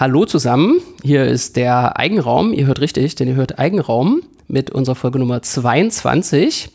Hallo 0.00 0.24
zusammen, 0.24 0.80
hier 1.02 1.26
ist 1.26 1.56
der 1.56 1.98
Eigenraum. 1.98 2.54
Ihr 2.54 2.64
hört 2.64 2.80
richtig, 2.80 3.16
denn 3.16 3.28
ihr 3.28 3.34
hört 3.34 3.58
Eigenraum 3.58 4.22
mit 4.48 4.70
unserer 4.70 4.94
Folge 4.94 5.18
Nummer 5.18 5.42
22. 5.42 6.70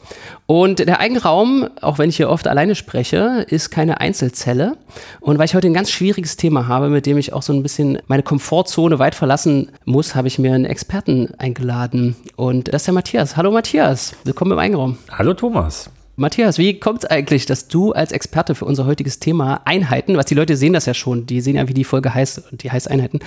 Und 0.46 0.78
der 0.78 1.00
Eigenraum, 1.00 1.68
auch 1.82 1.98
wenn 1.98 2.10
ich 2.10 2.18
hier 2.18 2.30
oft 2.30 2.48
alleine 2.48 2.76
spreche, 2.76 3.44
ist 3.50 3.72
keine 3.72 4.00
Einzelzelle. 4.00 4.78
Und 5.22 5.40
weil 5.40 5.46
ich 5.46 5.56
heute 5.56 5.66
ein 5.66 5.74
ganz 5.74 5.90
schwieriges 5.90 6.38
Thema 6.38 6.68
habe, 6.68 6.90
mit 6.90 7.08
dem 7.08 7.18
ich 7.18 7.34
auch 7.34 7.42
so 7.42 7.52
ein 7.52 7.64
bisschen 7.64 7.98
meine 8.06 8.22
Komfortzone 8.22 9.00
weit 9.00 9.16
verlassen 9.16 9.71
muss, 9.86 10.14
habe 10.14 10.28
ich 10.28 10.38
mir 10.38 10.54
einen 10.54 10.66
Experten 10.66 11.34
eingeladen. 11.39 12.16
Und 12.36 12.68
das 12.76 12.84
ist 12.84 12.86
der 12.86 12.94
Matthias. 12.94 13.38
Hallo 13.38 13.50
Matthias, 13.50 14.14
willkommen 14.23 14.52
im 14.52 14.60
Eigenraum. 14.60 15.00
Hallo 15.10 15.34
Thomas. 15.34 15.89
Matthias, 16.18 16.57
wie 16.57 16.79
kommt 16.79 17.04
es 17.04 17.09
eigentlich, 17.09 17.45
dass 17.45 17.68
du 17.68 17.91
als 17.91 18.13
Experte 18.13 18.55
für 18.55 18.63
unser 18.63 18.86
heutiges 18.86 19.20
Thema 19.20 19.61
Einheiten, 19.66 20.16
was 20.16 20.25
die 20.25 20.36
Leute 20.36 20.55
sehen 20.55 20.71
das 20.71 20.86
ja 20.86 20.93
schon, 20.93 21.25
die 21.25 21.41
sehen 21.41 21.57
ja, 21.57 21.68
wie 21.68 21.73
die 21.73 21.84
Folge 21.84 22.13
heißt, 22.13 22.43
die 22.52 22.71
heißt 22.71 22.89
Einheiten. 22.89 23.20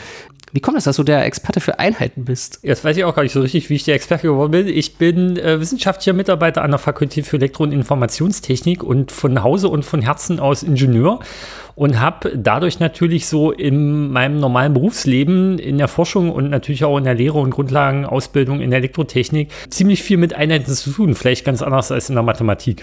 Wie 0.52 0.60
kommt 0.60 0.78
es, 0.78 0.84
dass 0.84 0.96
du 0.96 1.02
der 1.02 1.26
Experte 1.26 1.60
für 1.60 1.78
Einheiten 1.78 2.24
bist? 2.24 2.60
Jetzt 2.62 2.82
weiß 2.82 2.96
ich 2.96 3.04
auch 3.04 3.14
gar 3.14 3.22
nicht 3.22 3.32
so 3.32 3.42
richtig, 3.42 3.68
wie 3.68 3.74
ich 3.74 3.84
der 3.84 3.94
Experte 3.94 4.28
geworden 4.28 4.52
bin. 4.52 4.68
Ich 4.68 4.96
bin 4.96 5.36
äh, 5.36 5.60
wissenschaftlicher 5.60 6.14
Mitarbeiter 6.14 6.62
an 6.62 6.70
der 6.70 6.78
Fakultät 6.78 7.26
für 7.26 7.36
Elektro- 7.36 7.64
und 7.64 7.72
Informationstechnik 7.72 8.82
und 8.82 9.12
von 9.12 9.42
Hause 9.42 9.68
und 9.68 9.84
von 9.84 10.00
Herzen 10.00 10.40
aus 10.40 10.62
Ingenieur 10.62 11.20
und 11.74 12.00
habe 12.00 12.36
dadurch 12.36 12.80
natürlich 12.80 13.26
so 13.26 13.52
in 13.52 14.10
meinem 14.10 14.40
normalen 14.40 14.72
Berufsleben 14.72 15.58
in 15.58 15.78
der 15.78 15.86
Forschung 15.86 16.32
und 16.32 16.50
natürlich 16.50 16.84
auch 16.84 16.96
in 16.96 17.04
der 17.04 17.14
Lehre 17.14 17.38
und 17.38 17.50
Grundlagenausbildung 17.50 18.60
in 18.60 18.70
der 18.70 18.78
Elektrotechnik 18.78 19.50
ziemlich 19.68 20.02
viel 20.02 20.16
mit 20.16 20.34
Einheiten 20.34 20.72
zu 20.72 20.90
tun, 20.90 21.14
vielleicht 21.14 21.44
ganz 21.44 21.62
anders 21.62 21.92
als 21.92 22.08
in 22.08 22.16
der 22.16 22.24
Mathematik. 22.24 22.77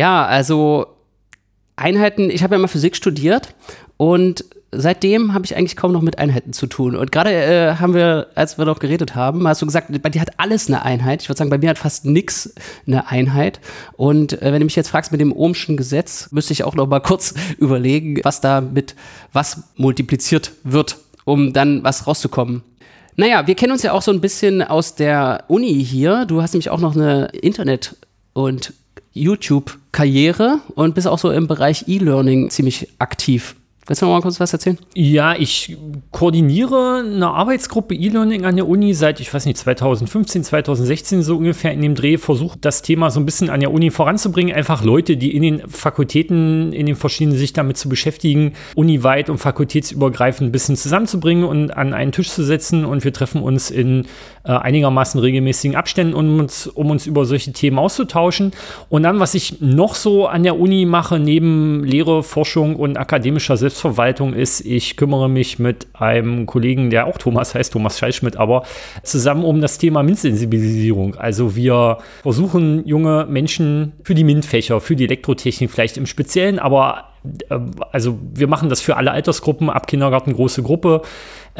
Ja, 0.00 0.24
also 0.24 0.86
Einheiten, 1.76 2.30
ich 2.30 2.42
habe 2.42 2.54
ja 2.54 2.58
mal 2.58 2.68
Physik 2.68 2.96
studiert 2.96 3.54
und 3.98 4.46
seitdem 4.72 5.34
habe 5.34 5.44
ich 5.44 5.54
eigentlich 5.54 5.76
kaum 5.76 5.92
noch 5.92 6.00
mit 6.00 6.18
Einheiten 6.18 6.54
zu 6.54 6.68
tun. 6.68 6.96
Und 6.96 7.12
gerade 7.12 7.30
äh, 7.30 7.74
haben 7.74 7.92
wir, 7.92 8.28
als 8.34 8.56
wir 8.56 8.64
noch 8.64 8.78
geredet 8.78 9.14
haben, 9.14 9.46
hast 9.46 9.60
du 9.60 9.66
gesagt, 9.66 9.88
bei 10.00 10.08
dir 10.08 10.22
hat 10.22 10.40
alles 10.40 10.68
eine 10.68 10.86
Einheit. 10.86 11.20
Ich 11.20 11.28
würde 11.28 11.36
sagen, 11.36 11.50
bei 11.50 11.58
mir 11.58 11.68
hat 11.68 11.76
fast 11.76 12.06
nichts 12.06 12.54
eine 12.86 13.08
Einheit. 13.08 13.60
Und 13.92 14.40
äh, 14.40 14.54
wenn 14.54 14.60
du 14.60 14.64
mich 14.64 14.74
jetzt 14.74 14.88
fragst 14.88 15.12
mit 15.12 15.20
dem 15.20 15.34
Ohmschen 15.34 15.76
Gesetz, 15.76 16.32
müsste 16.32 16.54
ich 16.54 16.64
auch 16.64 16.74
noch 16.74 16.86
mal 16.86 17.00
kurz 17.00 17.34
überlegen, 17.58 18.20
was 18.22 18.40
da 18.40 18.62
mit 18.62 18.96
was 19.34 19.64
multipliziert 19.76 20.52
wird, 20.64 20.96
um 21.26 21.52
dann 21.52 21.84
was 21.84 22.06
rauszukommen. 22.06 22.62
Naja, 23.16 23.46
wir 23.46 23.54
kennen 23.54 23.72
uns 23.72 23.82
ja 23.82 23.92
auch 23.92 24.00
so 24.00 24.12
ein 24.12 24.22
bisschen 24.22 24.62
aus 24.62 24.94
der 24.94 25.44
Uni 25.48 25.84
hier. 25.84 26.24
Du 26.24 26.40
hast 26.40 26.54
nämlich 26.54 26.70
auch 26.70 26.80
noch 26.80 26.96
eine 26.96 27.26
Internet- 27.42 27.96
und 28.32 28.72
YouTube-Karriere 29.12 30.60
und 30.74 30.94
bist 30.94 31.06
auch 31.06 31.18
so 31.18 31.30
im 31.30 31.46
Bereich 31.46 31.88
E-Learning 31.88 32.50
ziemlich 32.50 32.88
aktiv. 32.98 33.56
Willst 33.86 34.02
du 34.02 34.06
noch 34.06 34.12
mal 34.12 34.20
kurz 34.20 34.38
was 34.38 34.52
erzählen? 34.52 34.78
Ja, 34.94 35.34
ich 35.34 35.76
koordiniere 36.10 37.02
eine 37.04 37.28
Arbeitsgruppe 37.28 37.94
E-Learning 37.94 38.44
an 38.44 38.54
der 38.54 38.68
Uni 38.68 38.92
seit, 38.92 39.20
ich 39.20 39.32
weiß 39.32 39.46
nicht, 39.46 39.56
2015, 39.56 40.44
2016 40.44 41.22
so 41.22 41.38
ungefähr 41.38 41.72
in 41.72 41.80
dem 41.80 41.94
Dreh, 41.94 42.18
versuche 42.18 42.58
das 42.60 42.82
Thema 42.82 43.10
so 43.10 43.18
ein 43.18 43.24
bisschen 43.24 43.48
an 43.48 43.60
der 43.60 43.72
Uni 43.72 43.90
voranzubringen. 43.90 44.54
Einfach 44.54 44.84
Leute, 44.84 45.16
die 45.16 45.34
in 45.34 45.42
den 45.42 45.68
Fakultäten, 45.68 46.72
in 46.72 46.86
den 46.86 46.94
verschiedenen 46.94 47.38
sich 47.38 47.54
damit 47.54 47.78
zu 47.78 47.88
beschäftigen, 47.88 48.52
uniweit 48.74 49.30
und 49.30 49.38
fakultätsübergreifend 49.38 50.50
ein 50.50 50.52
bisschen 50.52 50.76
zusammenzubringen 50.76 51.44
und 51.44 51.70
an 51.70 51.94
einen 51.94 52.12
Tisch 52.12 52.30
zu 52.30 52.44
setzen. 52.44 52.84
Und 52.84 53.02
wir 53.02 53.14
treffen 53.14 53.42
uns 53.42 53.70
in 53.70 54.06
äh, 54.44 54.52
einigermaßen 54.52 55.18
regelmäßigen 55.18 55.74
Abständen, 55.74 56.14
um 56.14 56.38
uns, 56.38 56.66
um 56.66 56.90
uns 56.90 57.06
über 57.06 57.24
solche 57.24 57.52
Themen 57.52 57.78
auszutauschen. 57.78 58.52
Und 58.90 59.02
dann, 59.04 59.20
was 59.20 59.34
ich 59.34 59.60
noch 59.60 59.94
so 59.94 60.26
an 60.26 60.42
der 60.42 60.60
Uni 60.60 60.84
mache, 60.84 61.18
neben 61.18 61.82
Lehre, 61.82 62.22
Forschung 62.22 62.76
und 62.76 62.98
akademischer 62.98 63.56
Selbst 63.56 63.69
Selbstverwaltung 63.70 64.34
ist, 64.34 64.66
ich 64.66 64.96
kümmere 64.96 65.28
mich 65.28 65.60
mit 65.60 65.86
einem 65.94 66.46
Kollegen, 66.46 66.90
der 66.90 67.06
auch 67.06 67.18
Thomas 67.18 67.54
heißt, 67.54 67.72
Thomas 67.72 67.98
Scheischmidt, 67.98 68.36
aber 68.36 68.64
zusammen 69.04 69.44
um 69.44 69.60
das 69.60 69.78
Thema 69.78 70.02
MINT-Sensibilisierung. 70.02 71.14
Also 71.14 71.54
wir 71.54 71.98
versuchen 72.22 72.84
junge 72.84 73.26
Menschen 73.30 73.92
für 74.02 74.14
die 74.14 74.24
MINT-Fächer, 74.24 74.80
für 74.80 74.96
die 74.96 75.04
Elektrotechnik 75.04 75.70
vielleicht 75.70 75.96
im 75.96 76.06
Speziellen, 76.06 76.58
aber 76.58 77.10
äh, 77.48 77.60
also 77.92 78.18
wir 78.34 78.48
machen 78.48 78.68
das 78.68 78.80
für 78.80 78.96
alle 78.96 79.12
Altersgruppen, 79.12 79.70
ab 79.70 79.86
Kindergarten 79.86 80.32
große 80.32 80.64
Gruppe, 80.64 81.02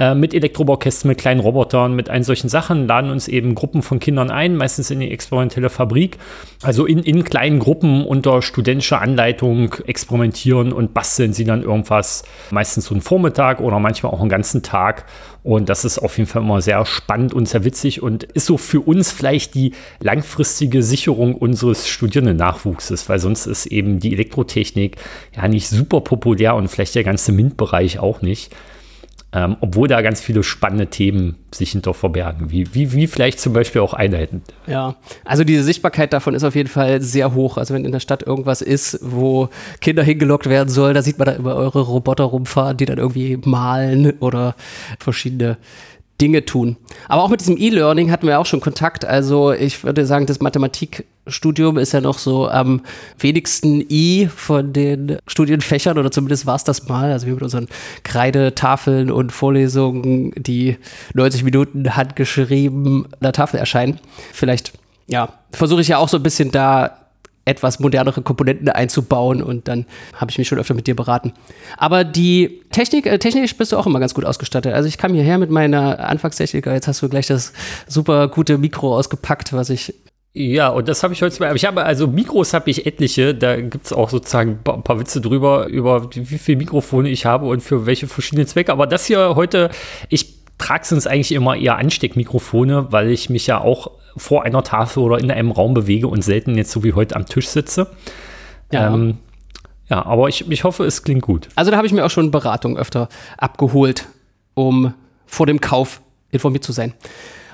äh, 0.00 0.14
mit 0.14 0.32
Elektrobaukästen, 0.32 1.08
mit 1.08 1.18
kleinen 1.18 1.40
Robotern, 1.40 1.94
mit 1.94 2.08
allen 2.08 2.22
solchen 2.22 2.48
Sachen, 2.48 2.86
laden 2.86 3.10
uns 3.10 3.28
eben 3.28 3.54
Gruppen 3.54 3.82
von 3.82 4.00
Kindern 4.00 4.30
ein, 4.30 4.56
meistens 4.56 4.90
in 4.90 5.00
die 5.00 5.10
experimentelle 5.10 5.68
Fabrik. 5.68 6.16
Also 6.62 6.86
in, 6.86 7.00
in 7.00 7.22
kleinen 7.22 7.58
Gruppen 7.58 8.06
unter 8.06 8.40
studentischer 8.40 9.02
Anleitung 9.02 9.74
experimentieren 9.86 10.72
und 10.72 10.94
basteln 10.94 11.34
sie 11.34 11.44
dann 11.44 11.62
irgendwas, 11.62 12.22
meistens 12.50 12.86
so 12.86 12.94
einen 12.94 13.02
Vormittag 13.02 13.60
oder 13.60 13.78
manchmal 13.78 14.12
auch 14.12 14.20
einen 14.20 14.30
ganzen 14.30 14.62
Tag. 14.62 15.04
Und 15.42 15.68
das 15.68 15.84
ist 15.84 15.98
auf 15.98 16.16
jeden 16.16 16.30
Fall 16.30 16.40
immer 16.40 16.62
sehr 16.62 16.86
spannend 16.86 17.34
und 17.34 17.46
sehr 17.46 17.64
witzig 17.64 18.02
und 18.02 18.24
ist 18.24 18.46
so 18.46 18.56
für 18.56 18.80
uns 18.80 19.12
vielleicht 19.12 19.54
die 19.54 19.74
langfristige 20.00 20.82
Sicherung 20.82 21.34
unseres 21.34 21.88
Studierenden-Nachwuchses, 21.88 23.06
weil 23.10 23.18
sonst 23.18 23.44
ist 23.44 23.66
eben 23.66 23.98
die 23.98 24.14
Elektrotechnik 24.14 24.96
ja 25.36 25.46
nicht 25.46 25.68
super 25.68 26.00
populär 26.00 26.54
und 26.54 26.68
vielleicht 26.68 26.94
der 26.94 27.04
ganze 27.04 27.32
MINT-Bereich 27.32 27.98
auch 27.98 28.22
nicht. 28.22 28.50
Ähm, 29.32 29.56
obwohl 29.60 29.86
da 29.86 30.02
ganz 30.02 30.20
viele 30.20 30.42
spannende 30.42 30.88
Themen 30.88 31.36
sich 31.54 31.70
hinter 31.70 31.94
verbergen, 31.94 32.50
wie, 32.50 32.74
wie, 32.74 32.92
wie 32.92 33.06
vielleicht 33.06 33.38
zum 33.38 33.52
Beispiel 33.52 33.80
auch 33.80 33.94
Einheiten. 33.94 34.42
Ja, 34.66 34.96
also 35.24 35.44
diese 35.44 35.62
Sichtbarkeit 35.62 36.12
davon 36.12 36.34
ist 36.34 36.42
auf 36.42 36.56
jeden 36.56 36.68
Fall 36.68 37.00
sehr 37.00 37.32
hoch. 37.32 37.56
Also 37.56 37.72
wenn 37.74 37.84
in 37.84 37.92
der 37.92 38.00
Stadt 38.00 38.24
irgendwas 38.24 38.60
ist, 38.60 38.98
wo 39.02 39.48
Kinder 39.80 40.02
hingelockt 40.02 40.48
werden 40.48 40.68
sollen, 40.68 40.94
da 40.94 41.02
sieht 41.02 41.18
man 41.18 41.26
da 41.26 41.36
über 41.36 41.54
eure 41.54 41.82
Roboter 41.82 42.24
rumfahren, 42.24 42.76
die 42.76 42.86
dann 42.86 42.98
irgendwie 42.98 43.38
malen 43.44 44.14
oder 44.18 44.56
verschiedene 44.98 45.58
Dinge 46.20 46.44
tun. 46.44 46.76
Aber 47.08 47.22
auch 47.22 47.28
mit 47.28 47.40
diesem 47.40 47.56
E-Learning 47.56 48.10
hatten 48.10 48.26
wir 48.26 48.38
auch 48.38 48.46
schon 48.46 48.60
Kontakt. 48.60 49.04
Also 49.04 49.52
ich 49.52 49.84
würde 49.84 50.06
sagen, 50.06 50.26
das 50.26 50.40
Mathematikstudium 50.40 51.78
ist 51.78 51.92
ja 51.92 52.00
noch 52.00 52.18
so 52.18 52.48
am 52.48 52.82
wenigsten 53.18 53.84
I 53.90 54.28
von 54.34 54.72
den 54.72 55.18
Studienfächern 55.26 55.98
oder 55.98 56.10
zumindest 56.10 56.46
war 56.46 56.56
es 56.56 56.64
das 56.64 56.88
mal. 56.88 57.10
Also 57.10 57.26
wir 57.26 57.34
mit 57.34 57.42
unseren 57.42 57.68
Kreidetafeln 58.04 59.10
und 59.10 59.32
Vorlesungen, 59.32 60.32
die 60.36 60.76
90 61.14 61.44
Minuten 61.44 61.96
handgeschrieben 61.96 63.06
an 63.06 63.20
der 63.22 63.32
Tafel 63.32 63.58
erscheinen. 63.58 63.98
Vielleicht, 64.32 64.72
ja, 65.06 65.34
versuche 65.52 65.80
ich 65.80 65.88
ja 65.88 65.98
auch 65.98 66.08
so 66.08 66.18
ein 66.18 66.22
bisschen 66.22 66.50
da 66.50 66.99
etwas 67.44 67.80
modernere 67.80 68.22
Komponenten 68.22 68.68
einzubauen 68.68 69.42
und 69.42 69.66
dann 69.68 69.86
habe 70.14 70.30
ich 70.30 70.38
mich 70.38 70.48
schon 70.48 70.58
öfter 70.58 70.74
mit 70.74 70.86
dir 70.86 70.94
beraten. 70.94 71.32
Aber 71.76 72.04
die 72.04 72.62
Technik, 72.70 73.06
äh, 73.06 73.18
technisch 73.18 73.56
bist 73.56 73.72
du 73.72 73.76
auch 73.76 73.86
immer 73.86 74.00
ganz 74.00 74.14
gut 74.14 74.24
ausgestattet. 74.24 74.74
Also 74.74 74.88
ich 74.88 74.98
kam 74.98 75.14
hierher 75.14 75.38
mit 75.38 75.50
meiner 75.50 76.00
Anfangstechnik, 76.00 76.66
jetzt 76.66 76.88
hast 76.88 77.02
du 77.02 77.08
gleich 77.08 77.26
das 77.26 77.52
super 77.86 78.28
gute 78.28 78.58
Mikro 78.58 78.96
ausgepackt, 78.96 79.52
was 79.52 79.70
ich 79.70 79.94
ja, 80.32 80.68
und 80.68 80.86
das 80.86 81.02
habe 81.02 81.12
ich 81.12 81.22
heute 81.22 81.40
mal. 81.40 81.56
Ich 81.56 81.64
habe 81.64 81.82
also 81.82 82.06
Mikros 82.06 82.54
habe 82.54 82.70
ich 82.70 82.86
etliche. 82.86 83.34
Da 83.34 83.60
gibt 83.60 83.86
es 83.86 83.92
auch 83.92 84.10
sozusagen 84.10 84.60
ein 84.64 84.84
paar 84.84 85.00
Witze 85.00 85.20
drüber, 85.20 85.66
über 85.66 86.08
wie 86.14 86.38
viele 86.38 86.58
Mikrofone 86.58 87.08
ich 87.08 87.26
habe 87.26 87.46
und 87.46 87.62
für 87.62 87.84
welche 87.84 88.06
verschiedenen 88.06 88.46
Zwecke. 88.46 88.70
Aber 88.70 88.86
das 88.86 89.06
hier 89.06 89.34
heute, 89.34 89.70
ich 90.08 90.40
trage 90.56 90.86
sonst 90.86 91.08
eigentlich 91.08 91.32
immer 91.32 91.56
eher 91.56 91.78
Ansteckmikrofone, 91.78 92.92
weil 92.92 93.10
ich 93.10 93.28
mich 93.28 93.48
ja 93.48 93.60
auch 93.60 93.90
vor 94.16 94.44
einer 94.44 94.62
Tafel 94.62 95.02
oder 95.02 95.18
in 95.18 95.30
einem 95.30 95.50
Raum 95.50 95.74
bewege 95.74 96.08
und 96.08 96.22
selten 96.22 96.56
jetzt 96.56 96.70
so 96.70 96.84
wie 96.84 96.92
heute 96.92 97.16
am 97.16 97.26
Tisch 97.26 97.48
sitze. 97.48 97.88
Ja. 98.72 98.92
Ähm, 98.92 99.18
ja, 99.88 100.06
aber 100.06 100.28
ich, 100.28 100.48
ich 100.48 100.64
hoffe, 100.64 100.84
es 100.84 101.02
klingt 101.02 101.22
gut. 101.22 101.48
Also 101.56 101.70
da 101.70 101.76
habe 101.76 101.86
ich 101.86 101.92
mir 101.92 102.06
auch 102.06 102.10
schon 102.10 102.30
Beratung 102.30 102.76
öfter 102.76 103.08
abgeholt, 103.36 104.06
um 104.54 104.94
vor 105.26 105.46
dem 105.46 105.60
Kauf 105.60 106.00
informiert 106.30 106.64
zu 106.64 106.72
sein. 106.72 106.94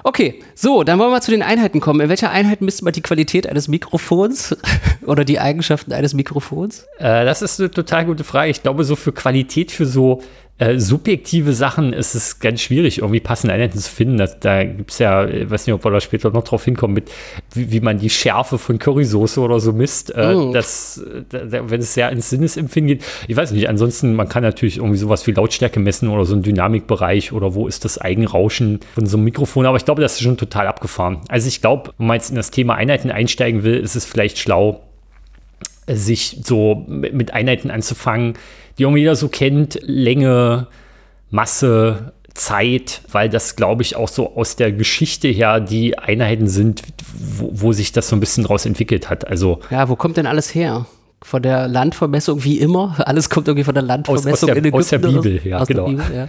Okay, 0.02 0.40
so, 0.54 0.84
dann 0.84 1.00
wollen 1.00 1.08
wir 1.08 1.14
mal 1.14 1.20
zu 1.20 1.32
den 1.32 1.42
Einheiten 1.42 1.80
kommen. 1.80 2.00
In 2.00 2.08
welcher 2.08 2.30
Einheit 2.30 2.60
misst 2.60 2.82
man 2.82 2.92
die 2.92 3.00
Qualität 3.00 3.48
eines 3.48 3.66
Mikrofons 3.66 4.56
oder 5.04 5.24
die 5.24 5.40
Eigenschaften 5.40 5.92
eines 5.92 6.14
Mikrofons? 6.14 6.86
Äh, 6.98 7.24
das 7.24 7.42
ist 7.42 7.58
eine 7.58 7.72
total 7.72 8.04
gute 8.04 8.22
Frage. 8.22 8.50
Ich 8.50 8.62
glaube, 8.62 8.84
so 8.84 8.94
für 8.94 9.10
Qualität, 9.10 9.72
für 9.72 9.84
so 9.84 10.22
äh, 10.58 10.78
subjektive 10.78 11.52
Sachen 11.52 11.92
ist 11.92 12.14
es 12.14 12.38
ganz 12.38 12.62
schwierig, 12.62 12.98
irgendwie 12.98 13.20
passende 13.20 13.52
Einheiten 13.52 13.78
zu 13.78 13.90
finden. 13.90 14.16
Das, 14.16 14.40
da 14.40 14.64
gibt 14.64 14.90
es 14.90 14.98
ja, 14.98 15.26
ich 15.26 15.50
weiß 15.50 15.66
nicht, 15.66 15.74
ob 15.74 15.84
wir 15.84 15.90
da 15.90 16.00
später 16.00 16.30
noch 16.30 16.44
drauf 16.44 16.64
hinkommen, 16.64 16.94
mit 16.94 17.10
wie, 17.52 17.70
wie 17.72 17.80
man 17.80 17.98
die 17.98 18.08
Schärfe 18.08 18.56
von 18.56 18.78
Currysoße 18.78 19.38
oder 19.38 19.60
so 19.60 19.74
misst. 19.74 20.14
Äh, 20.14 20.34
mm. 20.34 20.52
das, 20.52 21.04
da, 21.28 21.68
wenn 21.68 21.80
es 21.80 21.92
sehr 21.92 22.10
ins 22.10 22.30
Sinnesempfinden 22.30 22.96
geht. 22.96 23.04
Ich 23.28 23.36
weiß 23.36 23.50
nicht, 23.50 23.68
ansonsten, 23.68 24.14
man 24.14 24.30
kann 24.30 24.42
natürlich 24.42 24.78
irgendwie 24.78 24.96
sowas 24.96 25.26
wie 25.26 25.32
Lautstärke 25.32 25.78
messen 25.78 26.08
oder 26.08 26.24
so 26.24 26.32
einen 26.32 26.42
Dynamikbereich 26.42 27.34
oder 27.34 27.54
wo 27.54 27.68
ist 27.68 27.84
das 27.84 27.98
Eigenrauschen 27.98 28.80
von 28.94 29.04
so 29.04 29.18
einem 29.18 29.24
Mikrofon. 29.24 29.66
Aber 29.66 29.76
ich 29.76 29.84
glaube, 29.84 30.00
das 30.00 30.14
ist 30.14 30.22
schon 30.22 30.38
total 30.38 30.68
abgefahren. 30.68 31.18
Also 31.28 31.48
ich 31.48 31.60
glaube, 31.60 31.92
wenn 31.98 32.06
man 32.06 32.16
jetzt 32.16 32.30
in 32.30 32.36
das 32.36 32.50
Thema 32.50 32.76
Einheiten 32.76 33.10
einsteigen 33.10 33.62
will, 33.62 33.76
ist 33.76 33.94
es 33.94 34.06
vielleicht 34.06 34.38
schlau, 34.38 34.80
sich 35.86 36.38
so 36.42 36.84
mit 36.88 37.32
Einheiten 37.32 37.70
anzufangen, 37.70 38.34
die 38.78 38.82
irgendwie 38.82 39.00
jeder 39.00 39.16
so 39.16 39.28
kennt, 39.28 39.78
Länge, 39.82 40.68
Masse, 41.30 42.12
Zeit, 42.34 43.00
weil 43.10 43.30
das, 43.30 43.56
glaube 43.56 43.82
ich, 43.82 43.96
auch 43.96 44.08
so 44.08 44.36
aus 44.36 44.56
der 44.56 44.70
Geschichte 44.70 45.28
her 45.28 45.58
die 45.58 45.98
Einheiten 45.98 46.48
sind, 46.48 46.82
wo, 47.14 47.50
wo, 47.52 47.72
sich 47.72 47.92
das 47.92 48.08
so 48.08 48.16
ein 48.16 48.20
bisschen 48.20 48.44
draus 48.44 48.66
entwickelt 48.66 49.08
hat. 49.08 49.26
Also 49.26 49.60
ja, 49.70 49.88
wo 49.88 49.96
kommt 49.96 50.18
denn 50.18 50.26
alles 50.26 50.54
her? 50.54 50.86
von 51.22 51.42
der 51.42 51.66
Landvermessung, 51.66 52.44
wie 52.44 52.58
immer. 52.58 52.94
Alles 53.04 53.30
kommt 53.30 53.48
irgendwie 53.48 53.64
von 53.64 53.74
der 53.74 53.82
Landvermessung 53.82 54.32
aus, 54.32 54.42
aus 54.42 54.46
der, 54.46 54.56
in 54.56 54.64
Ägypten. 54.64 54.78
Aus 54.78 54.88
der 54.90 54.98
Bibel, 54.98 55.40
ja, 55.44 55.58
aus 55.58 55.66
genau. 55.66 55.86
Bibel, 55.86 56.04
ja. 56.14 56.28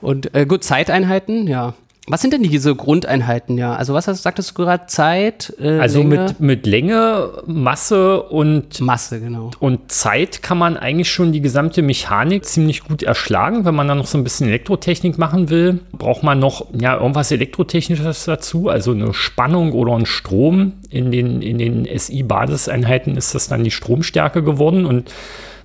Und 0.00 0.34
äh, 0.34 0.44
gut, 0.44 0.62
Zeiteinheiten, 0.62 1.46
ja. 1.46 1.74
Was 2.08 2.20
sind 2.20 2.32
denn 2.32 2.44
diese 2.44 2.74
Grundeinheiten, 2.76 3.58
ja? 3.58 3.74
Also 3.74 3.92
was 3.92 4.06
hast, 4.06 4.22
sagtest 4.22 4.50
du 4.50 4.54
gerade? 4.54 4.86
Zeit, 4.86 5.52
äh, 5.60 5.78
Also 5.80 5.98
Länge? 5.98 6.26
Mit, 6.26 6.40
mit 6.40 6.66
Länge, 6.66 7.30
Masse 7.46 8.22
und 8.22 8.80
Masse, 8.80 9.20
genau. 9.20 9.50
Und 9.58 9.90
Zeit 9.90 10.40
kann 10.40 10.56
man 10.56 10.76
eigentlich 10.76 11.10
schon 11.10 11.32
die 11.32 11.40
gesamte 11.40 11.82
Mechanik 11.82 12.44
ziemlich 12.44 12.84
gut 12.84 13.02
erschlagen. 13.02 13.64
Wenn 13.64 13.74
man 13.74 13.88
dann 13.88 13.98
noch 13.98 14.06
so 14.06 14.18
ein 14.18 14.24
bisschen 14.24 14.46
Elektrotechnik 14.46 15.18
machen 15.18 15.50
will, 15.50 15.80
braucht 15.92 16.22
man 16.22 16.38
noch 16.38 16.66
ja, 16.78 16.96
irgendwas 16.96 17.32
Elektrotechnisches 17.32 18.24
dazu, 18.24 18.68
also 18.68 18.92
eine 18.92 19.12
Spannung 19.12 19.72
oder 19.72 19.96
ein 19.96 20.06
Strom. 20.06 20.74
In 20.90 21.10
den, 21.10 21.42
in 21.42 21.58
den 21.58 21.86
SI-Basiseinheiten 21.86 23.16
ist 23.16 23.34
das 23.34 23.48
dann 23.48 23.64
die 23.64 23.72
Stromstärke 23.72 24.44
geworden 24.44 24.86
und 24.86 25.12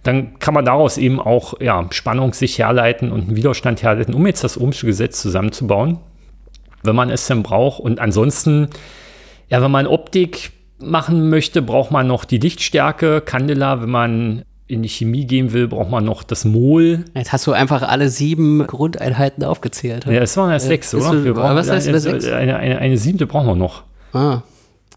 dann 0.02 0.40
kann 0.40 0.56
man 0.56 0.66
daraus 0.66 0.98
eben 0.98 1.20
auch 1.20 1.62
ja, 1.62 1.86
Spannung 1.92 2.34
sich 2.34 2.58
herleiten 2.58 3.12
und 3.12 3.28
einen 3.28 3.36
Widerstand 3.36 3.84
herleiten, 3.84 4.16
um 4.16 4.26
jetzt 4.26 4.44
das 4.44 4.60
Ohmsche 4.60 4.88
Gesetz 4.88 5.22
zusammenzubauen 5.22 6.00
wenn 6.84 6.96
man 6.96 7.10
es 7.10 7.28
denn 7.28 7.44
braucht. 7.44 7.80
Und 7.80 8.00
ansonsten, 8.00 8.70
ja, 9.50 9.62
wenn 9.62 9.72
man 9.72 9.88
Optik 9.88 10.52
machen 10.80 11.30
möchte, 11.30 11.62
braucht 11.62 11.92
man 11.92 12.08
noch 12.08 12.26
die 12.26 12.38
Lichtstärke, 12.38 13.22
Candela. 13.22 13.82
Wenn 13.82 13.90
man 13.90 14.46
in 14.68 14.84
die 14.84 14.90
Chemie 14.90 15.26
gehen 15.26 15.52
will, 15.52 15.68
braucht 15.68 15.90
man 15.90 16.06
noch 16.06 16.24
das 16.24 16.46
Mol. 16.46 17.04
Jetzt 17.14 17.34
hast 17.34 17.46
du 17.46 17.52
einfach 17.52 17.82
alle 17.82 18.10
sieben 18.10 18.66
Grundeinheiten 18.66 19.44
aufgezählt. 19.44 20.06
Ja, 20.06 20.22
es 20.22 20.38
waren 20.38 20.50
ja 20.50 20.60
sechs, 20.60 20.94
oder? 20.96 21.14
Ist, 21.14 21.26
wir 21.26 21.34
brauchen 21.34 21.56
was 21.56 21.70
heißt 21.70 21.90
eine, 21.90 22.00
sechs? 22.00 22.26
Eine, 22.26 22.56
eine, 22.56 22.80
eine, 22.80 22.98
siebte 22.98 23.28
brauchen 23.28 23.48
wir 23.48 23.56
noch. 23.56 23.84
Ah, 24.14 24.42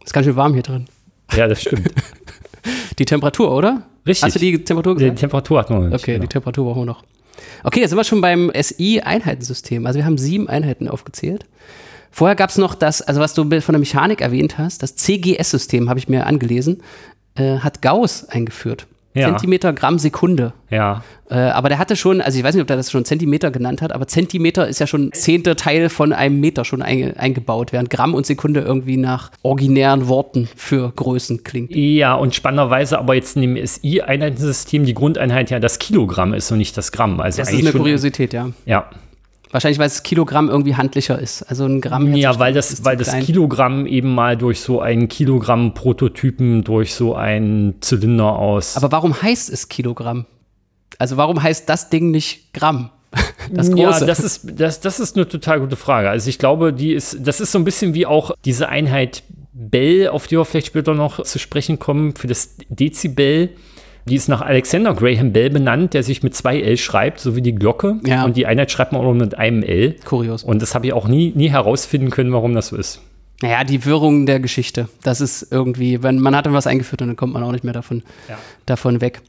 ist 0.04 0.12
ganz 0.12 0.26
schön 0.26 0.36
warm 0.36 0.54
hier 0.54 0.62
drin. 0.62 0.84
Ja, 1.34 1.48
das 1.48 1.62
stimmt. 1.62 1.90
die 2.98 3.04
Temperatur, 3.04 3.52
oder? 3.52 3.82
Richtig. 4.06 4.24
Hast 4.24 4.36
du 4.36 4.38
die 4.38 4.62
Temperatur 4.62 4.94
gesagt? 4.94 5.18
Die 5.18 5.20
Temperatur 5.20 5.58
hat 5.58 5.70
man 5.70 5.88
nicht. 5.88 5.94
Okay, 5.94 6.12
genau. 6.12 6.22
die 6.22 6.28
Temperatur 6.28 6.64
brauchen 6.66 6.82
wir 6.82 6.86
noch. 6.86 7.02
Okay, 7.62 7.80
jetzt 7.80 7.90
sind 7.90 7.98
wir 7.98 8.04
schon 8.04 8.20
beim 8.20 8.50
SI-Einheitensystem. 8.54 9.86
Also 9.86 9.98
wir 9.98 10.06
haben 10.06 10.18
sieben 10.18 10.48
Einheiten 10.48 10.88
aufgezählt. 10.88 11.46
Vorher 12.10 12.36
gab 12.36 12.50
es 12.50 12.58
noch 12.58 12.74
das, 12.74 13.02
also 13.02 13.20
was 13.20 13.34
du 13.34 13.42
von 13.42 13.72
der 13.72 13.80
Mechanik 13.80 14.20
erwähnt 14.20 14.56
hast, 14.56 14.82
das 14.82 14.94
CGS-System, 14.94 15.88
habe 15.88 15.98
ich 15.98 16.08
mir 16.08 16.26
angelesen, 16.26 16.82
äh, 17.34 17.58
hat 17.58 17.82
Gauss 17.82 18.28
eingeführt. 18.28 18.86
Ja. 19.14 19.28
Zentimeter, 19.28 19.72
Gramm, 19.72 19.98
Sekunde. 20.00 20.52
Ja. 20.70 21.04
Äh, 21.30 21.36
aber 21.36 21.68
der 21.68 21.78
hatte 21.78 21.94
schon, 21.94 22.20
also 22.20 22.36
ich 22.36 22.44
weiß 22.44 22.54
nicht, 22.54 22.62
ob 22.62 22.66
der 22.66 22.76
das 22.76 22.90
schon 22.90 23.04
Zentimeter 23.04 23.52
genannt 23.52 23.80
hat, 23.80 23.92
aber 23.92 24.08
Zentimeter 24.08 24.66
ist 24.66 24.80
ja 24.80 24.88
schon 24.88 25.12
zehnter 25.12 25.54
Teil 25.54 25.88
von 25.88 26.12
einem 26.12 26.40
Meter 26.40 26.64
schon 26.64 26.82
ein, 26.82 27.16
eingebaut, 27.16 27.72
während 27.72 27.90
Gramm 27.90 28.14
und 28.14 28.26
Sekunde 28.26 28.60
irgendwie 28.60 28.96
nach 28.96 29.30
originären 29.42 30.08
Worten 30.08 30.48
für 30.56 30.92
Größen 30.94 31.44
klingt. 31.44 31.70
Ja, 31.74 32.14
und 32.14 32.34
spannenderweise 32.34 32.98
aber 32.98 33.14
jetzt 33.14 33.36
in 33.36 33.42
dem 33.42 33.66
SI-Einheitensystem 33.66 34.84
die 34.84 34.94
Grundeinheit 34.94 35.48
ja 35.50 35.60
das 35.60 35.78
Kilogramm 35.78 36.34
ist 36.34 36.50
und 36.50 36.58
nicht 36.58 36.76
das 36.76 36.90
Gramm. 36.90 37.20
Also 37.20 37.40
das 37.40 37.52
ist 37.52 37.60
eine 37.60 37.72
Kuriosität, 37.72 38.32
ja. 38.32 38.50
Ja. 38.66 38.90
Wahrscheinlich, 39.54 39.78
weil 39.78 39.86
das 39.86 40.02
Kilogramm 40.02 40.48
irgendwie 40.48 40.74
handlicher 40.74 41.16
ist. 41.16 41.44
Also 41.44 41.64
ein 41.64 41.80
Gramm. 41.80 42.12
Ja, 42.16 42.40
weil 42.40 42.52
das, 42.52 42.84
weil 42.84 42.96
das 42.96 43.16
Kilogramm 43.20 43.86
eben 43.86 44.12
mal 44.12 44.36
durch 44.36 44.58
so 44.58 44.80
einen 44.80 45.06
Kilogramm-Prototypen, 45.06 46.64
durch 46.64 46.92
so 46.92 47.14
einen 47.14 47.80
Zylinder 47.80 48.36
aus. 48.36 48.76
Aber 48.76 48.90
warum 48.90 49.22
heißt 49.22 49.50
es 49.50 49.68
Kilogramm? 49.68 50.26
Also 50.98 51.16
warum 51.18 51.40
heißt 51.40 51.68
das 51.68 51.88
Ding 51.88 52.10
nicht 52.10 52.52
Gramm? 52.52 52.90
Das 53.52 53.70
große. 53.70 54.00
Ja, 54.00 54.06
das 54.06 54.18
ist, 54.18 54.58
das, 54.58 54.80
das 54.80 54.98
ist 54.98 55.14
eine 55.14 55.28
total 55.28 55.60
gute 55.60 55.76
Frage. 55.76 56.10
Also 56.10 56.28
ich 56.30 56.40
glaube, 56.40 56.72
die 56.72 56.92
ist, 56.92 57.18
das 57.20 57.40
ist 57.40 57.52
so 57.52 57.58
ein 57.58 57.64
bisschen 57.64 57.94
wie 57.94 58.06
auch 58.06 58.32
diese 58.44 58.68
Einheit 58.68 59.22
Bell, 59.52 60.08
auf 60.08 60.26
die 60.26 60.36
wir 60.36 60.44
vielleicht 60.44 60.66
später 60.66 60.94
noch 60.94 61.22
zu 61.22 61.38
sprechen 61.38 61.78
kommen, 61.78 62.16
für 62.16 62.26
das 62.26 62.56
Dezibel. 62.68 63.50
Die 64.06 64.16
ist 64.16 64.28
nach 64.28 64.42
Alexander 64.42 64.92
Graham 64.94 65.32
Bell 65.32 65.50
benannt, 65.50 65.94
der 65.94 66.02
sich 66.02 66.22
mit 66.22 66.34
zwei 66.34 66.60
L 66.60 66.76
schreibt, 66.76 67.20
so 67.20 67.36
wie 67.36 67.42
die 67.42 67.54
Glocke. 67.54 68.00
Ja. 68.04 68.24
Und 68.24 68.36
die 68.36 68.46
Einheit 68.46 68.70
schreibt 68.70 68.92
man 68.92 69.00
auch 69.00 69.14
mit 69.14 69.38
einem 69.38 69.62
L. 69.62 69.96
Kurios. 70.04 70.44
Und 70.44 70.60
das 70.60 70.74
habe 70.74 70.86
ich 70.86 70.92
auch 70.92 71.08
nie, 71.08 71.32
nie 71.34 71.50
herausfinden 71.50 72.10
können, 72.10 72.32
warum 72.32 72.54
das 72.54 72.68
so 72.68 72.76
ist. 72.76 73.00
Naja, 73.40 73.64
die 73.64 73.84
Wirrung 73.84 74.26
der 74.26 74.40
Geschichte. 74.40 74.88
Das 75.02 75.20
ist 75.20 75.50
irgendwie, 75.50 76.02
wenn 76.02 76.18
man 76.18 76.36
hat 76.36 76.46
dann 76.46 76.52
was 76.52 76.66
eingeführt 76.66 77.02
und 77.02 77.08
dann 77.08 77.16
kommt 77.16 77.32
man 77.32 77.42
auch 77.42 77.52
nicht 77.52 77.64
mehr 77.64 77.72
davon, 77.72 78.02
ja. 78.28 78.38
davon 78.66 79.00
weg. 79.00 79.22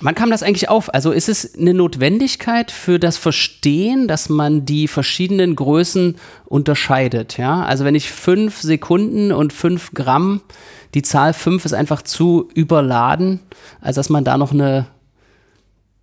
Wann 0.00 0.14
kam 0.14 0.30
das 0.30 0.42
eigentlich 0.42 0.68
auf? 0.68 0.92
Also 0.92 1.12
ist 1.12 1.28
es 1.28 1.56
eine 1.56 1.72
Notwendigkeit 1.72 2.70
für 2.70 2.98
das 2.98 3.16
Verstehen, 3.16 4.08
dass 4.08 4.28
man 4.28 4.66
die 4.66 4.88
verschiedenen 4.88 5.56
Größen 5.56 6.16
unterscheidet? 6.46 7.38
Ja, 7.38 7.62
also 7.62 7.84
wenn 7.84 7.94
ich 7.94 8.10
fünf 8.10 8.60
Sekunden 8.60 9.32
und 9.32 9.52
fünf 9.52 9.92
Gramm 9.92 10.40
die 10.94 11.02
Zahl 11.02 11.32
5 11.32 11.64
ist 11.64 11.74
einfach 11.74 12.02
zu 12.02 12.48
überladen, 12.54 13.40
als 13.80 13.96
dass 13.96 14.10
man 14.10 14.24
da 14.24 14.38
noch 14.38 14.52
eine 14.52 14.86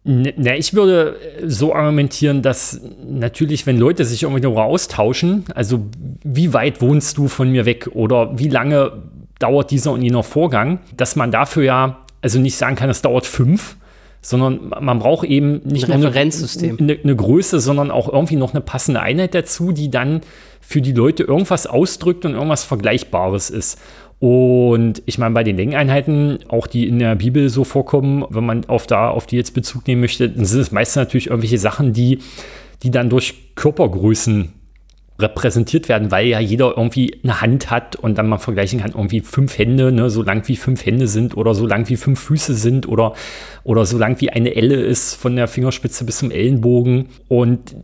na, 0.03 0.55
ich 0.55 0.73
würde 0.73 1.15
so 1.45 1.75
argumentieren, 1.75 2.41
dass 2.41 2.81
natürlich, 3.07 3.67
wenn 3.67 3.77
Leute 3.77 4.03
sich 4.03 4.23
irgendwie 4.23 4.41
darüber 4.41 4.63
austauschen, 4.63 5.45
also 5.53 5.85
wie 6.23 6.53
weit 6.53 6.81
wohnst 6.81 7.19
du 7.19 7.27
von 7.27 7.51
mir 7.51 7.65
weg 7.67 7.87
oder 7.93 8.39
wie 8.39 8.49
lange 8.49 9.03
dauert 9.37 9.69
dieser 9.69 9.91
und 9.91 10.01
jener 10.01 10.23
Vorgang, 10.23 10.79
dass 10.97 11.15
man 11.15 11.29
dafür 11.29 11.63
ja 11.63 11.97
also 12.19 12.39
nicht 12.39 12.55
sagen 12.55 12.75
kann, 12.75 12.89
es 12.89 13.03
dauert 13.03 13.27
fünf, 13.27 13.75
sondern 14.21 14.71
man 14.79 14.99
braucht 14.99 15.25
eben 15.27 15.61
nicht 15.65 15.89
ein 15.89 16.03
Referenzsystem. 16.03 16.77
Eine, 16.79 16.99
eine, 17.03 17.15
Größe, 17.15 17.59
sondern 17.59 17.89
auch 17.89 18.11
irgendwie 18.11 18.35
noch 18.35 18.53
eine 18.53 18.61
passende 18.61 19.01
Einheit 19.01 19.33
dazu, 19.33 19.71
die 19.71 19.89
dann 19.89 20.21
für 20.59 20.81
die 20.81 20.91
Leute 20.91 21.23
irgendwas 21.23 21.65
ausdrückt 21.65 22.23
und 22.25 22.33
irgendwas 22.33 22.63
Vergleichbares 22.63 23.49
ist. 23.49 23.79
Und 24.19 25.01
ich 25.07 25.17
meine, 25.17 25.33
bei 25.33 25.43
den 25.43 25.57
Längeneinheiten, 25.57 26.37
auch 26.47 26.67
die 26.67 26.87
in 26.87 26.99
der 26.99 27.15
Bibel 27.15 27.49
so 27.49 27.63
vorkommen, 27.63 28.23
wenn 28.29 28.45
man 28.45 28.65
auf 28.65 28.85
da, 28.85 29.09
auf 29.09 29.25
die 29.25 29.37
jetzt 29.37 29.55
Bezug 29.55 29.87
nehmen 29.87 30.01
möchte, 30.01 30.29
dann 30.29 30.45
sind 30.45 30.61
es 30.61 30.71
meistens 30.71 30.97
natürlich 30.97 31.27
irgendwelche 31.27 31.57
Sachen, 31.57 31.91
die, 31.91 32.19
die 32.83 32.91
dann 32.91 33.09
durch 33.09 33.55
Körpergrößen 33.55 34.53
repräsentiert 35.21 35.89
werden, 35.89 36.11
weil 36.11 36.27
ja 36.27 36.39
jeder 36.39 36.75
irgendwie 36.77 37.19
eine 37.23 37.41
Hand 37.41 37.69
hat 37.69 37.95
und 37.95 38.17
dann 38.17 38.27
man 38.27 38.39
vergleichen 38.39 38.79
kann, 38.79 38.91
irgendwie 38.91 39.21
fünf 39.21 39.57
Hände, 39.57 39.91
ne, 39.91 40.09
so 40.09 40.23
lang 40.23 40.47
wie 40.47 40.55
fünf 40.55 40.85
Hände 40.85 41.07
sind 41.07 41.37
oder 41.37 41.53
so 41.53 41.65
lang 41.65 41.87
wie 41.89 41.95
fünf 41.95 42.19
Füße 42.19 42.53
sind 42.53 42.87
oder, 42.87 43.13
oder 43.63 43.85
so 43.85 43.97
lang 43.97 44.19
wie 44.21 44.29
eine 44.29 44.55
Elle 44.55 44.75
ist 44.75 45.15
von 45.15 45.35
der 45.35 45.47
Fingerspitze 45.47 46.03
bis 46.03 46.17
zum 46.17 46.31
Ellenbogen. 46.31 47.07
Und 47.27 47.75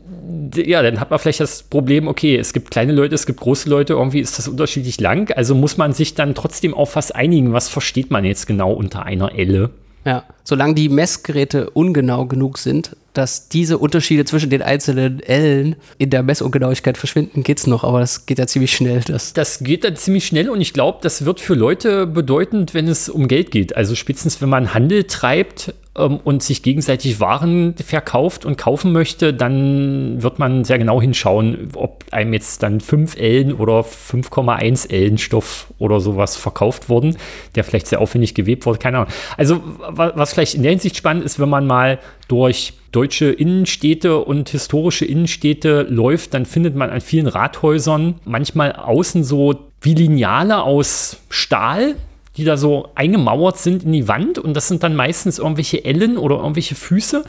ja, 0.55 0.81
dann 0.81 0.99
hat 0.99 1.09
man 1.09 1.19
vielleicht 1.19 1.39
das 1.39 1.63
Problem, 1.63 2.07
okay, 2.07 2.37
es 2.37 2.53
gibt 2.53 2.71
kleine 2.71 2.93
Leute, 2.93 3.15
es 3.15 3.25
gibt 3.25 3.39
große 3.39 3.69
Leute, 3.69 3.93
irgendwie 3.93 4.19
ist 4.19 4.37
das 4.37 4.47
unterschiedlich 4.47 4.99
lang. 4.99 5.31
Also 5.31 5.55
muss 5.55 5.77
man 5.77 5.93
sich 5.93 6.15
dann 6.15 6.35
trotzdem 6.35 6.73
auf 6.73 6.95
was 6.95 7.11
einigen, 7.11 7.53
was 7.53 7.69
versteht 7.69 8.11
man 8.11 8.25
jetzt 8.25 8.47
genau 8.47 8.73
unter 8.73 9.05
einer 9.05 9.37
Elle. 9.37 9.69
Ja, 10.07 10.23
solange 10.45 10.73
die 10.73 10.87
Messgeräte 10.87 11.69
ungenau 11.71 12.27
genug 12.27 12.59
sind, 12.59 12.95
dass 13.11 13.49
diese 13.49 13.77
Unterschiede 13.77 14.23
zwischen 14.23 14.49
den 14.49 14.61
einzelnen 14.61 15.19
Ellen 15.19 15.75
in 15.97 16.11
der 16.11 16.23
Messungenauigkeit 16.23 16.97
verschwinden, 16.97 17.43
geht 17.43 17.57
es 17.57 17.67
noch, 17.67 17.83
aber 17.83 17.99
das 17.99 18.25
geht 18.25 18.39
ja 18.39 18.47
ziemlich 18.47 18.71
schnell. 18.71 19.01
Das, 19.01 19.33
das 19.33 19.59
geht 19.59 19.83
dann 19.83 19.97
ziemlich 19.97 20.25
schnell 20.25 20.49
und 20.49 20.61
ich 20.61 20.71
glaube, 20.71 20.99
das 21.01 21.25
wird 21.25 21.41
für 21.41 21.55
Leute 21.55 22.07
bedeutend, 22.07 22.73
wenn 22.73 22.87
es 22.87 23.09
um 23.09 23.27
Geld 23.27 23.51
geht. 23.51 23.75
Also 23.75 23.95
spätestens, 23.95 24.39
wenn 24.39 24.47
man 24.47 24.73
Handel 24.73 25.03
treibt 25.03 25.73
ähm, 25.97 26.19
und 26.23 26.43
sich 26.43 26.63
gegenseitig 26.63 27.19
Waren 27.19 27.75
verkauft 27.75 28.45
und 28.45 28.57
kaufen 28.57 28.91
möchte, 28.91 29.33
dann 29.33 30.21
wird 30.21 30.39
man 30.39 30.63
sehr 30.63 30.77
genau 30.77 31.01
hinschauen, 31.01 31.69
ob 31.75 32.05
einem 32.11 32.33
jetzt 32.33 32.63
dann 32.63 32.79
5 32.79 33.17
Ellen 33.17 33.53
oder 33.53 33.81
5,1 33.81 34.89
Ellen 34.89 35.17
Stoff 35.17 35.67
oder 35.79 35.99
sowas 35.99 36.35
verkauft 36.35 36.89
wurden, 36.89 37.17
der 37.55 37.63
vielleicht 37.63 37.87
sehr 37.87 38.01
aufwendig 38.01 38.33
gewebt 38.33 38.65
wurde, 38.65 38.79
keine 38.79 38.97
Ahnung. 38.99 39.13
Also 39.37 39.61
was 39.89 40.33
vielleicht 40.33 40.55
in 40.55 40.63
der 40.63 40.71
Hinsicht 40.71 40.97
spannend 40.97 41.23
ist, 41.23 41.39
wenn 41.39 41.49
man 41.49 41.67
mal 41.67 41.99
durch 42.27 42.73
deutsche 42.91 43.31
Innenstädte 43.31 44.19
und 44.19 44.49
historische 44.49 45.05
Innenstädte 45.05 45.85
läuft, 45.89 46.33
dann 46.33 46.45
findet 46.45 46.75
man 46.75 46.89
an 46.89 47.01
vielen 47.01 47.27
Rathäusern 47.27 48.15
manchmal 48.25 48.73
außen 48.73 49.23
so 49.23 49.55
wie 49.81 49.93
Lineale 49.93 50.63
aus 50.63 51.17
Stahl, 51.29 51.95
die 52.37 52.43
da 52.43 52.55
so 52.55 52.89
eingemauert 52.95 53.57
sind 53.57 53.83
in 53.83 53.91
die 53.91 54.07
Wand 54.07 54.37
und 54.37 54.53
das 54.53 54.67
sind 54.67 54.83
dann 54.83 54.95
meistens 54.95 55.39
irgendwelche 55.39 55.83
Ellen 55.83 56.17
oder 56.17 56.37
irgendwelche 56.37 56.75
Füße, 56.75 57.23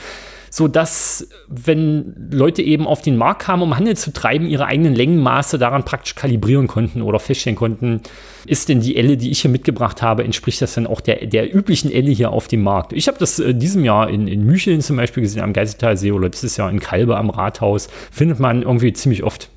sodass, 0.50 1.28
wenn 1.48 2.30
Leute 2.30 2.62
eben 2.62 2.86
auf 2.86 3.02
den 3.02 3.16
Markt 3.16 3.42
kamen, 3.42 3.62
um 3.62 3.76
Handel 3.76 3.96
zu 3.96 4.12
treiben, 4.12 4.46
ihre 4.46 4.66
eigenen 4.66 4.94
Längenmaße 4.94 5.58
daran 5.58 5.84
praktisch 5.84 6.14
kalibrieren 6.14 6.66
konnten 6.66 7.02
oder 7.02 7.18
feststellen 7.18 7.56
konnten, 7.56 8.00
ist 8.46 8.68
denn 8.68 8.80
die 8.80 8.96
Elle, 8.96 9.16
die 9.16 9.30
ich 9.30 9.42
hier 9.42 9.50
mitgebracht 9.50 10.00
habe, 10.00 10.24
entspricht 10.24 10.62
das 10.62 10.74
dann 10.74 10.86
auch 10.86 11.00
der, 11.00 11.26
der 11.26 11.54
üblichen 11.54 11.92
Elle 11.92 12.10
hier 12.10 12.30
auf 12.30 12.48
dem 12.48 12.62
Markt. 12.62 12.92
Ich 12.92 13.08
habe 13.08 13.18
das 13.18 13.38
äh, 13.38 13.54
diesem 13.54 13.84
Jahr 13.84 14.08
in, 14.08 14.28
in 14.28 14.44
Mücheln 14.44 14.80
zum 14.80 14.96
Beispiel 14.96 15.22
gesehen, 15.22 15.42
am 15.42 15.52
Geiseltalsee 15.52 16.12
oder 16.12 16.28
dieses 16.28 16.56
Jahr 16.56 16.70
in 16.70 16.80
Kalbe 16.80 17.16
am 17.16 17.30
Rathaus, 17.30 17.88
findet 18.10 18.40
man 18.40 18.62
irgendwie 18.62 18.92
ziemlich 18.92 19.22
oft. 19.22 19.50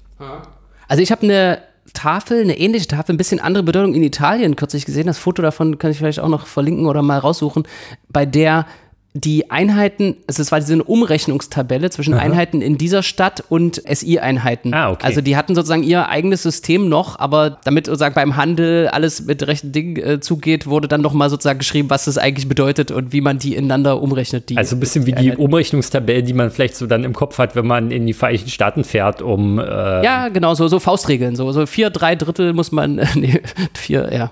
Also 0.87 1.01
ich 1.01 1.11
habe 1.11 1.23
eine 1.23 1.59
Tafel, 1.93 2.41
eine 2.41 2.57
ähnliche 2.57 2.87
Tafel, 2.87 3.13
ein 3.13 3.17
bisschen 3.17 3.39
andere 3.39 3.63
Bedeutung 3.63 3.93
in 3.93 4.03
Italien 4.03 4.55
kürzlich 4.55 4.85
gesehen. 4.85 5.07
Das 5.07 5.17
Foto 5.17 5.41
davon 5.41 5.77
kann 5.77 5.91
ich 5.91 5.97
vielleicht 5.97 6.19
auch 6.19 6.29
noch 6.29 6.47
verlinken 6.47 6.85
oder 6.85 7.01
mal 7.01 7.19
raussuchen, 7.19 7.67
bei 8.09 8.25
der 8.25 8.65
die 9.13 9.51
Einheiten, 9.51 10.15
also 10.27 10.41
es 10.41 10.53
war 10.53 10.61
diese 10.61 10.81
Umrechnungstabelle 10.81 11.89
zwischen 11.89 12.13
Aha. 12.13 12.21
Einheiten 12.21 12.61
in 12.61 12.77
dieser 12.77 13.03
Stadt 13.03 13.43
und 13.49 13.81
SI-Einheiten. 13.85 14.73
Ah, 14.73 14.91
okay. 14.91 15.05
Also 15.05 15.19
die 15.19 15.35
hatten 15.35 15.53
sozusagen 15.53 15.83
ihr 15.83 16.07
eigenes 16.07 16.43
System 16.43 16.87
noch, 16.87 17.19
aber 17.19 17.59
damit 17.65 17.87
sozusagen 17.87 18.15
beim 18.15 18.37
Handel 18.37 18.87
alles 18.87 19.25
mit 19.25 19.45
rechten 19.45 19.73
Dingen 19.73 19.97
äh, 19.97 20.19
zugeht, 20.21 20.65
wurde 20.65 20.87
dann 20.87 21.01
nochmal 21.01 21.29
sozusagen 21.29 21.59
geschrieben, 21.59 21.89
was 21.89 22.05
das 22.05 22.17
eigentlich 22.17 22.47
bedeutet 22.47 22.89
und 22.91 23.11
wie 23.11 23.19
man 23.19 23.37
die 23.37 23.55
ineinander 23.55 24.01
umrechnet. 24.01 24.49
Die, 24.49 24.55
also 24.55 24.77
ein 24.77 24.79
bisschen 24.79 25.05
wie 25.05 25.11
die 25.11 25.35
Umrechnungstabelle, 25.35 26.23
die 26.23 26.33
man 26.33 26.49
vielleicht 26.49 26.77
so 26.77 26.87
dann 26.87 27.03
im 27.03 27.13
Kopf 27.13 27.37
hat, 27.37 27.53
wenn 27.57 27.67
man 27.67 27.91
in 27.91 28.05
die 28.05 28.13
Vereinigten 28.13 28.49
Staaten 28.49 28.85
fährt, 28.85 29.21
um 29.21 29.59
äh 29.59 29.63
Ja, 30.05 30.29
genau, 30.29 30.53
so, 30.53 30.69
so 30.69 30.79
Faustregeln. 30.79 31.35
So, 31.35 31.51
so 31.51 31.65
vier, 31.65 31.89
drei 31.89 32.15
Drittel 32.15 32.53
muss 32.53 32.71
man, 32.71 32.95
nee, 33.15 33.41
vier, 33.73 34.09
ja 34.13 34.31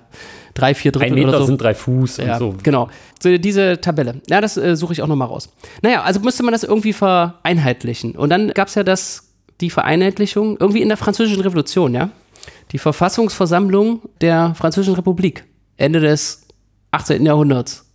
drei, 0.60 0.74
vier 0.74 0.92
Drittel. 0.92 1.10
Ein 1.10 1.16
Meter 1.16 1.30
oder 1.30 1.40
so. 1.40 1.46
sind 1.46 1.62
drei 1.62 1.74
Fuß 1.74 2.18
ja, 2.18 2.34
und 2.34 2.40
so. 2.40 2.56
Genau. 2.64 2.90
So, 3.22 3.38
diese 3.38 3.80
Tabelle. 3.82 4.22
Ja, 4.30 4.42
das 4.42 4.58
äh, 4.58 4.76
suche 4.76 4.94
ich 4.94 5.02
auch 5.02 5.08
nochmal 5.08 5.28
raus. 5.28 5.50
Naja, 5.82 6.04
also 6.04 6.20
müsste 6.20 6.44
man 6.44 6.52
das 6.52 6.64
irgendwie 6.64 6.94
vereinheitlichen. 6.94 8.16
Und 8.16 8.30
dann 8.30 8.50
gab 8.50 8.68
es 8.68 8.76
ja 8.76 8.84
das, 8.84 9.30
die 9.62 9.70
Vereinheitlichung 9.70 10.58
irgendwie 10.60 10.82
in 10.82 10.88
der 10.88 10.98
Französischen 10.98 11.42
Revolution, 11.42 11.94
ja. 11.94 12.10
Die 12.72 12.78
Verfassungsversammlung 12.78 14.02
der 14.22 14.54
Französischen 14.56 14.96
Republik, 14.96 15.44
Ende 15.78 16.00
des 16.00 16.46
18. 16.92 17.26
Jahrhunderts, 17.26 17.86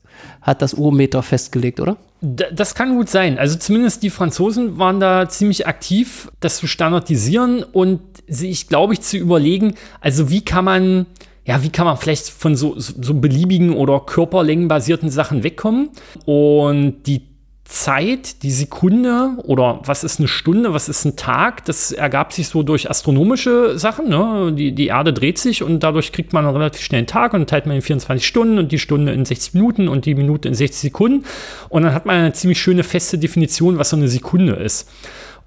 hat 0.42 0.62
das 0.62 0.74
Urmeter 0.74 1.22
festgelegt, 1.22 1.80
oder? 1.80 1.96
Das 2.20 2.74
kann 2.74 2.94
gut 2.94 3.10
sein. 3.10 3.38
Also 3.38 3.58
zumindest 3.58 4.02
die 4.02 4.10
Franzosen 4.10 4.78
waren 4.78 4.98
da 4.98 5.28
ziemlich 5.28 5.66
aktiv, 5.66 6.30
das 6.40 6.56
zu 6.56 6.66
standardisieren 6.66 7.62
und 7.62 8.00
sich, 8.26 8.68
glaube 8.68 8.94
ich, 8.94 9.02
zu 9.02 9.18
überlegen, 9.18 9.74
also 10.00 10.30
wie 10.30 10.42
kann 10.42 10.64
man 10.64 11.06
ja, 11.46 11.62
wie 11.62 11.70
kann 11.70 11.86
man 11.86 11.96
vielleicht 11.96 12.28
von 12.28 12.56
so, 12.56 12.74
so 12.78 13.14
beliebigen 13.14 13.74
oder 13.74 14.00
körperlängenbasierten 14.00 15.10
Sachen 15.10 15.42
wegkommen? 15.42 15.90
Und 16.24 17.02
die 17.06 17.34
Zeit, 17.64 18.42
die 18.42 18.50
Sekunde 18.50 19.36
oder 19.42 19.80
was 19.84 20.04
ist 20.04 20.18
eine 20.18 20.28
Stunde, 20.28 20.74
was 20.74 20.88
ist 20.88 21.04
ein 21.06 21.16
Tag, 21.16 21.64
das 21.64 21.92
ergab 21.92 22.32
sich 22.32 22.48
so 22.48 22.62
durch 22.62 22.90
astronomische 22.90 23.78
Sachen. 23.78 24.10
Ne? 24.10 24.52
Die, 24.52 24.72
die 24.74 24.88
Erde 24.88 25.14
dreht 25.14 25.38
sich 25.38 25.62
und 25.62 25.82
dadurch 25.82 26.12
kriegt 26.12 26.34
man 26.34 26.44
einen 26.44 26.54
relativ 26.56 26.82
schnellen 26.82 27.06
Tag 27.06 27.32
und 27.32 27.48
teilt 27.48 27.64
man 27.64 27.76
in 27.76 27.82
24 27.82 28.26
Stunden 28.26 28.58
und 28.58 28.70
die 28.70 28.78
Stunde 28.78 29.12
in 29.12 29.24
60 29.24 29.54
Minuten 29.54 29.88
und 29.88 30.04
die 30.04 30.14
Minute 30.14 30.46
in 30.46 30.54
60 30.54 30.80
Sekunden. 30.80 31.24
Und 31.70 31.84
dann 31.84 31.94
hat 31.94 32.04
man 32.04 32.16
eine 32.16 32.32
ziemlich 32.34 32.60
schöne 32.60 32.84
feste 32.84 33.16
Definition, 33.16 33.78
was 33.78 33.90
so 33.90 33.96
eine 33.96 34.08
Sekunde 34.08 34.54
ist. 34.54 34.90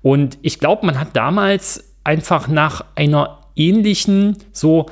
Und 0.02 0.40
ich 0.42 0.60
glaube, 0.60 0.86
man 0.88 1.00
hat 1.00 1.16
damals 1.16 1.84
einfach 2.04 2.48
nach 2.48 2.84
einer 2.96 3.40
ähnlichen, 3.56 4.38
so 4.52 4.88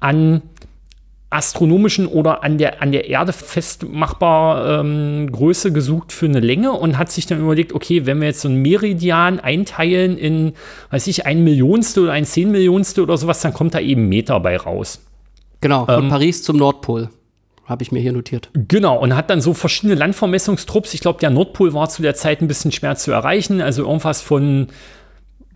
an 0.00 0.42
astronomischen 1.30 2.08
oder 2.08 2.42
an 2.42 2.58
der, 2.58 2.82
an 2.82 2.90
der 2.90 3.08
Erde 3.08 3.32
festmachbar 3.32 4.80
ähm, 4.80 5.30
Größe 5.30 5.72
gesucht 5.72 6.12
für 6.12 6.26
eine 6.26 6.40
Länge 6.40 6.72
und 6.72 6.98
hat 6.98 7.12
sich 7.12 7.26
dann 7.26 7.38
überlegt, 7.38 7.72
okay, 7.72 8.04
wenn 8.04 8.18
wir 8.18 8.26
jetzt 8.26 8.40
so 8.40 8.48
einen 8.48 8.60
Meridian 8.60 9.38
einteilen 9.38 10.18
in, 10.18 10.54
weiß 10.90 11.06
ich, 11.06 11.26
ein 11.26 11.44
Millionstel 11.44 12.04
oder 12.04 12.12
ein 12.12 12.24
Zehnmillionstel 12.24 13.04
oder 13.04 13.16
sowas, 13.16 13.40
dann 13.40 13.54
kommt 13.54 13.74
da 13.74 13.78
eben 13.78 14.08
Meter 14.08 14.40
bei 14.40 14.56
raus. 14.56 15.06
Genau, 15.60 15.84
von 15.84 16.04
ähm, 16.04 16.08
Paris 16.08 16.42
zum 16.42 16.56
Nordpol. 16.56 17.10
Habe 17.64 17.84
ich 17.84 17.92
mir 17.92 18.00
hier 18.00 18.12
notiert. 18.12 18.50
Genau, 18.52 18.98
und 18.98 19.14
hat 19.14 19.30
dann 19.30 19.40
so 19.40 19.54
verschiedene 19.54 19.94
Landvermessungstrupps. 19.94 20.92
Ich 20.94 21.00
glaube, 21.00 21.20
der 21.20 21.30
Nordpol 21.30 21.72
war 21.72 21.88
zu 21.88 22.02
der 22.02 22.16
Zeit 22.16 22.42
ein 22.42 22.48
bisschen 22.48 22.72
schwer 22.72 22.96
zu 22.96 23.12
erreichen. 23.12 23.60
Also 23.60 23.84
irgendwas 23.84 24.20
von 24.20 24.66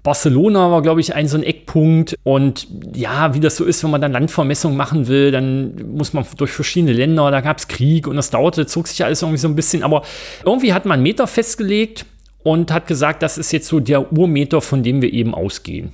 Barcelona 0.04 0.70
war, 0.70 0.82
glaube 0.82 1.00
ich, 1.00 1.14
ein 1.14 1.28
so 1.28 1.38
ein 1.38 1.42
Eckpunkt. 1.42 2.14
Und 2.22 2.68
ja, 2.94 3.34
wie 3.34 3.40
das 3.40 3.56
so 3.56 3.64
ist, 3.64 3.82
wenn 3.82 3.90
man 3.90 4.02
dann 4.02 4.12
Landvermessung 4.12 4.76
machen 4.76 5.08
will, 5.08 5.32
dann 5.32 5.92
muss 5.96 6.12
man 6.12 6.26
durch 6.36 6.52
verschiedene 6.52 6.92
Länder, 6.92 7.30
da 7.30 7.40
gab 7.40 7.58
es 7.58 7.66
Krieg 7.66 8.06
und 8.06 8.16
das 8.16 8.28
dauerte, 8.28 8.66
zog 8.66 8.86
sich 8.86 9.02
alles 9.02 9.22
irgendwie 9.22 9.38
so 9.38 9.48
ein 9.48 9.56
bisschen. 9.56 9.82
Aber 9.82 10.02
irgendwie 10.44 10.74
hat 10.74 10.84
man 10.84 10.96
einen 10.96 11.02
Meter 11.02 11.26
festgelegt 11.26 12.04
und 12.42 12.70
hat 12.70 12.86
gesagt, 12.86 13.22
das 13.22 13.38
ist 13.38 13.50
jetzt 13.50 13.66
so 13.66 13.80
der 13.80 14.12
Urmeter, 14.12 14.60
von 14.60 14.82
dem 14.82 15.00
wir 15.00 15.10
eben 15.10 15.34
ausgehen. 15.34 15.92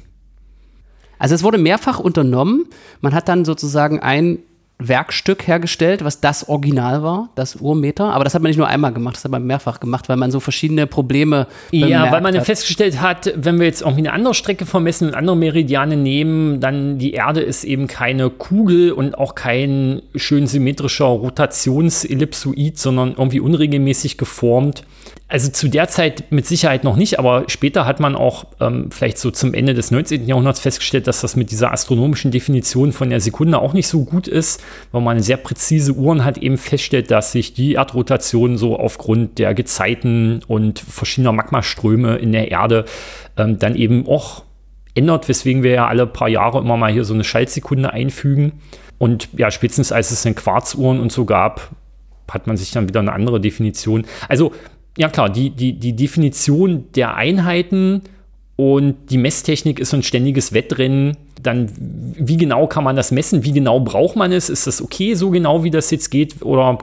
Also 1.20 1.36
es 1.36 1.44
wurde 1.44 1.58
mehrfach 1.58 2.00
unternommen. 2.00 2.66
Man 3.00 3.14
hat 3.14 3.28
dann 3.28 3.44
sozusagen 3.44 4.00
ein 4.00 4.40
Werkstück 4.80 5.46
hergestellt, 5.46 6.04
was 6.04 6.20
das 6.20 6.48
Original 6.48 7.02
war, 7.02 7.30
das 7.34 7.56
Urmeter. 7.56 8.12
Aber 8.12 8.24
das 8.24 8.34
hat 8.34 8.42
man 8.42 8.50
nicht 8.50 8.56
nur 8.56 8.66
einmal 8.66 8.92
gemacht, 8.92 9.16
das 9.16 9.24
hat 9.24 9.30
man 9.30 9.46
mehrfach 9.46 9.80
gemacht, 9.80 10.08
weil 10.08 10.16
man 10.16 10.30
so 10.30 10.40
verschiedene 10.40 10.86
Probleme 10.86 11.46
Ja, 11.70 12.10
weil 12.12 12.20
man 12.20 12.34
dann 12.34 12.44
festgestellt 12.44 13.00
hat, 13.00 13.32
wenn 13.36 13.58
wir 13.58 13.66
jetzt 13.66 13.82
irgendwie 13.82 14.00
eine 14.00 14.12
andere 14.12 14.34
Strecke 14.34 14.66
vermessen 14.66 15.08
und 15.08 15.14
andere 15.14 15.36
Meridiane 15.36 15.96
nehmen, 15.96 16.60
dann 16.60 16.98
die 16.98 17.12
Erde 17.12 17.40
ist 17.40 17.64
eben 17.64 17.86
keine 17.86 18.30
Kugel 18.30 18.92
und 18.92 19.16
auch 19.16 19.34
kein 19.34 20.02
schön 20.14 20.46
symmetrischer 20.46 21.06
Rotationsellipsoid, 21.06 22.78
sondern 22.78 23.10
irgendwie 23.10 23.40
unregelmäßig 23.40 24.18
geformt. 24.18 24.84
Also 25.30 25.48
zu 25.48 25.68
der 25.68 25.86
Zeit 25.86 26.24
mit 26.30 26.44
Sicherheit 26.44 26.82
noch 26.82 26.96
nicht, 26.96 27.20
aber 27.20 27.44
später 27.46 27.86
hat 27.86 28.00
man 28.00 28.16
auch 28.16 28.46
ähm, 28.58 28.90
vielleicht 28.90 29.16
so 29.16 29.30
zum 29.30 29.54
Ende 29.54 29.74
des 29.74 29.92
19. 29.92 30.26
Jahrhunderts 30.26 30.58
festgestellt, 30.58 31.06
dass 31.06 31.20
das 31.20 31.36
mit 31.36 31.52
dieser 31.52 31.70
astronomischen 31.70 32.32
Definition 32.32 32.92
von 32.92 33.10
der 33.10 33.20
Sekunde 33.20 33.60
auch 33.60 33.72
nicht 33.72 33.86
so 33.86 34.04
gut 34.04 34.26
ist, 34.26 34.60
weil 34.90 35.02
man 35.02 35.22
sehr 35.22 35.36
präzise 35.36 35.92
Uhren 35.92 36.24
hat, 36.24 36.36
eben 36.38 36.58
feststellt, 36.58 37.12
dass 37.12 37.30
sich 37.30 37.54
die 37.54 37.74
Erdrotation 37.74 38.58
so 38.58 38.76
aufgrund 38.76 39.38
der 39.38 39.54
Gezeiten 39.54 40.42
und 40.48 40.80
verschiedener 40.80 41.30
Magmaströme 41.30 42.16
in 42.16 42.32
der 42.32 42.50
Erde 42.50 42.84
ähm, 43.36 43.56
dann 43.56 43.76
eben 43.76 44.08
auch 44.08 44.42
ändert, 44.96 45.28
weswegen 45.28 45.62
wir 45.62 45.70
ja 45.70 45.86
alle 45.86 46.08
paar 46.08 46.28
Jahre 46.28 46.58
immer 46.58 46.76
mal 46.76 46.90
hier 46.90 47.04
so 47.04 47.14
eine 47.14 47.22
Schaltsekunde 47.22 47.92
einfügen. 47.92 48.54
Und 48.98 49.28
ja, 49.36 49.52
spätestens 49.52 49.92
als 49.92 50.10
es 50.10 50.22
dann 50.24 50.34
Quarzuhren 50.34 50.98
und 50.98 51.12
so 51.12 51.24
gab, 51.24 51.70
hat 52.28 52.48
man 52.48 52.56
sich 52.56 52.72
dann 52.72 52.88
wieder 52.88 52.98
eine 52.98 53.12
andere 53.12 53.40
Definition. 53.40 54.06
Also 54.28 54.52
ja 54.96 55.08
klar, 55.08 55.30
die, 55.30 55.50
die, 55.50 55.74
die 55.74 55.94
Definition 55.94 56.84
der 56.94 57.14
Einheiten 57.14 58.02
und 58.56 58.96
die 59.10 59.16
Messtechnik 59.16 59.78
ist 59.78 59.90
so 59.90 59.96
ein 59.96 60.02
ständiges 60.02 60.52
Wettrennen. 60.52 61.16
Dann, 61.42 61.70
wie 61.78 62.36
genau 62.36 62.66
kann 62.66 62.84
man 62.84 62.94
das 62.94 63.10
messen? 63.10 63.42
Wie 63.42 63.52
genau 63.52 63.80
braucht 63.80 64.16
man 64.16 64.30
es? 64.30 64.50
Ist 64.50 64.66
das 64.66 64.82
okay, 64.82 65.14
so 65.14 65.30
genau 65.30 65.64
wie 65.64 65.70
das 65.70 65.90
jetzt 65.90 66.10
geht? 66.10 66.42
Oder 66.42 66.76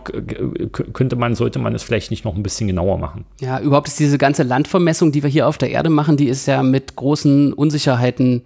könnte 0.93 1.15
man, 1.15 1.35
sollte 1.35 1.59
man 1.59 1.75
es 1.75 1.83
vielleicht 1.83 2.09
nicht 2.09 2.25
noch 2.25 2.35
ein 2.35 2.41
bisschen 2.41 2.65
genauer 2.67 2.97
machen? 2.97 3.25
Ja, 3.39 3.59
überhaupt 3.59 3.89
ist 3.89 3.99
diese 3.99 4.17
ganze 4.17 4.41
Landvermessung, 4.41 5.11
die 5.11 5.21
wir 5.21 5.29
hier 5.29 5.47
auf 5.47 5.59
der 5.59 5.69
Erde 5.69 5.91
machen, 5.91 6.17
die 6.17 6.27
ist 6.27 6.47
ja 6.47 6.63
mit 6.63 6.95
großen 6.95 7.53
Unsicherheiten 7.53 8.41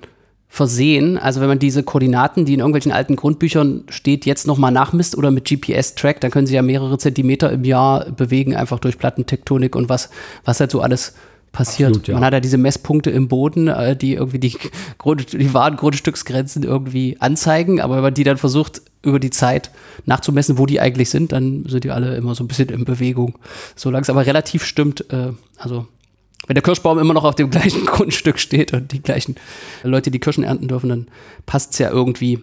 versehen. 0.54 1.18
Also 1.18 1.40
wenn 1.40 1.48
man 1.48 1.60
diese 1.60 1.82
Koordinaten, 1.82 2.44
die 2.44 2.54
in 2.54 2.60
irgendwelchen 2.60 2.92
alten 2.92 3.16
Grundbüchern 3.16 3.86
steht, 3.88 4.26
jetzt 4.26 4.46
nochmal 4.46 4.74
nachmisst 4.74 5.18
oder 5.18 5.32
mit 5.32 5.46
GPS 5.46 5.96
trackt, 5.96 6.26
dann 6.26 6.30
können 6.30 6.46
sie 6.46 6.56
ja 6.56 6.62
mehrere 6.62 6.98
Zentimeter 6.98 7.50
im 7.54 7.64
Jahr 7.64 8.12
bewegen, 8.12 8.54
einfach 8.54 8.78
durch 8.80 9.00
Plattentektonik 9.00 9.78
und 9.78 9.88
was, 9.88 10.10
was 10.44 10.60
halt 10.60 10.70
so 10.70 10.82
alles 10.82 11.14
passiert. 11.54 11.92
Absolut, 11.92 12.08
ja. 12.10 12.16
Man 12.16 12.26
hat 12.26 12.34
ja 12.34 12.42
diese 12.42 12.58
Messpunkte 12.58 13.12
im 13.12 13.30
Boden, 13.30 13.70
äh, 13.70 13.96
die 13.96 14.16
irgendwie 14.16 14.40
die, 14.40 14.58
Grund, 14.98 15.32
die 15.32 15.54
wahren 15.54 15.78
Grundstücksgrenzen 15.78 16.64
irgendwie 16.64 17.16
anzeigen, 17.22 17.80
aber 17.80 17.96
wenn 17.96 18.04
man 18.04 18.14
die 18.14 18.26
dann 18.26 18.38
versucht, 18.38 18.82
über 19.04 19.22
die 19.22 19.30
Zeit 19.30 19.72
nachzumessen, 20.06 20.58
wo 20.58 20.66
die 20.66 20.82
eigentlich 20.82 21.10
sind, 21.10 21.32
dann 21.32 21.64
sind 21.66 21.86
die 21.86 21.92
alle 21.92 22.18
immer 22.18 22.36
so 22.36 22.44
ein 22.44 22.50
bisschen 22.50 22.68
in 22.68 22.84
Bewegung. 22.84 23.38
Solange 23.78 24.02
es 24.02 24.10
aber 24.10 24.26
relativ 24.26 24.66
stimmt, 24.66 25.06
äh, 25.14 25.32
also 25.58 25.88
wenn 26.52 26.56
der 26.56 26.64
Kirschbaum 26.64 27.00
immer 27.00 27.14
noch 27.14 27.24
auf 27.24 27.36
dem 27.36 27.50
gleichen 27.50 27.86
Grundstück 27.86 28.38
steht 28.38 28.74
und 28.74 28.92
die 28.92 29.02
gleichen 29.02 29.36
Leute 29.84 30.12
die 30.12 30.20
Kirschen 30.20 30.44
ernten 30.44 30.68
dürfen, 30.68 30.90
dann 30.90 31.08
passt 31.46 31.72
es 31.72 31.80
ja 31.80 31.90
irgendwie. 31.90 32.42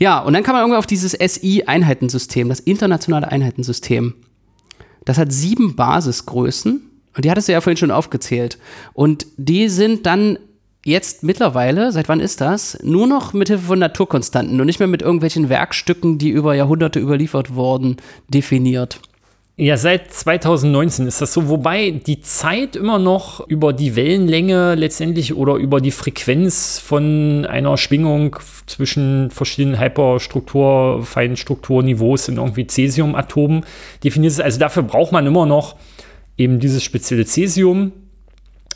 Ja, 0.00 0.18
und 0.18 0.32
dann 0.32 0.42
kam 0.42 0.54
man 0.54 0.62
irgendwie 0.62 0.78
auf 0.78 0.86
dieses 0.86 1.12
SI-Einheitensystem, 1.12 2.48
das 2.48 2.58
internationale 2.58 3.30
Einheitensystem. 3.30 4.14
Das 5.04 5.16
hat 5.16 5.32
sieben 5.32 5.76
Basisgrößen 5.76 6.80
und 7.14 7.24
die 7.24 7.30
hattest 7.30 7.46
du 7.46 7.52
ja 7.52 7.60
vorhin 7.60 7.76
schon 7.76 7.92
aufgezählt. 7.92 8.58
Und 8.94 9.28
die 9.36 9.68
sind 9.68 10.06
dann 10.06 10.36
jetzt 10.84 11.22
mittlerweile, 11.22 11.92
seit 11.92 12.08
wann 12.08 12.18
ist 12.18 12.40
das, 12.40 12.78
nur 12.82 13.06
noch 13.06 13.32
mit 13.32 13.46
Hilfe 13.46 13.66
von 13.66 13.78
Naturkonstanten 13.78 14.60
und 14.60 14.66
nicht 14.66 14.80
mehr 14.80 14.88
mit 14.88 15.02
irgendwelchen 15.02 15.48
Werkstücken, 15.48 16.18
die 16.18 16.30
über 16.30 16.56
Jahrhunderte 16.56 16.98
überliefert 16.98 17.54
wurden, 17.54 17.98
definiert. 18.26 19.00
Ja, 19.62 19.76
seit 19.76 20.10
2019 20.10 21.06
ist 21.06 21.20
das 21.20 21.34
so, 21.34 21.50
wobei 21.50 21.90
die 21.90 22.22
Zeit 22.22 22.76
immer 22.76 22.98
noch 22.98 23.46
über 23.46 23.74
die 23.74 23.94
Wellenlänge 23.94 24.74
letztendlich 24.74 25.34
oder 25.34 25.56
über 25.56 25.82
die 25.82 25.90
Frequenz 25.90 26.78
von 26.78 27.44
einer 27.44 27.76
Schwingung 27.76 28.36
zwischen 28.64 29.30
verschiedenen 29.30 29.78
Hyperstruktur, 29.78 31.02
Feinstrukturniveaus 31.04 32.28
in 32.28 32.38
irgendwie 32.38 32.66
Cäsiumatomen 32.66 33.66
definiert 34.02 34.32
ist. 34.32 34.40
Also 34.40 34.58
dafür 34.58 34.82
braucht 34.82 35.12
man 35.12 35.26
immer 35.26 35.44
noch 35.44 35.76
eben 36.38 36.58
dieses 36.58 36.82
spezielle 36.82 37.26
Cäsium, 37.26 37.92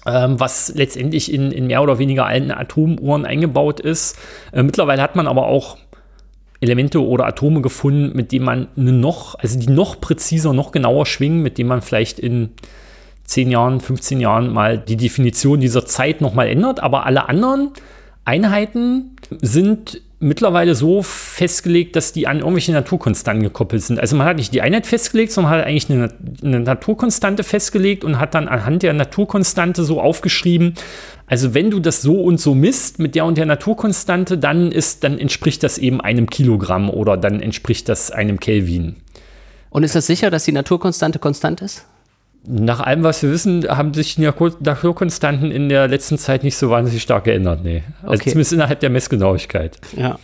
ähm, 0.04 0.38
was 0.38 0.70
letztendlich 0.74 1.32
in, 1.32 1.50
in 1.50 1.66
mehr 1.66 1.82
oder 1.82 1.98
weniger 1.98 2.26
allen 2.26 2.50
Atomuhren 2.50 3.24
eingebaut 3.24 3.80
ist. 3.80 4.18
Äh, 4.52 4.62
mittlerweile 4.62 5.00
hat 5.00 5.16
man 5.16 5.28
aber 5.28 5.46
auch 5.46 5.78
Elemente 6.61 7.04
oder 7.04 7.26
Atome 7.26 7.61
gefunden, 7.61 8.16
mit 8.16 8.32
denen 8.32 8.44
man 8.44 8.68
eine 8.76 8.92
noch, 8.92 9.34
also 9.38 9.58
die 9.58 9.70
noch 9.70 10.00
präziser, 10.00 10.52
noch 10.52 10.73
genauer 10.73 11.06
schwingen, 11.06 11.42
mit 11.42 11.58
denen 11.58 11.68
man 11.68 11.82
vielleicht 11.82 12.18
in 12.18 12.50
10 13.25 13.50
Jahren, 13.50 13.80
15 13.80 14.20
Jahren 14.20 14.52
mal 14.52 14.78
die 14.78 14.96
Definition 14.96 15.61
dieser 15.61 15.87
Zeit 15.87 16.20
nochmal 16.20 16.49
ändert. 16.49 16.80
Aber 16.80 17.06
alle 17.06 17.28
anderen 17.28 17.70
Einheiten 18.25 19.16
sind 19.40 20.00
mittlerweile 20.21 20.75
so 20.75 21.02
festgelegt, 21.02 21.97
dass 21.97 22.12
die 22.12 22.26
an 22.26 22.38
irgendwelche 22.38 22.73
Naturkonstanten 22.73 23.42
gekoppelt 23.42 23.83
sind. 23.83 23.99
Also 23.99 24.16
man 24.16 24.26
hat 24.26 24.37
nicht 24.37 24.54
die 24.54 24.62
Einheit 24.62 24.87
festgelegt, 24.87 25.33
sondern 25.33 25.52
hat 25.52 25.66
eigentlich 25.66 25.90
eine, 25.90 26.09
eine 26.42 26.61
Naturkonstante 26.61 27.44
festgelegt 27.44 28.04
und 28.04 28.18
hat 28.18 28.35
dann 28.35 28.49
anhand 28.49 28.83
der 28.83 28.92
Naturkonstante 28.92 29.85
so 29.85 30.00
aufgeschrieben, 30.00 30.75
also 31.26 31.54
wenn 31.54 31.71
du 31.71 31.80
das 31.80 32.02
so 32.02 32.21
und 32.21 32.38
so 32.38 32.54
misst 32.54 32.99
mit 32.99 33.14
der 33.14 33.25
und 33.25 33.38
der 33.38 33.47
Naturkonstante, 33.47 34.37
dann 34.37 34.71
ist, 34.71 35.04
dann 35.04 35.18
entspricht 35.18 35.62
das 35.62 35.78
eben 35.78 36.00
einem 36.00 36.28
Kilogramm 36.28 36.90
oder 36.90 37.16
dann 37.16 37.40
entspricht 37.40 37.88
das 37.88 38.11
einem 38.11 38.38
Kelvin. 38.38 38.97
Und 39.71 39.83
ist 39.83 39.94
das 39.94 40.06
sicher, 40.06 40.30
dass 40.30 40.44
die 40.44 40.52
Naturkonstante 40.52 41.18
konstant 41.18 41.62
ist? 41.62 41.87
Nach 42.46 42.80
allem, 42.80 43.02
was 43.04 43.22
wir 43.22 43.30
wissen, 43.30 43.64
haben 43.68 43.94
sich 43.94 44.16
die 44.16 44.22
Naturkonstanten 44.22 45.50
in 45.50 45.68
der 45.68 45.88
letzten 45.88 46.18
Zeit 46.18 46.44
nicht 46.44 46.56
so 46.56 46.70
wahnsinnig 46.70 47.02
stark 47.02 47.24
geändert. 47.24 47.60
Nee. 47.64 47.82
Also 48.02 48.14
Okay. 48.14 48.30
zumindest 48.30 48.52
innerhalb 48.52 48.80
der 48.80 48.90
Messgenauigkeit. 48.90 49.78
Ja. 49.96 50.18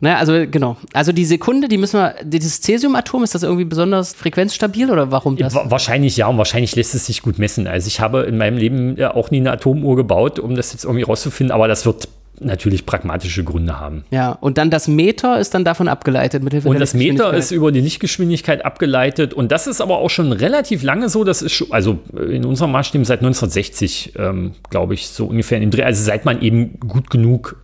Naja, 0.00 0.16
also 0.18 0.44
genau. 0.50 0.76
Also 0.92 1.12
die 1.12 1.24
Sekunde, 1.24 1.68
die 1.68 1.78
müssen 1.78 1.98
wir, 1.98 2.14
dieses 2.22 2.60
Cäsiumatom, 2.60 3.24
ist 3.24 3.34
das 3.34 3.42
irgendwie 3.42 3.64
besonders 3.64 4.14
frequenzstabil 4.14 4.90
oder 4.90 5.10
warum 5.10 5.36
das? 5.38 5.54
Wa- 5.54 5.70
Wahrscheinlich 5.70 6.18
ja 6.18 6.26
und 6.26 6.36
wahrscheinlich 6.36 6.76
lässt 6.76 6.94
es 6.94 7.06
sich 7.06 7.22
gut 7.22 7.38
messen. 7.38 7.66
Also 7.66 7.88
ich 7.88 8.00
habe 8.00 8.22
in 8.24 8.36
meinem 8.36 8.58
Leben 8.58 8.96
ja 8.98 9.14
auch 9.14 9.30
nie 9.30 9.38
eine 9.38 9.52
Atomuhr 9.52 9.96
gebaut, 9.96 10.38
um 10.38 10.54
das 10.54 10.72
jetzt 10.72 10.84
irgendwie 10.84 11.04
rauszufinden, 11.04 11.50
aber 11.50 11.66
das 11.66 11.86
wird 11.86 12.08
natürlich 12.40 12.86
pragmatische 12.86 13.44
Gründe 13.44 13.78
haben. 13.78 14.04
Ja, 14.10 14.32
und 14.32 14.58
dann 14.58 14.70
das 14.70 14.88
Meter 14.88 15.38
ist 15.38 15.54
dann 15.54 15.64
davon 15.64 15.88
abgeleitet 15.88 16.42
mit 16.42 16.52
Hilfe 16.52 16.68
Und 16.68 16.80
das 16.80 16.94
Meter 16.94 17.34
ist 17.34 17.50
über 17.50 17.72
die 17.72 17.80
Lichtgeschwindigkeit 17.80 18.64
abgeleitet 18.64 19.34
und 19.34 19.52
das 19.52 19.66
ist 19.66 19.80
aber 19.80 19.98
auch 19.98 20.10
schon 20.10 20.32
relativ 20.32 20.82
lange 20.82 21.08
so. 21.08 21.24
Das 21.24 21.42
ist 21.42 21.52
schon, 21.52 21.72
also 21.72 21.98
in 22.14 22.44
unserem 22.44 22.72
Maßstäben 22.72 23.04
seit 23.04 23.20
1960, 23.20 24.14
ähm, 24.18 24.52
glaube 24.70 24.94
ich, 24.94 25.08
so 25.08 25.26
ungefähr 25.26 25.58
in 25.58 25.62
dem 25.62 25.70
Dreh. 25.70 25.82
Also 25.82 26.02
seit 26.04 26.24
man 26.24 26.42
eben 26.42 26.78
gut 26.80 27.10
genug 27.10 27.56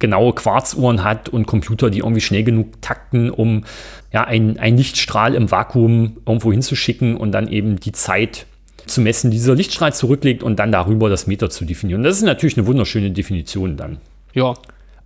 genaue 0.00 0.32
Quarzuhren 0.32 1.04
hat 1.04 1.28
und 1.28 1.46
Computer, 1.46 1.90
die 1.90 1.98
irgendwie 1.98 2.22
schnell 2.22 2.42
genug 2.42 2.80
takten, 2.80 3.30
um 3.30 3.64
ja, 4.12 4.24
einen 4.24 4.56
Lichtstrahl 4.76 5.34
im 5.34 5.50
Vakuum 5.50 6.16
irgendwo 6.26 6.50
hinzuschicken 6.50 7.16
und 7.16 7.32
dann 7.32 7.46
eben 7.48 7.78
die 7.78 7.92
Zeit 7.92 8.46
zu 8.90 9.00
messen, 9.00 9.30
die 9.30 9.36
dieser 9.36 9.54
Lichtstrahl 9.54 9.94
zurücklegt 9.94 10.42
und 10.42 10.58
dann 10.58 10.72
darüber 10.72 11.08
das 11.08 11.26
Meter 11.26 11.50
zu 11.50 11.64
definieren. 11.64 12.02
Das 12.02 12.16
ist 12.16 12.22
natürlich 12.22 12.58
eine 12.58 12.66
wunderschöne 12.66 13.10
Definition 13.10 13.76
dann. 13.76 13.98
Ja. 14.34 14.54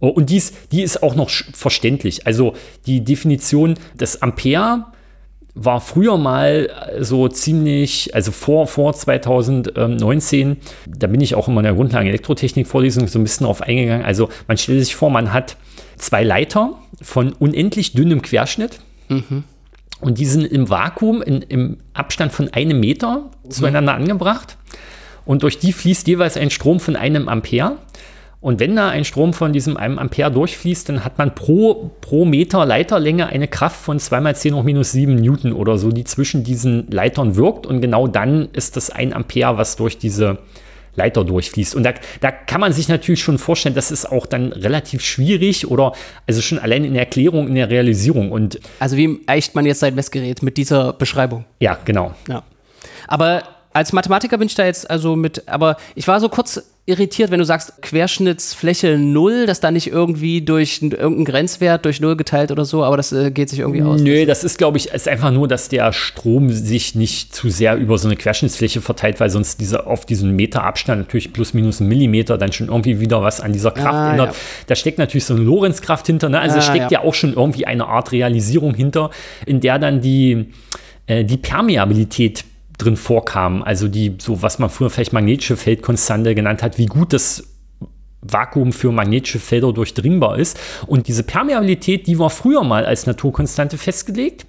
Oh, 0.00 0.08
und 0.08 0.30
dies, 0.30 0.52
die 0.72 0.82
ist 0.82 1.02
auch 1.02 1.14
noch 1.14 1.30
verständlich. 1.30 2.26
Also 2.26 2.54
die 2.86 3.04
Definition 3.04 3.74
des 3.98 4.22
Ampere 4.22 4.86
war 5.54 5.80
früher 5.80 6.18
mal 6.18 6.68
äh, 6.68 7.04
so 7.04 7.28
ziemlich, 7.28 8.14
also 8.14 8.32
vor, 8.32 8.66
vor 8.66 8.92
2019, 8.92 10.56
da 10.86 11.06
bin 11.06 11.20
ich 11.20 11.34
auch 11.34 11.48
immer 11.48 11.60
in 11.60 11.64
der 11.64 11.74
Grundlagen 11.74 12.08
Elektrotechnik-Vorlesung 12.08 13.06
so 13.06 13.18
ein 13.18 13.22
bisschen 13.22 13.46
drauf 13.46 13.62
eingegangen. 13.62 14.04
Also 14.04 14.28
man 14.48 14.58
stellt 14.58 14.84
sich 14.84 14.96
vor, 14.96 15.10
man 15.10 15.32
hat 15.32 15.56
zwei 15.96 16.24
Leiter 16.24 16.74
von 17.00 17.32
unendlich 17.32 17.92
dünnem 17.92 18.20
Querschnitt. 18.20 18.80
Und 20.04 20.18
die 20.18 20.26
sind 20.26 20.44
im 20.44 20.68
Vakuum 20.68 21.22
in, 21.22 21.40
im 21.40 21.78
Abstand 21.94 22.30
von 22.30 22.52
einem 22.52 22.78
Meter 22.78 23.30
zueinander 23.48 23.94
angebracht. 23.94 24.58
Und 25.24 25.42
durch 25.42 25.58
die 25.58 25.72
fließt 25.72 26.06
jeweils 26.06 26.36
ein 26.36 26.50
Strom 26.50 26.78
von 26.78 26.94
einem 26.94 27.26
Ampere. 27.26 27.78
Und 28.42 28.60
wenn 28.60 28.76
da 28.76 28.90
ein 28.90 29.06
Strom 29.06 29.32
von 29.32 29.54
diesem 29.54 29.78
einem 29.78 29.98
Ampere 29.98 30.30
durchfließt, 30.30 30.90
dann 30.90 31.06
hat 31.06 31.16
man 31.16 31.34
pro, 31.34 31.92
pro 32.02 32.26
Meter 32.26 32.66
Leiterlänge 32.66 33.28
eine 33.28 33.48
Kraft 33.48 33.80
von 33.80 33.98
2 33.98 34.20
mal 34.20 34.36
10 34.36 34.54
hoch 34.54 34.62
minus 34.62 34.92
7 34.92 35.14
Newton 35.14 35.54
oder 35.54 35.78
so, 35.78 35.90
die 35.90 36.04
zwischen 36.04 36.44
diesen 36.44 36.90
Leitern 36.90 37.36
wirkt. 37.36 37.66
Und 37.66 37.80
genau 37.80 38.06
dann 38.06 38.50
ist 38.52 38.76
das 38.76 38.90
ein 38.90 39.14
Ampere, 39.14 39.56
was 39.56 39.76
durch 39.76 39.96
diese 39.96 40.36
Leiter 40.96 41.24
durchfließt. 41.24 41.74
Und 41.74 41.82
da, 41.84 41.94
da 42.20 42.30
kann 42.30 42.60
man 42.60 42.72
sich 42.72 42.88
natürlich 42.88 43.22
schon 43.22 43.38
vorstellen, 43.38 43.74
das 43.74 43.90
ist 43.90 44.10
auch 44.10 44.26
dann 44.26 44.52
relativ 44.52 45.02
schwierig 45.02 45.70
oder 45.70 45.92
also 46.26 46.40
schon 46.40 46.58
allein 46.58 46.84
in 46.84 46.92
der 46.94 47.02
Erklärung, 47.02 47.48
in 47.48 47.54
der 47.54 47.70
Realisierung. 47.70 48.30
Und 48.32 48.60
Also 48.78 48.96
wie 48.96 49.20
eicht 49.26 49.54
man 49.54 49.66
jetzt 49.66 49.80
sein 49.80 49.94
Messgerät 49.94 50.42
mit 50.42 50.56
dieser 50.56 50.92
Beschreibung? 50.92 51.44
ja, 51.60 51.78
genau. 51.84 52.14
Ja. 52.28 52.42
Aber 53.06 53.42
als 53.74 53.92
Mathematiker 53.92 54.38
bin 54.38 54.46
ich 54.46 54.54
da 54.54 54.64
jetzt 54.64 54.88
also 54.88 55.16
mit, 55.16 55.46
aber 55.48 55.76
ich 55.94 56.08
war 56.08 56.20
so 56.20 56.28
kurz 56.30 56.62
irritiert, 56.86 57.30
wenn 57.30 57.38
du 57.38 57.44
sagst 57.44 57.80
Querschnittsfläche 57.82 58.98
0, 58.98 59.46
dass 59.46 59.58
da 59.60 59.70
nicht 59.70 59.88
irgendwie 59.88 60.42
durch 60.42 60.80
irgendeinen 60.82 61.24
Grenzwert 61.24 61.84
durch 61.84 62.00
0 62.00 62.14
geteilt 62.16 62.52
oder 62.52 62.64
so, 62.64 62.84
aber 62.84 62.96
das 62.96 63.10
äh, 63.12 63.30
geht 63.30 63.48
sich 63.48 63.60
irgendwie 63.60 63.82
aus. 63.82 64.00
Nö, 64.00 64.26
das 64.26 64.44
ist, 64.44 64.58
glaube 64.58 64.76
ich, 64.78 64.88
ist 64.92 65.08
einfach 65.08 65.30
nur, 65.30 65.48
dass 65.48 65.68
der 65.68 65.92
Strom 65.92 66.50
sich 66.50 66.94
nicht 66.94 67.34
zu 67.34 67.48
sehr 67.50 67.76
über 67.76 67.98
so 67.98 68.06
eine 68.06 68.16
Querschnittsfläche 68.16 68.80
verteilt, 68.80 69.18
weil 69.18 69.30
sonst 69.30 69.60
diese, 69.60 69.86
auf 69.86 70.04
diesen 70.06 70.36
Meter 70.36 70.62
Abstand 70.62 71.00
natürlich 71.00 71.32
plus 71.32 71.52
minus 71.54 71.80
ein 71.80 71.88
Millimeter 71.88 72.38
dann 72.38 72.52
schon 72.52 72.68
irgendwie 72.68 73.00
wieder 73.00 73.22
was 73.22 73.40
an 73.40 73.52
dieser 73.52 73.70
Kraft 73.72 73.94
Ah, 73.94 74.10
ändert. 74.12 74.34
ja. 74.34 74.40
Da 74.68 74.74
steckt 74.76 74.98
natürlich 74.98 75.24
so 75.24 75.34
eine 75.34 75.42
Lorenzkraft 75.42 76.06
hinter, 76.06 76.28
ne? 76.28 76.38
Also 76.38 76.58
Ah, 76.58 76.62
steckt 76.62 76.92
ja. 76.92 77.00
ja. 77.00 77.08
auch 77.08 77.14
schon 77.14 77.32
irgendwie 77.34 77.66
eine 77.66 77.86
Art 77.86 78.12
Realisierung 78.12 78.74
hinter, 78.74 79.10
in 79.46 79.60
der 79.60 79.78
dann 79.78 80.00
die, 80.00 80.52
äh, 81.06 81.24
die 81.24 81.38
Permeabilität 81.38 82.44
drin 82.78 82.96
vorkam, 82.96 83.62
also 83.62 83.88
die, 83.88 84.16
so 84.18 84.42
was 84.42 84.58
man 84.58 84.70
früher 84.70 84.90
vielleicht 84.90 85.12
magnetische 85.12 85.56
Feldkonstante 85.56 86.34
genannt 86.34 86.62
hat, 86.62 86.78
wie 86.78 86.86
gut 86.86 87.12
das 87.12 87.44
Vakuum 88.20 88.72
für 88.72 88.90
magnetische 88.90 89.38
Felder 89.38 89.72
durchdringbar 89.72 90.38
ist. 90.38 90.58
Und 90.86 91.08
diese 91.08 91.22
Permeabilität, 91.22 92.06
die 92.06 92.18
war 92.18 92.30
früher 92.30 92.64
mal 92.64 92.86
als 92.86 93.06
Naturkonstante 93.06 93.78
festgelegt 93.78 94.46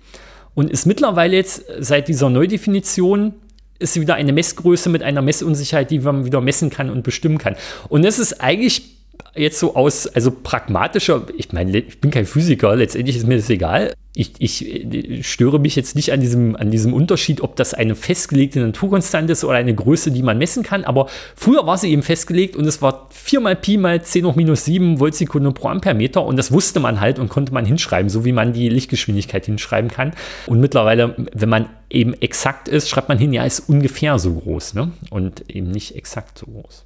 und 0.54 0.70
ist 0.70 0.86
mittlerweile 0.86 1.36
jetzt 1.36 1.66
seit 1.80 2.08
dieser 2.08 2.30
Neudefinition 2.30 3.34
ist 3.78 4.00
wieder 4.00 4.16
eine 4.16 4.32
Messgröße 4.32 4.90
mit 4.90 5.04
einer 5.04 5.22
Messunsicherheit, 5.22 5.92
die 5.92 6.00
man 6.00 6.26
wieder 6.26 6.40
messen 6.40 6.70
kann 6.70 6.90
und 6.90 7.04
bestimmen 7.04 7.38
kann. 7.38 7.58
Und 7.90 8.06
das 8.06 8.20
ist 8.20 8.42
eigentlich 8.42 8.95
jetzt 9.36 9.60
so 9.60 9.76
aus, 9.76 10.08
also 10.08 10.32
pragmatischer, 10.32 11.26
ich 11.38 11.52
meine, 11.52 11.78
ich 11.78 12.00
bin 12.00 12.12
kein 12.12 12.26
Physiker, 12.26 12.76
letztendlich 12.76 13.18
ist 13.18 13.28
mir 13.28 13.36
das 13.36 13.50
egal. 13.50 13.94
Ich, 14.18 14.32
ich 14.40 14.66
äh, 14.66 15.24
störe 15.24 15.60
mich 15.60 15.76
jetzt 15.76 15.96
nicht 15.96 16.14
an 16.14 16.22
diesem, 16.22 16.56
an 16.56 16.72
diesem 16.72 16.94
Unterschied, 16.94 17.42
ob 17.42 17.58
das 17.58 17.74
eine 17.74 17.96
festgelegte 17.96 18.62
Naturkonstante 18.62 19.34
ist 19.34 19.44
oder 19.44 19.56
eine 19.56 19.76
Größe, 19.76 20.12
die 20.12 20.24
man 20.24 20.38
messen 20.38 20.64
kann. 20.64 20.86
Aber 20.86 21.08
früher 21.36 21.68
war 21.68 21.78
sie 21.78 21.92
eben 21.92 22.02
festgelegt 22.02 22.56
und 22.56 22.66
es 22.66 22.82
war 22.82 23.10
4 23.12 23.42
mal 23.42 23.58
Pi 23.58 23.78
mal 23.78 24.02
10 24.02 24.26
hoch 24.26 24.36
minus 24.36 24.64
7 24.64 25.00
Voltsekunde 25.00 25.52
pro 25.52 25.68
Ampermeter 25.68 26.24
und 26.26 26.38
das 26.38 26.54
wusste 26.54 26.80
man 26.80 27.02
halt 27.02 27.20
und 27.20 27.28
konnte 27.28 27.54
man 27.54 27.66
hinschreiben, 27.66 28.10
so 28.10 28.24
wie 28.24 28.32
man 28.32 28.54
die 28.54 28.70
Lichtgeschwindigkeit 28.70 29.46
hinschreiben 29.46 29.92
kann. 29.92 30.14
Und 30.48 30.62
mittlerweile, 30.62 31.16
wenn 31.34 31.50
man 31.50 31.68
eben 31.90 32.14
exakt 32.14 32.70
ist, 32.70 32.90
schreibt 32.90 33.10
man 33.10 33.18
hin, 33.18 33.34
ja, 33.34 33.44
ist 33.44 33.68
ungefähr 33.68 34.18
so 34.18 34.34
groß 34.34 34.76
ne? 34.76 34.94
und 35.10 35.50
eben 35.50 35.72
nicht 35.72 35.96
exakt 35.96 36.38
so 36.38 36.46
groß. 36.46 36.86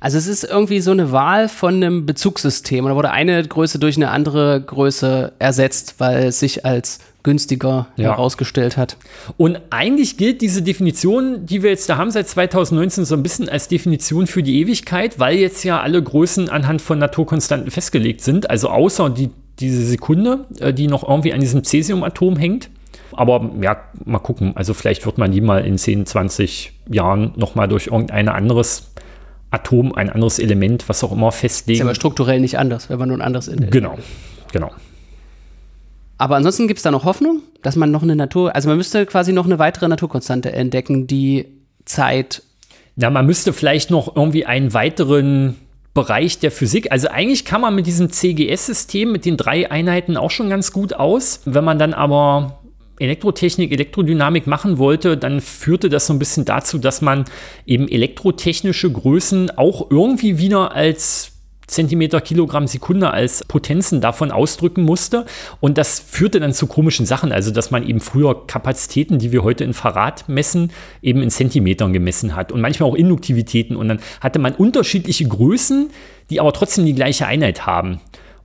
Also 0.00 0.18
es 0.18 0.26
ist 0.26 0.44
irgendwie 0.44 0.80
so 0.80 0.90
eine 0.90 1.10
Wahl 1.12 1.48
von 1.48 1.74
einem 1.76 2.06
Bezugssystem. 2.06 2.84
Und 2.84 2.90
da 2.90 2.96
wurde 2.96 3.10
eine 3.10 3.42
Größe 3.42 3.78
durch 3.78 3.96
eine 3.96 4.10
andere 4.10 4.60
Größe 4.60 5.32
ersetzt, 5.38 5.94
weil 5.98 6.24
es 6.26 6.40
sich 6.40 6.64
als 6.64 6.98
günstiger 7.22 7.88
Ja. 7.96 8.10
herausgestellt 8.12 8.76
hat. 8.76 8.96
Und 9.36 9.58
eigentlich 9.70 10.16
gilt 10.16 10.42
diese 10.42 10.62
Definition, 10.62 11.44
die 11.44 11.62
wir 11.62 11.70
jetzt 11.70 11.88
da 11.88 11.96
haben 11.96 12.10
seit 12.12 12.28
2019, 12.28 13.04
so 13.04 13.16
ein 13.16 13.22
bisschen 13.22 13.48
als 13.48 13.66
Definition 13.68 14.26
für 14.28 14.42
die 14.44 14.60
Ewigkeit, 14.60 15.18
weil 15.18 15.36
jetzt 15.36 15.64
ja 15.64 15.80
alle 15.80 16.00
Größen 16.00 16.48
anhand 16.48 16.82
von 16.82 16.98
Naturkonstanten 17.00 17.70
festgelegt 17.72 18.20
sind. 18.20 18.48
Also 18.48 18.68
außer 18.70 19.10
die, 19.10 19.30
diese 19.58 19.84
Sekunde, 19.84 20.44
äh, 20.60 20.72
die 20.72 20.86
noch 20.86 21.08
irgendwie 21.08 21.32
an 21.32 21.40
diesem 21.40 21.64
Cäsiumatom 21.64 22.36
hängt. 22.36 22.68
Aber 23.12 23.50
ja, 23.60 23.76
mal 24.04 24.18
gucken. 24.20 24.52
Also 24.54 24.72
vielleicht 24.74 25.04
wird 25.06 25.18
man 25.18 25.32
die 25.32 25.40
mal 25.40 25.64
in 25.64 25.78
10, 25.78 26.06
20 26.06 26.72
Jahren 26.88 27.32
nochmal 27.36 27.66
durch 27.66 27.86
irgendein 27.88 28.28
anderes 28.28 28.92
Atom, 29.50 29.94
ein 29.94 30.10
anderes 30.10 30.38
Element, 30.38 30.88
was 30.88 31.02
auch 31.04 31.12
immer 31.12 31.28
Ist 31.28 31.36
festlegen. 31.36 31.82
aber 31.82 31.94
strukturell 31.94 32.40
nicht 32.40 32.58
anders, 32.58 32.90
wenn 32.90 32.98
man 32.98 33.08
nur 33.08 33.18
ein 33.18 33.22
anderes 33.22 33.48
in 33.48 33.70
genau, 33.70 33.96
genau. 34.52 34.70
Aber 36.18 36.36
ansonsten 36.36 36.66
gibt 36.66 36.78
es 36.78 36.82
da 36.82 36.90
noch 36.90 37.04
Hoffnung, 37.04 37.42
dass 37.62 37.76
man 37.76 37.90
noch 37.90 38.02
eine 38.02 38.16
Natur, 38.16 38.54
also 38.54 38.68
man 38.68 38.78
müsste 38.78 39.04
quasi 39.06 39.32
noch 39.32 39.44
eine 39.44 39.58
weitere 39.58 39.86
Naturkonstante 39.88 40.52
entdecken, 40.52 41.06
die 41.06 41.46
Zeit. 41.84 42.42
Na, 42.96 43.10
man 43.10 43.26
müsste 43.26 43.52
vielleicht 43.52 43.90
noch 43.90 44.16
irgendwie 44.16 44.46
einen 44.46 44.72
weiteren 44.72 45.56
Bereich 45.92 46.38
der 46.38 46.50
Physik, 46.50 46.90
also 46.90 47.08
eigentlich 47.08 47.44
kann 47.44 47.60
man 47.60 47.74
mit 47.74 47.86
diesem 47.86 48.10
CGS-System, 48.10 49.12
mit 49.12 49.24
den 49.24 49.36
drei 49.36 49.70
Einheiten 49.70 50.16
auch 50.16 50.30
schon 50.30 50.48
ganz 50.48 50.72
gut 50.72 50.94
aus. 50.94 51.40
Wenn 51.44 51.64
man 51.64 51.78
dann 51.78 51.94
aber 51.94 52.60
Elektrotechnik, 52.98 53.72
Elektrodynamik 53.72 54.46
machen 54.46 54.78
wollte, 54.78 55.16
dann 55.16 55.40
führte 55.40 55.88
das 55.88 56.06
so 56.06 56.12
ein 56.12 56.18
bisschen 56.18 56.44
dazu, 56.44 56.78
dass 56.78 57.02
man 57.02 57.24
eben 57.66 57.88
elektrotechnische 57.88 58.90
Größen 58.90 59.56
auch 59.56 59.90
irgendwie 59.90 60.38
wieder 60.38 60.72
als 60.72 61.32
Zentimeter, 61.66 62.20
Kilogramm, 62.20 62.66
Sekunde 62.66 63.10
als 63.10 63.44
Potenzen 63.44 64.00
davon 64.00 64.30
ausdrücken 64.30 64.82
musste. 64.82 65.26
Und 65.60 65.78
das 65.78 65.98
führte 65.98 66.38
dann 66.38 66.52
zu 66.52 66.66
komischen 66.66 67.06
Sachen. 67.06 67.32
Also, 67.32 67.50
dass 67.50 67.70
man 67.70 67.86
eben 67.86 68.00
früher 68.00 68.46
Kapazitäten, 68.46 69.18
die 69.18 69.32
wir 69.32 69.42
heute 69.42 69.64
in 69.64 69.74
Farad 69.74 70.28
messen, 70.28 70.70
eben 71.02 71.22
in 71.22 71.30
Zentimetern 71.30 71.92
gemessen 71.92 72.36
hat. 72.36 72.52
Und 72.52 72.60
manchmal 72.60 72.88
auch 72.88 72.94
Induktivitäten. 72.94 73.74
Und 73.74 73.88
dann 73.88 74.00
hatte 74.20 74.38
man 74.38 74.54
unterschiedliche 74.54 75.26
Größen, 75.26 75.90
die 76.30 76.40
aber 76.40 76.52
trotzdem 76.52 76.86
die 76.86 76.94
gleiche 76.94 77.26
Einheit 77.26 77.66
haben. 77.66 78.00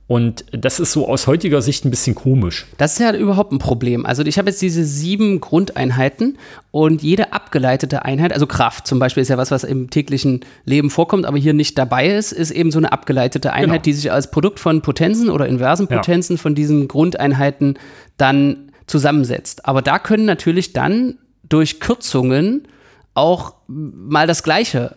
Und 0.08 0.44
das 0.52 0.80
ist 0.80 0.92
so 0.92 1.08
aus 1.08 1.26
heutiger 1.26 1.62
Sicht 1.62 1.84
ein 1.84 1.90
bisschen 1.90 2.14
komisch. 2.14 2.66
Das 2.76 2.94
ist 2.94 2.98
ja 2.98 3.14
überhaupt 3.14 3.52
ein 3.52 3.58
Problem. 3.58 4.04
Also 4.04 4.22
ich 4.24 4.36
habe 4.36 4.50
jetzt 4.50 4.60
diese 4.60 4.84
sieben 4.84 5.40
Grundeinheiten 5.40 6.38
und 6.70 7.02
jede 7.02 7.32
abgeleitete 7.32 8.04
Einheit, 8.04 8.32
also 8.32 8.46
Kraft 8.46 8.86
zum 8.86 8.98
Beispiel 8.98 9.22
ist 9.22 9.28
ja 9.28 9.38
was, 9.38 9.50
was 9.50 9.64
im 9.64 9.90
täglichen 9.90 10.40
Leben 10.64 10.90
vorkommt, 10.90 11.24
aber 11.24 11.38
hier 11.38 11.54
nicht 11.54 11.78
dabei 11.78 12.08
ist, 12.08 12.32
ist 12.32 12.50
eben 12.50 12.70
so 12.70 12.78
eine 12.78 12.92
abgeleitete 12.92 13.52
Einheit, 13.52 13.68
genau. 13.68 13.82
die 13.82 13.92
sich 13.92 14.12
als 14.12 14.30
Produkt 14.30 14.60
von 14.60 14.82
Potenzen 14.82 15.30
oder 15.30 15.46
inversen 15.46 15.86
Potenzen 15.86 16.36
ja. 16.36 16.42
von 16.42 16.54
diesen 16.54 16.88
Grundeinheiten 16.88 17.78
dann 18.16 18.72
zusammensetzt. 18.86 19.66
Aber 19.66 19.82
da 19.82 19.98
können 19.98 20.26
natürlich 20.26 20.72
dann 20.72 21.16
durch 21.48 21.80
Kürzungen 21.80 22.68
auch 23.14 23.54
mal 23.66 24.26
das 24.26 24.42
Gleiche 24.42 24.96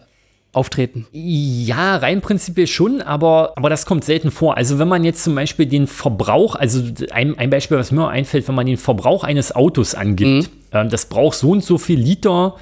auftreten. 0.55 1.05
Ja, 1.11 1.97
rein 1.97 2.21
prinzipiell 2.21 2.67
schon, 2.67 3.01
aber, 3.01 3.53
aber 3.55 3.69
das 3.69 3.85
kommt 3.85 4.05
selten 4.05 4.31
vor. 4.31 4.57
Also 4.57 4.79
wenn 4.79 4.87
man 4.87 5.03
jetzt 5.03 5.23
zum 5.23 5.35
Beispiel 5.35 5.65
den 5.65 5.87
Verbrauch, 5.87 6.55
also 6.55 6.81
ein, 7.11 7.37
ein 7.37 7.49
Beispiel, 7.49 7.77
was 7.77 7.91
mir 7.91 8.07
einfällt, 8.07 8.47
wenn 8.47 8.55
man 8.55 8.65
den 8.65 8.77
Verbrauch 8.77 9.23
eines 9.23 9.53
Autos 9.53 9.95
angibt, 9.95 10.49
mhm. 10.49 10.77
äh, 10.77 10.87
das 10.87 11.07
braucht 11.07 11.37
so 11.37 11.51
und 11.51 11.63
so 11.63 11.77
viel 11.77 11.99
Liter 11.99 12.55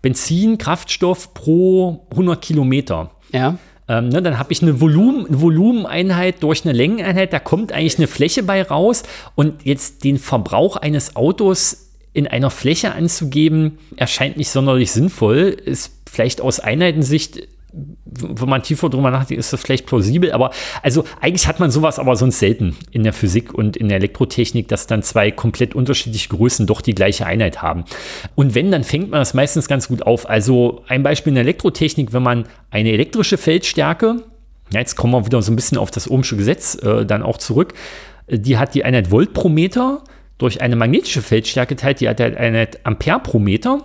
Benzin, 0.00 0.58
Kraftstoff 0.58 1.34
pro 1.34 2.06
100 2.10 2.40
Kilometer. 2.40 3.10
Ja. 3.32 3.58
Ähm, 3.88 4.10
ne, 4.10 4.22
dann 4.22 4.38
habe 4.38 4.52
ich 4.52 4.62
eine 4.62 4.80
Volumen, 4.80 5.26
Volumeneinheit 5.28 6.42
durch 6.42 6.64
eine 6.64 6.72
Längeneinheit, 6.72 7.32
da 7.32 7.38
kommt 7.38 7.72
eigentlich 7.72 7.98
eine 7.98 8.06
Fläche 8.06 8.42
bei 8.42 8.62
raus 8.62 9.02
und 9.34 9.64
jetzt 9.64 10.04
den 10.04 10.18
Verbrauch 10.18 10.76
eines 10.76 11.16
Autos 11.16 11.90
in 12.12 12.26
einer 12.26 12.50
Fläche 12.50 12.92
anzugeben, 12.92 13.78
erscheint 13.96 14.36
nicht 14.36 14.48
sonderlich 14.48 14.92
sinnvoll, 14.92 15.56
ist 15.64 16.03
vielleicht 16.14 16.40
aus 16.40 16.60
Einheitensicht 16.60 17.48
wenn 18.06 18.48
man 18.48 18.62
tiefer 18.62 18.88
drüber 18.88 19.10
nachdenkt, 19.10 19.40
ist 19.40 19.52
das 19.52 19.60
vielleicht 19.60 19.86
plausibel, 19.86 20.32
aber 20.32 20.50
also 20.82 21.04
eigentlich 21.20 21.48
hat 21.48 21.60
man 21.60 21.70
sowas 21.70 21.98
aber 21.98 22.14
sonst 22.16 22.38
selten 22.38 22.76
in 22.92 23.02
der 23.02 23.12
Physik 23.12 23.52
und 23.52 23.76
in 23.76 23.88
der 23.88 23.96
Elektrotechnik, 23.96 24.68
dass 24.68 24.86
dann 24.86 25.02
zwei 25.02 25.30
komplett 25.30 25.74
unterschiedliche 25.74 26.28
Größen 26.28 26.66
doch 26.66 26.80
die 26.80 26.94
gleiche 26.94 27.26
Einheit 27.26 27.62
haben. 27.62 27.84
Und 28.34 28.54
wenn, 28.54 28.70
dann 28.70 28.84
fängt 28.84 29.10
man 29.10 29.20
das 29.20 29.34
meistens 29.34 29.66
ganz 29.66 29.88
gut 29.88 30.02
auf. 30.02 30.28
Also 30.28 30.84
ein 30.86 31.02
Beispiel 31.02 31.32
in 31.32 31.34
der 31.34 31.42
Elektrotechnik, 31.42 32.12
wenn 32.12 32.22
man 32.22 32.44
eine 32.70 32.92
elektrische 32.92 33.38
Feldstärke, 33.38 34.22
jetzt 34.70 34.94
kommen 34.94 35.12
wir 35.12 35.26
wieder 35.26 35.42
so 35.42 35.52
ein 35.52 35.56
bisschen 35.56 35.78
auf 35.78 35.90
das 35.90 36.08
Ohmsche 36.08 36.36
Gesetz 36.36 36.76
äh, 36.76 37.04
dann 37.04 37.22
auch 37.22 37.38
zurück, 37.38 37.74
die 38.28 38.56
hat 38.56 38.74
die 38.74 38.84
Einheit 38.84 39.10
Volt 39.10 39.34
pro 39.34 39.48
Meter 39.48 40.02
durch 40.38 40.60
eine 40.60 40.76
magnetische 40.76 41.22
Feldstärke 41.22 41.76
teilt, 41.76 42.00
die 42.00 42.08
hat 42.08 42.20
eine 42.20 42.36
Einheit 42.36 42.86
Ampere 42.86 43.20
pro 43.20 43.38
Meter 43.38 43.82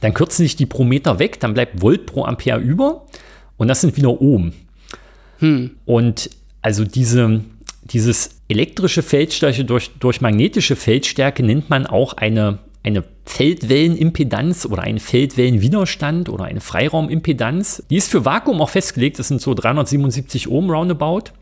dann 0.00 0.14
kürzen 0.14 0.42
sich 0.42 0.56
die 0.56 0.66
pro 0.66 0.84
Meter 0.84 1.18
weg, 1.18 1.40
dann 1.40 1.54
bleibt 1.54 1.82
Volt 1.82 2.06
pro 2.06 2.24
Ampere 2.24 2.60
über 2.60 3.06
und 3.56 3.68
das 3.68 3.80
sind 3.80 3.96
wieder 3.96 4.20
Ohm. 4.20 4.52
Hm. 5.38 5.72
Und 5.84 6.30
also 6.62 6.84
diese, 6.84 7.42
dieses 7.82 8.30
elektrische 8.48 9.02
Feldstärke 9.02 9.64
durch, 9.64 9.90
durch 9.98 10.20
magnetische 10.20 10.76
Feldstärke 10.76 11.42
nennt 11.42 11.70
man 11.70 11.86
auch 11.86 12.14
eine, 12.14 12.58
eine 12.82 13.04
Feldwellenimpedanz 13.24 14.66
oder 14.66 14.82
einen 14.82 14.98
Feldwellenwiderstand 14.98 16.28
oder 16.28 16.44
eine 16.44 16.60
Freiraumimpedanz. 16.60 17.84
Die 17.88 17.96
ist 17.96 18.10
für 18.10 18.24
Vakuum 18.24 18.60
auch 18.60 18.70
festgelegt, 18.70 19.18
das 19.18 19.28
sind 19.28 19.40
so 19.40 19.54
377 19.54 20.48
Ohm 20.48 20.70
roundabout. 20.70 21.32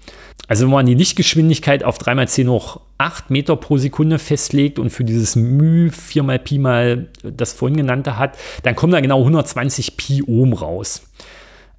Also 0.47 0.65
wenn 0.65 0.73
man 0.73 0.87
die 0.87 0.95
Lichtgeschwindigkeit 0.95 1.85
auf 1.85 1.99
3x10 1.99 2.49
hoch 2.49 2.81
8 2.99 3.31
Meter 3.31 3.57
pro 3.57 3.79
Sekunde 3.79 4.19
festlegt 4.19 4.79
und 4.79 4.91
für 4.91 5.05
dieses 5.05 5.37
μ 5.37 5.91
4 5.91 6.23
mal 6.23 6.39
Pi 6.39 6.59
mal 6.59 7.09
das 7.23 7.53
vorhin 7.53 7.77
genannte 7.77 8.19
hat, 8.19 8.37
dann 8.63 8.77
kommen 8.77 8.93
da 8.93 9.01
genau 9.01 9.21
120 9.21 9.97
Pi 9.97 10.23
Ohm 10.27 10.53
raus. 10.53 11.03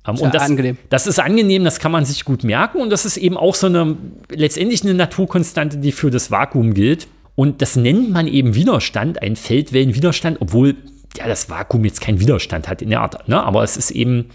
Um, 0.07 0.19
und 0.19 0.33
das, 0.33 0.43
angenehm. 0.43 0.79
das 0.89 1.05
ist 1.05 1.19
angenehm, 1.19 1.63
das 1.63 1.79
kann 1.79 1.91
man 1.91 2.05
sich 2.05 2.25
gut 2.25 2.43
merken 2.43 2.81
und 2.81 2.89
das 2.89 3.05
ist 3.05 3.17
eben 3.17 3.37
auch 3.37 3.53
so 3.53 3.67
eine 3.67 3.97
letztendlich 4.29 4.83
eine 4.83 4.95
Naturkonstante, 4.95 5.77
die 5.77 5.91
für 5.91 6.09
das 6.09 6.31
Vakuum 6.31 6.73
gilt. 6.73 7.07
Und 7.35 7.61
das 7.61 7.75
nennt 7.75 8.11
man 8.11 8.27
eben 8.27 8.55
Widerstand, 8.55 9.21
ein 9.21 9.35
Feldwellenwiderstand, 9.35 10.41
obwohl 10.41 10.75
ja 11.17 11.27
das 11.27 11.49
Vakuum 11.49 11.85
jetzt 11.85 12.01
keinen 12.01 12.19
Widerstand 12.19 12.67
hat 12.67 12.81
in 12.81 12.89
der 12.89 13.01
Art. 13.01 13.27
Ne? 13.27 13.41
Aber 13.41 13.63
es 13.63 13.77
ist 13.77 13.91
eben, 13.91 14.29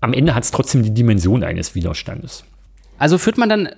am 0.00 0.12
Ende 0.12 0.34
hat 0.34 0.44
es 0.44 0.50
trotzdem 0.50 0.82
die 0.82 0.94
Dimension 0.94 1.42
eines 1.42 1.74
Widerstandes. 1.74 2.44
Also 2.98 3.18
führt 3.18 3.38
man 3.38 3.48
dann 3.48 3.68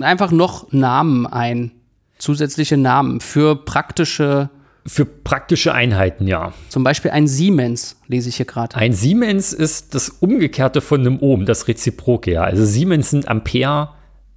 einfach 0.00 0.30
noch 0.30 0.72
Namen 0.72 1.26
ein, 1.26 1.72
zusätzliche 2.18 2.76
Namen 2.76 3.20
für 3.20 3.56
praktische 3.56 4.50
für 4.88 5.04
praktische 5.04 5.74
Einheiten, 5.74 6.28
ja. 6.28 6.52
Zum 6.68 6.84
Beispiel 6.84 7.10
ein 7.10 7.26
Siemens, 7.26 7.96
lese 8.06 8.28
ich 8.28 8.36
hier 8.36 8.46
gerade. 8.46 8.76
Ein 8.76 8.92
Siemens 8.92 9.52
ist 9.52 9.96
das 9.96 10.08
Umgekehrte 10.08 10.80
von 10.80 11.00
einem 11.00 11.18
Ohm, 11.18 11.44
das 11.44 11.66
Reziproke, 11.66 12.30
ja. 12.30 12.44
Also 12.44 12.64
Siemens 12.64 13.10
sind 13.10 13.26
Ampere 13.26 13.90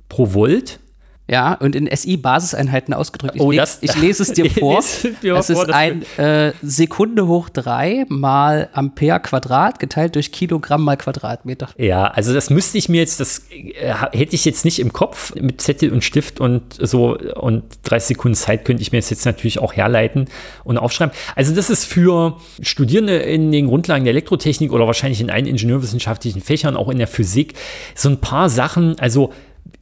pro 0.10 0.34
Volt 0.34 0.80
ja, 1.30 1.54
und 1.54 1.76
in 1.76 1.88
SI-Basiseinheiten 1.88 2.94
ausgedrückt. 2.94 3.36
Ich, 3.36 3.42
oh, 3.42 3.52
das, 3.52 3.78
ich 3.82 3.96
lese 3.96 4.24
es 4.24 4.34
dir 4.34 4.50
vor. 4.60 4.82
Vor, 4.82 5.38
ist 5.38 5.70
ein 5.70 6.04
äh, 6.18 6.54
Sekunde 6.62 7.28
hoch 7.28 7.50
drei 7.50 8.06
mal 8.10 8.70
Ampere 8.74 9.20
Quadrat 9.20 9.80
geteilt 9.80 10.16
durch 10.16 10.32
Kilogramm 10.32 10.84
mal 10.84 10.98
Quadratmeter. 10.98 11.70
Ja, 11.78 12.06
also 12.06 12.34
das 12.34 12.50
müsste 12.50 12.78
ich 12.80 12.90
mir 12.90 13.02
jetzt, 13.02 13.20
das 13.20 13.44
äh, 13.52 13.94
hätte 14.12 14.34
ich 14.34 14.44
jetzt 14.44 14.66
nicht 14.66 14.80
im 14.80 14.92
Kopf 14.92 15.36
mit 15.36 15.62
Zettel 15.62 15.94
und 15.94 16.04
Stift 16.04 16.40
und 16.40 16.64
so 16.80 17.16
und 17.18 17.64
30 17.84 18.08
Sekunden 18.08 18.36
Zeit 18.36 18.66
könnte 18.66 18.82
ich 18.82 18.92
mir 18.92 18.98
das 18.98 19.12
jetzt 19.12 19.26
natürlich 19.26 19.60
auch 19.60 19.74
herleiten 19.74 20.26
und 20.64 20.78
aufschreiben. 20.80 21.14
Also 21.36 21.54
das 21.54 21.70
ist 21.70 21.86
für 21.86 22.38
Studierende 22.62 23.18
in 23.18 23.52
den 23.52 23.68
Grundlagen 23.68 24.04
der 24.04 24.12
Elektrotechnik 24.12 24.72
oder 24.72 24.88
wahrscheinlich 24.88 25.22
in 25.22 25.30
allen 25.30 25.46
ingenieurwissenschaftlichen 25.46 26.42
Fächern, 26.42 26.76
auch 26.76 26.90
in 26.90 26.98
der 26.98 27.08
Physik, 27.08 27.54
so 27.94 28.10
ein 28.10 28.20
paar 28.20 28.50
Sachen, 28.50 28.98
also 29.00 29.32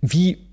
wie 0.02 0.47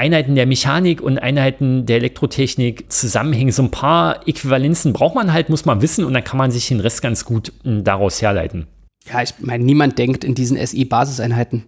Einheiten 0.00 0.34
der 0.34 0.46
Mechanik 0.46 1.02
und 1.02 1.18
Einheiten 1.18 1.84
der 1.84 1.98
Elektrotechnik 1.98 2.90
zusammenhängen. 2.90 3.52
So 3.52 3.62
ein 3.62 3.70
paar 3.70 4.26
Äquivalenzen 4.26 4.94
braucht 4.94 5.14
man 5.14 5.32
halt, 5.32 5.50
muss 5.50 5.66
man 5.66 5.82
wissen 5.82 6.06
und 6.06 6.14
dann 6.14 6.24
kann 6.24 6.38
man 6.38 6.50
sich 6.50 6.68
den 6.68 6.80
Rest 6.80 7.02
ganz 7.02 7.26
gut 7.26 7.52
hm, 7.64 7.84
daraus 7.84 8.22
herleiten. 8.22 8.66
Ja, 9.12 9.22
ich 9.22 9.34
meine, 9.40 9.62
niemand 9.62 9.98
denkt 9.98 10.24
in 10.24 10.34
diesen 10.34 10.56
SI-Basiseinheiten. 10.56 11.64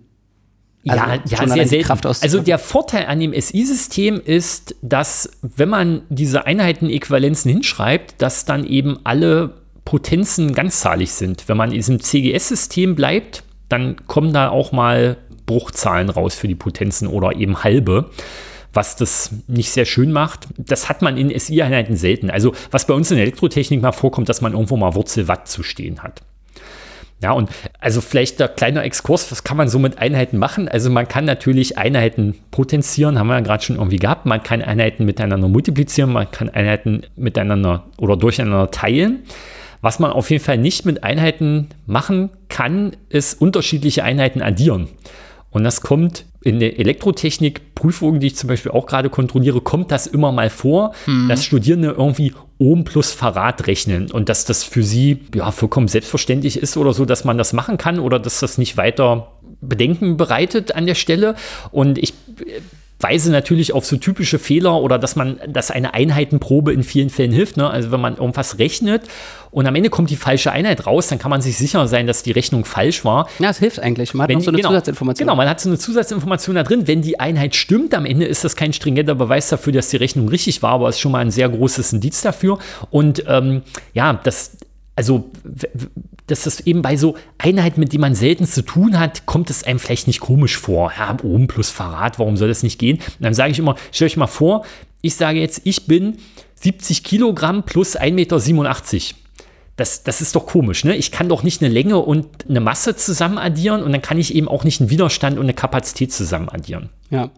Also 0.89 1.05
ja, 1.05 1.21
ja 1.27 1.49
sehr 1.49 1.67
selten. 1.69 2.07
also 2.07 2.41
der 2.41 2.59
Vorteil 2.59 3.07
an 3.07 3.21
dem 3.21 3.33
SI-System 3.39 4.21
ist, 4.25 4.75
dass 4.83 5.31
wenn 5.43 5.69
man 5.69 6.03
diese 6.09 6.47
Einheiten-Äquivalenzen 6.47 7.53
hinschreibt, 7.53 8.21
dass 8.21 8.47
dann 8.47 8.67
eben 8.67 8.99
alle 9.05 9.63
Potenzen 9.85 10.55
ganzzahlig 10.55 11.13
sind. 11.13 11.49
Wenn 11.49 11.57
man 11.57 11.71
in 11.71 11.77
diesem 11.77 12.01
CGS-System 12.01 12.95
bleibt, 12.95 13.45
dann 13.69 13.97
kommen 14.07 14.33
da 14.33 14.49
auch 14.49 14.73
mal 14.73 15.19
Bruchzahlen 15.53 16.09
raus 16.09 16.35
für 16.35 16.49
die 16.49 16.55
Potenzen 16.55 17.07
oder 17.07 17.37
eben 17.37 17.63
halbe 17.63 18.11
was 18.73 18.97
das 18.97 19.31
nicht 19.49 19.71
sehr 19.71 19.85
schön 19.85 20.13
macht. 20.13 20.49
Das 20.57 20.89
hat 20.89 21.03
man 21.03 21.17
in 21.19 21.39
SI-Einheiten 21.39 21.97
selten. 21.97 22.31
Also 22.31 22.55
was 22.71 22.87
bei 22.87 22.95
uns 22.95 23.11
in 23.11 23.19
der 23.19 23.27
Elektrotechnik 23.27 23.83
mal 23.83 23.93
vorkommt, 23.93 24.29
dass 24.29 24.41
man 24.41 24.53
irgendwo 24.53 24.77
mal 24.77 24.95
Wurzel 24.95 25.29
Watt 25.29 25.49
zu 25.49 25.63
stehen 25.63 26.03
hat. 26.03 26.23
Ja, 27.23 27.33
und 27.33 27.51
also 27.79 28.01
vielleicht 28.01 28.41
der 28.41 28.49
kleine 28.49 28.83
Exkurs, 28.83 29.31
was 29.31 29.45
kann 29.45 29.57
man 29.57 29.69
so 29.69 29.79
mit 29.79 29.99
Einheiten 29.99 30.39
machen? 30.39 30.69
Also 30.69 30.91
man 30.91 31.07
kann 31.07 31.25
natürlich 31.25 31.79
Einheiten 31.79 32.35
potenzieren, 32.51 33.17
haben 33.17 33.29
wir 33.29 33.35
ja 33.35 33.41
gerade 33.41 33.63
schon 33.63 33.77
irgendwie 33.77 33.99
gehabt. 33.99 34.27
Man 34.27 34.43
kann 34.43 34.61
Einheiten 34.61 35.05
miteinander 35.05 35.47
multiplizieren, 35.47 36.13
man 36.13 36.29
kann 36.33 36.51
Einheiten 36.51 37.03
miteinander 37.15 37.85
oder 37.99 38.17
durcheinander 38.17 38.73
teilen. 38.73 39.21
Was 39.83 40.01
man 40.01 40.11
auf 40.11 40.31
jeden 40.31 40.43
Fall 40.43 40.59
nicht 40.59 40.85
mit 40.85 41.05
Einheiten 41.05 41.69
machen 41.87 42.31
kann, 42.49 42.97
ist 43.09 43.41
unterschiedliche 43.41 44.03
Einheiten 44.03 44.43
addieren. 44.43 44.89
Und 45.53 45.65
das 45.65 45.81
kommt 45.83 46.25
in 46.43 46.59
der 46.59 46.79
Elektrotechnik-Prüfungen, 46.79 48.21
die 48.21 48.29
ich 48.29 48.37
zum 48.37 48.49
Beispiel 48.49 48.73
auch 48.73 48.87
gerade 48.87 49.11
kontrolliere, 49.11 49.61
kommt 49.61 49.91
das 49.91 50.07
immer 50.07 50.33
mal 50.33 50.51
vor, 50.51 50.93
mhm. 51.07 51.29
dass 51.29 51.45
Studierende 51.45 51.95
irgendwie 51.97 52.33
Ohm 52.59 52.85
plus 52.85 53.13
Verrat 53.13 53.67
rechnen 53.67 54.11
und 54.11 54.29
dass 54.29 54.45
das 54.45 54.65
für 54.65 54.83
sie 54.83 55.21
ja 55.35 55.51
vollkommen 55.51 55.89
selbstverständlich 55.89 56.59
ist 56.59 56.77
oder 56.77 56.93
so, 56.93 57.05
dass 57.05 57.25
man 57.25 57.39
das 57.39 57.53
machen 57.53 57.77
kann 57.77 57.99
oder 57.99 58.19
dass 58.19 58.41
das 58.41 58.59
nicht 58.59 58.77
weiter 58.77 59.33
Bedenken 59.61 60.17
bereitet 60.17 60.75
an 60.75 60.87
der 60.87 60.95
Stelle. 60.95 61.37
Und 61.71 61.99
ich 61.99 62.15
weise 63.03 63.31
natürlich 63.31 63.73
auf 63.73 63.85
so 63.85 63.97
typische 63.97 64.39
Fehler 64.39 64.81
oder 64.81 64.99
dass 64.99 65.17
man, 65.17 65.41
dass 65.47 65.71
eine 65.71 65.95
Einheitenprobe 65.95 66.73
in 66.73 66.83
vielen 66.83 67.11
Fällen 67.11 67.33
hilft. 67.33 67.57
Ne? 67.57 67.69
Also 67.69 67.91
wenn 67.91 68.01
man 68.01 68.17
irgendwas 68.17 68.59
rechnet 68.59 69.03
und 69.51 69.67
am 69.67 69.75
Ende 69.75 69.91
kommt 69.91 70.11
die 70.11 70.17
falsche 70.17 70.53
Einheit 70.53 70.87
raus, 70.87 71.09
dann 71.09 71.19
kann 71.19 71.31
man 71.31 71.43
sich 71.43 71.57
sicher 71.57 71.87
sein, 71.89 72.07
dass 72.07 72.23
die 72.23 72.33
Rechnung 72.33 72.65
falsch 72.65 73.05
war. 73.05 73.29
Ja, 73.39 73.51
es 73.51 73.59
hilft 73.59 73.81
eigentlich. 73.81 74.15
Man 74.15 74.23
hat 74.23 74.29
wenn, 74.31 74.39
noch 74.39 74.45
so 74.45 74.51
eine 74.51 74.59
genau, 74.59 74.71
Zusatzinformation. 74.71 75.27
Genau, 75.27 75.37
man 75.37 75.49
hat 75.49 75.61
so 75.61 75.69
eine 75.69 75.79
Zusatzinformation 75.79 76.57
da 76.57 76.63
drin. 76.63 76.87
Wenn 76.87 77.03
die 77.03 77.21
Einheit 77.21 77.55
stimmt, 77.55 77.95
am 77.95 78.07
Ende 78.07 78.27
ist 78.27 78.45
das 78.45 78.57
kein 78.57 78.73
stringenter 78.73 79.15
Beweis 79.15 79.49
dafür, 79.49 79.73
dass 79.73 79.91
die 79.91 79.97
Rechnung 79.97 80.29
richtig 80.29 80.63
war, 80.63 80.73
aber 80.73 80.89
es 80.89 80.97
ist 80.97 81.01
schon 81.01 81.13
mal 81.13 81.19
ein 81.19 81.31
sehr 81.31 81.49
großes 81.49 81.93
Indiz 81.93 82.23
dafür. 82.23 82.59
Und 82.91 83.25
ähm, 83.29 83.63
ja, 83.95 84.15
das 84.15 84.53
also, 84.95 85.31
dass 86.27 86.43
das 86.43 86.61
eben 86.61 86.83
bei 86.83 86.97
so 86.97 87.17
Einheiten, 87.39 87.81
mit 87.81 87.93
denen 87.93 88.03
man 88.03 88.15
selten 88.15 88.47
zu 88.47 88.63
tun 88.63 88.99
hat, 88.99 89.27
kommt 89.27 89.51
es 89.51 89.65
einem 89.65 89.79
vielleicht 89.79 90.07
nicht 90.07 90.21
komisch 90.21 90.57
vor. 90.57 90.93
Ja, 90.97 91.17
oben 91.23 91.47
plus 91.47 91.71
Verrat, 91.71 92.19
warum 92.19 92.37
soll 92.37 92.49
das 92.49 92.63
nicht 92.63 92.79
gehen? 92.79 92.99
Und 92.99 93.21
dann 93.21 93.35
sage 93.35 93.53
ich 93.53 93.59
immer, 93.59 93.77
stell 93.91 94.07
euch 94.07 94.17
mal 94.17 94.27
vor, 94.27 94.65
ich 95.01 95.17
sage 95.17 95.41
jetzt, 95.41 95.63
ich 95.65 95.87
bin 95.87 96.19
70 96.57 97.05
Kilogramm 97.05 97.65
plus 97.65 97.99
1,87 97.99 98.13
Meter. 98.13 98.39
das, 99.77 100.05
das 100.05 100.21
ist 100.21 100.37
doch 100.37 100.47
komisch, 100.47 100.85
ne? 100.85 100.95
Ich 100.97 101.11
kann 101.11 101.29
doch 101.29 101.43
nicht 101.43 101.63
eine 101.63 101.73
Länge 101.73 101.99
und 101.99 102.49
eine 102.49 102.61
Masse 102.61 102.95
zusammen 102.95 103.39
addieren 103.39 103.83
und 103.83 103.93
dann 103.93 104.03
kann 104.03 104.19
ich 104.19 104.35
eben 104.35 104.49
auch 104.49 104.65
nicht 104.65 104.81
einen 104.81 104.91
Widerstand 104.91 105.39
und 105.39 105.45
eine 105.45 105.55
Kapazität 105.55 106.13
zusammen 106.13 106.49
addieren. 106.51 106.91
Ja. 107.11 107.31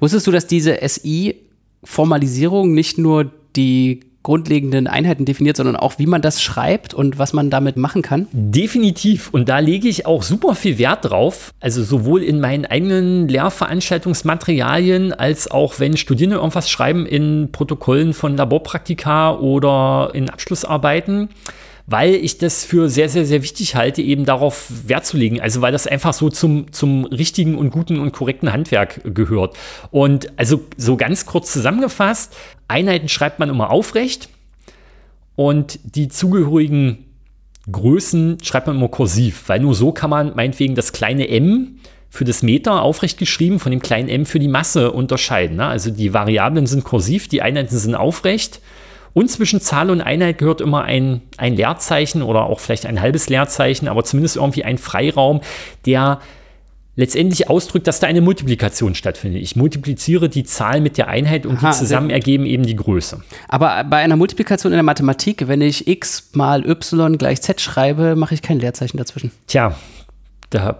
Wusstest 0.00 0.26
du, 0.26 0.32
dass 0.32 0.46
diese 0.46 0.78
SI-Formalisierung 0.86 2.74
nicht 2.74 2.98
nur 2.98 3.30
die 3.56 4.00
grundlegenden 4.28 4.88
Einheiten 4.88 5.24
definiert, 5.24 5.56
sondern 5.56 5.74
auch, 5.74 5.98
wie 5.98 6.04
man 6.04 6.20
das 6.20 6.42
schreibt 6.42 6.92
und 6.92 7.18
was 7.18 7.32
man 7.32 7.48
damit 7.48 7.78
machen 7.78 8.02
kann? 8.02 8.26
Definitiv. 8.32 9.30
Und 9.32 9.48
da 9.48 9.58
lege 9.58 9.88
ich 9.88 10.04
auch 10.04 10.22
super 10.22 10.54
viel 10.54 10.76
Wert 10.76 11.06
drauf. 11.06 11.54
Also 11.60 11.82
sowohl 11.82 12.22
in 12.22 12.38
meinen 12.38 12.66
eigenen 12.66 13.26
Lehrveranstaltungsmaterialien 13.26 15.14
als 15.14 15.50
auch 15.50 15.80
wenn 15.80 15.96
Studierende 15.96 16.36
irgendwas 16.36 16.68
schreiben 16.68 17.06
in 17.06 17.52
Protokollen 17.52 18.12
von 18.12 18.36
Laborpraktika 18.36 19.34
oder 19.34 20.10
in 20.12 20.28
Abschlussarbeiten 20.28 21.30
weil 21.90 22.14
ich 22.16 22.36
das 22.36 22.66
für 22.66 22.90
sehr, 22.90 23.08
sehr, 23.08 23.24
sehr 23.24 23.42
wichtig 23.42 23.74
halte, 23.74 24.02
eben 24.02 24.26
darauf 24.26 24.70
Wert 24.86 25.06
zu 25.06 25.16
legen. 25.16 25.40
Also 25.40 25.62
weil 25.62 25.72
das 25.72 25.86
einfach 25.86 26.12
so 26.12 26.28
zum, 26.28 26.70
zum 26.70 27.06
richtigen 27.06 27.56
und 27.56 27.70
guten 27.70 27.98
und 27.98 28.12
korrekten 28.12 28.52
Handwerk 28.52 29.00
gehört. 29.14 29.56
Und 29.90 30.30
also 30.38 30.60
so 30.76 30.98
ganz 30.98 31.24
kurz 31.24 31.50
zusammengefasst, 31.50 32.36
Einheiten 32.68 33.08
schreibt 33.08 33.38
man 33.38 33.48
immer 33.48 33.70
aufrecht 33.70 34.28
und 35.34 35.80
die 35.82 36.08
zugehörigen 36.08 37.06
Größen 37.72 38.36
schreibt 38.42 38.66
man 38.66 38.76
immer 38.76 38.88
kursiv, 38.88 39.44
weil 39.46 39.60
nur 39.60 39.74
so 39.74 39.90
kann 39.90 40.10
man 40.10 40.36
meinetwegen 40.36 40.74
das 40.74 40.92
kleine 40.92 41.26
m 41.28 41.80
für 42.10 42.26
das 42.26 42.42
Meter 42.42 42.82
aufrecht 42.82 43.18
geschrieben 43.18 43.58
von 43.58 43.70
dem 43.70 43.80
kleinen 43.80 44.10
m 44.10 44.26
für 44.26 44.38
die 44.38 44.48
Masse 44.48 44.92
unterscheiden. 44.92 45.56
Ne? 45.56 45.66
Also 45.66 45.90
die 45.90 46.12
Variablen 46.12 46.66
sind 46.66 46.84
kursiv, 46.84 47.28
die 47.28 47.40
Einheiten 47.40 47.76
sind 47.76 47.94
aufrecht. 47.94 48.60
Und 49.18 49.28
zwischen 49.28 49.60
Zahl 49.60 49.90
und 49.90 50.00
Einheit 50.00 50.38
gehört 50.38 50.60
immer 50.60 50.84
ein, 50.84 51.22
ein 51.38 51.56
Leerzeichen 51.56 52.22
oder 52.22 52.44
auch 52.44 52.60
vielleicht 52.60 52.86
ein 52.86 53.00
halbes 53.00 53.28
Leerzeichen, 53.28 53.88
aber 53.88 54.04
zumindest 54.04 54.36
irgendwie 54.36 54.62
ein 54.62 54.78
Freiraum, 54.78 55.40
der 55.86 56.20
letztendlich 56.94 57.50
ausdrückt, 57.50 57.88
dass 57.88 57.98
da 57.98 58.06
eine 58.06 58.20
Multiplikation 58.20 58.94
stattfindet. 58.94 59.42
Ich 59.42 59.56
multipliziere 59.56 60.28
die 60.28 60.44
Zahl 60.44 60.80
mit 60.80 60.98
der 60.98 61.08
Einheit 61.08 61.46
und 61.46 61.56
Aha, 61.56 61.72
die 61.72 61.76
zusammen 61.76 62.10
ergeben 62.10 62.46
eben 62.46 62.62
die 62.62 62.76
Größe. 62.76 63.20
Aber 63.48 63.82
bei 63.90 63.96
einer 63.96 64.14
Multiplikation 64.14 64.70
in 64.70 64.76
der 64.76 64.84
Mathematik, 64.84 65.48
wenn 65.48 65.62
ich 65.62 65.88
x 65.88 66.30
mal 66.34 66.64
y 66.64 67.18
gleich 67.18 67.42
z 67.42 67.60
schreibe, 67.60 68.14
mache 68.14 68.34
ich 68.34 68.42
kein 68.42 68.60
Leerzeichen 68.60 68.98
dazwischen. 68.98 69.32
Tja, 69.48 69.74
da 70.50 70.78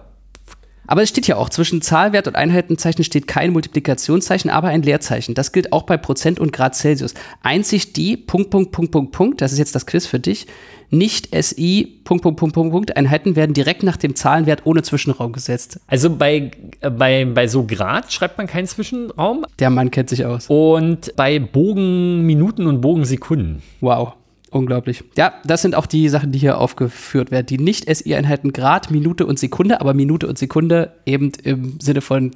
aber 0.89 1.03
es 1.03 1.09
steht 1.09 1.27
ja 1.27 1.35
auch, 1.35 1.49
zwischen 1.49 1.83
Zahlwert 1.83 2.27
und 2.27 2.35
Einheitenzeichen 2.35 3.03
steht 3.03 3.27
kein 3.27 3.53
Multiplikationszeichen, 3.53 4.49
aber 4.49 4.69
ein 4.69 4.81
Leerzeichen. 4.81 5.35
Das 5.35 5.51
gilt 5.51 5.71
auch 5.71 5.83
bei 5.83 5.97
Prozent 5.97 6.39
und 6.39 6.51
Grad 6.51 6.73
Celsius. 6.73 7.13
Einzig 7.43 7.93
die 7.93 8.17
Punkt, 8.17 8.49
Punkt, 8.49 8.71
Punkt, 8.71 8.91
Punkt, 8.91 9.11
Punkt, 9.11 9.41
das 9.41 9.51
ist 9.51 9.59
jetzt 9.59 9.75
das 9.75 9.85
Quiz 9.85 10.07
für 10.07 10.19
dich, 10.19 10.47
nicht 10.89 11.29
SI, 11.31 11.99
Punkt, 12.03 12.23
Punkt, 12.23 12.39
Punkt, 12.39 12.55
Punkt, 12.55 12.71
Punkt, 12.71 12.97
Einheiten 12.97 13.35
werden 13.35 13.53
direkt 13.53 13.83
nach 13.83 13.97
dem 13.97 14.15
Zahlenwert 14.15 14.65
ohne 14.65 14.81
Zwischenraum 14.81 15.31
gesetzt. 15.31 15.79
Also 15.85 16.09
bei, 16.09 16.49
äh, 16.81 16.89
bei, 16.89 17.23
bei 17.25 17.47
so 17.47 17.67
Grad 17.67 18.11
schreibt 18.11 18.39
man 18.39 18.47
keinen 18.47 18.65
Zwischenraum. 18.65 19.45
Der 19.59 19.69
Mann 19.69 19.91
kennt 19.91 20.09
sich 20.09 20.25
aus. 20.25 20.47
Und 20.47 21.15
bei 21.15 21.37
Bogen 21.37 22.25
Minuten 22.25 22.65
und 22.65 22.81
Bogen 22.81 23.05
Sekunden. 23.05 23.61
Wow. 23.79 24.13
Unglaublich. 24.51 25.03
Ja, 25.15 25.33
das 25.45 25.61
sind 25.61 25.75
auch 25.75 25.85
die 25.85 26.09
Sachen, 26.09 26.31
die 26.31 26.39
hier 26.39 26.57
aufgeführt 26.57 27.29
werden. 27.29 27.45
Die 27.45 27.59
Nicht-SI-Einheiten 27.59 28.51
Grad, 28.51 28.89
Minute 28.89 29.25
und 29.25 29.37
Sekunde, 29.37 29.79
aber 29.79 29.93
Minute 29.93 30.27
und 30.27 30.37
Sekunde 30.39 30.93
eben 31.05 31.31
im 31.43 31.79
Sinne 31.79 32.01
von 32.01 32.31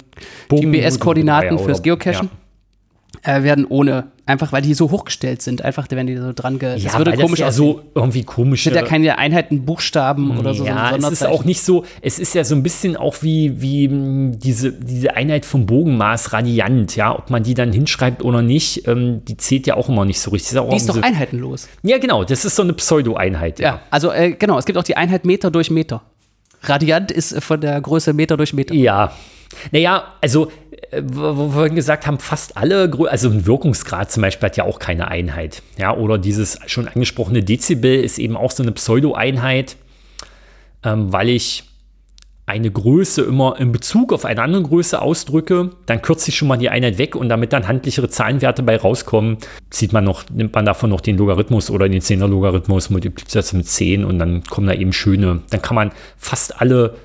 GPS-Koordinaten 0.48 1.58
fürs 1.58 1.82
Geocachen. 1.82 2.28
Ja 2.32 2.43
äh, 3.24 3.42
werden 3.42 3.64
ohne, 3.66 4.08
einfach 4.26 4.52
weil 4.52 4.62
die 4.62 4.74
so 4.74 4.90
hochgestellt 4.90 5.42
sind, 5.42 5.62
einfach 5.62 5.90
werden 5.90 6.06
die 6.06 6.16
so 6.16 6.32
dran 6.32 6.58
ge. 6.58 6.76
Ja, 6.76 6.90
das 6.90 6.98
würde 6.98 7.12
komisch 7.12 7.40
das 7.40 7.48
ja 7.48 7.52
so 7.52 7.82
irgendwie 7.94 8.22
komisch. 8.22 8.64
Sind 8.64 8.76
ja 8.76 8.82
keine 8.82 9.18
Einheiten, 9.18 9.64
Buchstaben 9.64 10.38
oder 10.38 10.54
so. 10.54 10.64
Ja, 10.64 10.90
so 10.98 11.06
es 11.06 11.12
ist 11.12 11.26
auch 11.26 11.44
nicht 11.44 11.62
so, 11.62 11.84
es 12.02 12.18
ist 12.18 12.34
ja 12.34 12.44
so 12.44 12.54
ein 12.54 12.62
bisschen 12.62 12.96
auch 12.96 13.16
wie, 13.22 13.60
wie 13.60 13.88
hm, 13.88 14.38
diese, 14.38 14.72
diese 14.72 15.16
Einheit 15.16 15.44
vom 15.44 15.66
Bogenmaß 15.66 16.32
radiant, 16.32 16.96
ja, 16.96 17.16
ob 17.16 17.30
man 17.30 17.42
die 17.42 17.54
dann 17.54 17.72
hinschreibt 17.72 18.22
oder 18.22 18.42
nicht, 18.42 18.86
ähm, 18.86 19.24
die 19.24 19.36
zählt 19.36 19.66
ja 19.66 19.74
auch 19.74 19.88
immer 19.88 20.04
nicht 20.04 20.20
so 20.20 20.30
richtig. 20.30 20.56
Ist 20.56 20.70
die 20.70 20.76
ist 20.76 20.88
doch 20.88 21.02
einheitenlos. 21.02 21.68
Ja, 21.82 21.98
genau, 21.98 22.24
das 22.24 22.44
ist 22.44 22.56
so 22.56 22.62
eine 22.62 22.74
Pseudo-Einheit. 22.74 23.58
Ja. 23.58 23.66
ja, 23.66 23.80
also 23.90 24.12
äh, 24.12 24.32
genau, 24.32 24.58
es 24.58 24.66
gibt 24.66 24.78
auch 24.78 24.84
die 24.84 24.96
Einheit 24.96 25.24
Meter 25.24 25.50
durch 25.50 25.70
Meter. 25.70 26.02
Radiant 26.62 27.10
ist 27.10 27.42
von 27.42 27.60
der 27.60 27.80
Größe 27.80 28.12
Meter 28.12 28.36
durch 28.36 28.52
Meter. 28.52 28.74
Ja. 28.74 29.12
Naja, 29.70 30.04
also 30.20 30.50
wo 30.92 31.54
wir 31.54 31.70
gesagt 31.70 32.06
haben, 32.06 32.18
fast 32.18 32.56
alle, 32.56 32.90
also 33.08 33.28
ein 33.28 33.46
Wirkungsgrad 33.46 34.10
zum 34.10 34.22
Beispiel 34.22 34.46
hat 34.46 34.56
ja 34.56 34.64
auch 34.64 34.78
keine 34.78 35.08
Einheit. 35.08 35.62
Ja, 35.78 35.96
oder 35.96 36.18
dieses 36.18 36.58
schon 36.66 36.88
angesprochene 36.88 37.42
Dezibel 37.42 38.02
ist 38.02 38.18
eben 38.18 38.36
auch 38.36 38.50
so 38.50 38.62
eine 38.62 38.72
Pseudo-Einheit, 38.72 39.76
ähm, 40.82 41.12
weil 41.12 41.28
ich 41.28 41.64
eine 42.46 42.70
Größe 42.70 43.22
immer 43.22 43.58
in 43.58 43.72
Bezug 43.72 44.12
auf 44.12 44.26
eine 44.26 44.42
andere 44.42 44.62
Größe 44.62 45.00
ausdrücke, 45.00 45.70
dann 45.86 46.02
kürze 46.02 46.28
ich 46.28 46.36
schon 46.36 46.48
mal 46.48 46.58
die 46.58 46.68
Einheit 46.68 46.98
weg 46.98 47.16
und 47.16 47.30
damit 47.30 47.54
dann 47.54 47.66
handlichere 47.66 48.10
Zahlenwerte 48.10 48.62
bei 48.62 48.76
rauskommen, 48.76 49.38
zieht 49.70 49.94
man 49.94 50.04
noch, 50.04 50.24
nimmt 50.28 50.54
man 50.54 50.66
davon 50.66 50.90
noch 50.90 51.00
den 51.00 51.16
Logarithmus 51.16 51.70
oder 51.70 51.88
den 51.88 52.02
10er 52.02 52.26
Logarithmus, 52.26 52.90
multipliziert 52.90 53.44
das 53.44 53.54
mit 53.54 53.66
10 53.66 54.04
und 54.04 54.18
dann 54.18 54.44
kommen 54.44 54.66
da 54.66 54.74
eben 54.74 54.92
schöne, 54.92 55.40
dann 55.48 55.62
kann 55.62 55.74
man 55.74 55.92
fast 56.18 56.60
alle 56.60 56.96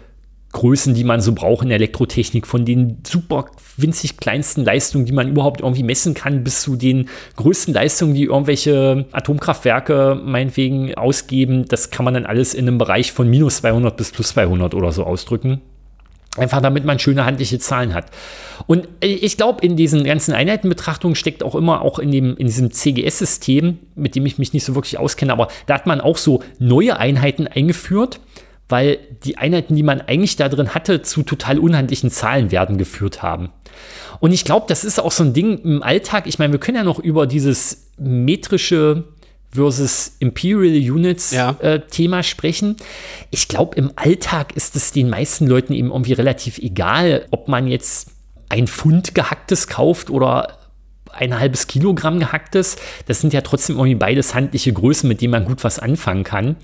Größen, 0.51 0.93
die 0.93 1.03
man 1.03 1.21
so 1.21 1.33
braucht 1.33 1.63
in 1.63 1.69
der 1.69 1.77
Elektrotechnik, 1.77 2.47
von 2.47 2.65
den 2.65 2.97
super 3.05 3.45
winzig 3.81 4.17
kleinsten 4.17 4.63
Leistungen, 4.63 5.05
die 5.05 5.11
man 5.11 5.27
überhaupt 5.27 5.61
irgendwie 5.61 5.83
messen 5.83 6.13
kann, 6.13 6.43
bis 6.43 6.61
zu 6.61 6.75
den 6.75 7.09
größten 7.35 7.73
Leistungen, 7.73 8.13
die 8.13 8.25
irgendwelche 8.25 9.05
Atomkraftwerke 9.11 10.19
meinetwegen 10.23 10.95
ausgeben. 10.95 11.65
Das 11.65 11.91
kann 11.91 12.05
man 12.05 12.13
dann 12.13 12.25
alles 12.25 12.53
in 12.53 12.67
einem 12.67 12.77
Bereich 12.77 13.11
von 13.11 13.29
minus 13.29 13.57
200 13.57 13.95
bis 13.95 14.11
plus 14.11 14.29
200 14.29 14.73
oder 14.73 14.91
so 14.91 15.03
ausdrücken. 15.03 15.61
Einfach 16.37 16.61
damit 16.61 16.85
man 16.85 16.99
schöne 16.99 17.25
handliche 17.25 17.57
Zahlen 17.57 17.93
hat. 17.93 18.05
Und 18.67 18.87
ich 19.01 19.35
glaube, 19.35 19.65
in 19.65 19.75
diesen 19.75 20.03
ganzen 20.03 20.33
Einheitenbetrachtungen 20.33 21.15
steckt 21.15 21.43
auch 21.43 21.55
immer 21.55 21.81
auch 21.81 21.97
in, 21.97 22.11
dem, 22.11 22.37
in 22.37 22.45
diesem 22.45 22.71
CGS-System, 22.71 23.79
mit 23.95 24.15
dem 24.15 24.25
ich 24.25 24.37
mich 24.37 24.53
nicht 24.53 24.63
so 24.63 24.75
wirklich 24.75 24.99
auskenne, 24.99 25.33
aber 25.33 25.47
da 25.65 25.73
hat 25.73 25.87
man 25.87 26.01
auch 26.01 26.17
so 26.17 26.43
neue 26.59 26.97
Einheiten 26.97 27.47
eingeführt 27.47 28.19
weil 28.69 28.99
die 29.23 29.37
Einheiten, 29.37 29.75
die 29.75 29.83
man 29.83 29.99
eigentlich 29.99 30.35
da 30.35 30.47
drin 30.47 30.73
hatte, 30.73 31.01
zu 31.01 31.23
total 31.23 31.59
unhandlichen 31.59 32.11
Zahlenwerten 32.11 32.77
geführt 32.77 33.21
haben. 33.21 33.49
Und 34.19 34.31
ich 34.31 34.45
glaube, 34.45 34.65
das 34.69 34.83
ist 34.83 34.99
auch 34.99 35.11
so 35.11 35.23
ein 35.23 35.33
Ding 35.33 35.57
im 35.59 35.83
Alltag. 35.83 36.27
Ich 36.27 36.39
meine, 36.39 36.53
wir 36.53 36.59
können 36.59 36.77
ja 36.77 36.83
noch 36.83 36.99
über 36.99 37.25
dieses 37.25 37.89
metrische 37.97 39.05
versus 39.51 40.15
Imperial 40.19 40.75
Units 40.91 41.31
ja. 41.31 41.55
äh, 41.59 41.79
Thema 41.79 42.21
sprechen. 42.21 42.77
Ich 43.31 43.47
glaube, 43.47 43.75
im 43.77 43.91
Alltag 43.95 44.55
ist 44.55 44.75
es 44.75 44.91
den 44.91 45.09
meisten 45.09 45.47
Leuten 45.47 45.73
eben 45.73 45.89
irgendwie 45.89 46.13
relativ 46.13 46.59
egal, 46.59 47.25
ob 47.31 47.47
man 47.47 47.67
jetzt 47.67 48.11
ein 48.49 48.67
Pfund 48.67 49.15
gehacktes 49.15 49.67
kauft 49.67 50.09
oder 50.09 50.59
ein 51.11 51.39
halbes 51.39 51.65
Kilogramm 51.65 52.19
gehacktes. 52.19 52.77
Das 53.07 53.21
sind 53.21 53.33
ja 53.33 53.41
trotzdem 53.41 53.77
irgendwie 53.77 53.95
beides 53.95 54.35
handliche 54.35 54.71
Größen, 54.71 55.07
mit 55.07 55.21
denen 55.21 55.31
man 55.31 55.45
gut 55.45 55.63
was 55.63 55.79
anfangen 55.79 56.23
kann. 56.23 56.55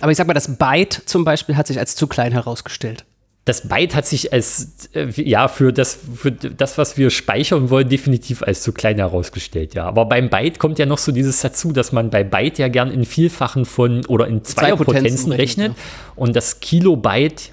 Aber 0.00 0.12
ich 0.12 0.18
sag 0.18 0.26
mal, 0.26 0.34
das 0.34 0.56
Byte 0.56 1.02
zum 1.06 1.24
Beispiel 1.24 1.56
hat 1.56 1.66
sich 1.66 1.78
als 1.78 1.96
zu 1.96 2.06
klein 2.06 2.32
herausgestellt. 2.32 3.04
Das 3.44 3.66
Byte 3.66 3.94
hat 3.94 4.06
sich 4.06 4.32
als, 4.32 4.90
äh, 4.92 5.08
ja, 5.22 5.48
für 5.48 5.72
das, 5.72 5.98
für 6.14 6.30
das, 6.30 6.76
was 6.76 6.98
wir 6.98 7.08
speichern 7.08 7.70
wollen, 7.70 7.88
definitiv 7.88 8.42
als 8.42 8.62
zu 8.62 8.72
klein 8.72 8.98
herausgestellt, 8.98 9.74
ja. 9.74 9.86
Aber 9.86 10.04
beim 10.04 10.28
Byte 10.28 10.58
kommt 10.58 10.78
ja 10.78 10.84
noch 10.84 10.98
so 10.98 11.12
dieses 11.12 11.40
dazu, 11.40 11.72
dass 11.72 11.92
man 11.92 12.10
bei 12.10 12.24
Byte 12.24 12.58
ja 12.58 12.68
gern 12.68 12.90
in 12.90 13.06
Vielfachen 13.06 13.64
von 13.64 14.04
oder 14.04 14.26
in 14.26 14.44
Zweierpotenzen 14.44 15.32
rechnet. 15.32 15.70
rechnet 15.70 15.78
ja. 15.78 16.12
Und 16.14 16.36
das 16.36 16.60
Kilobyte, 16.60 17.52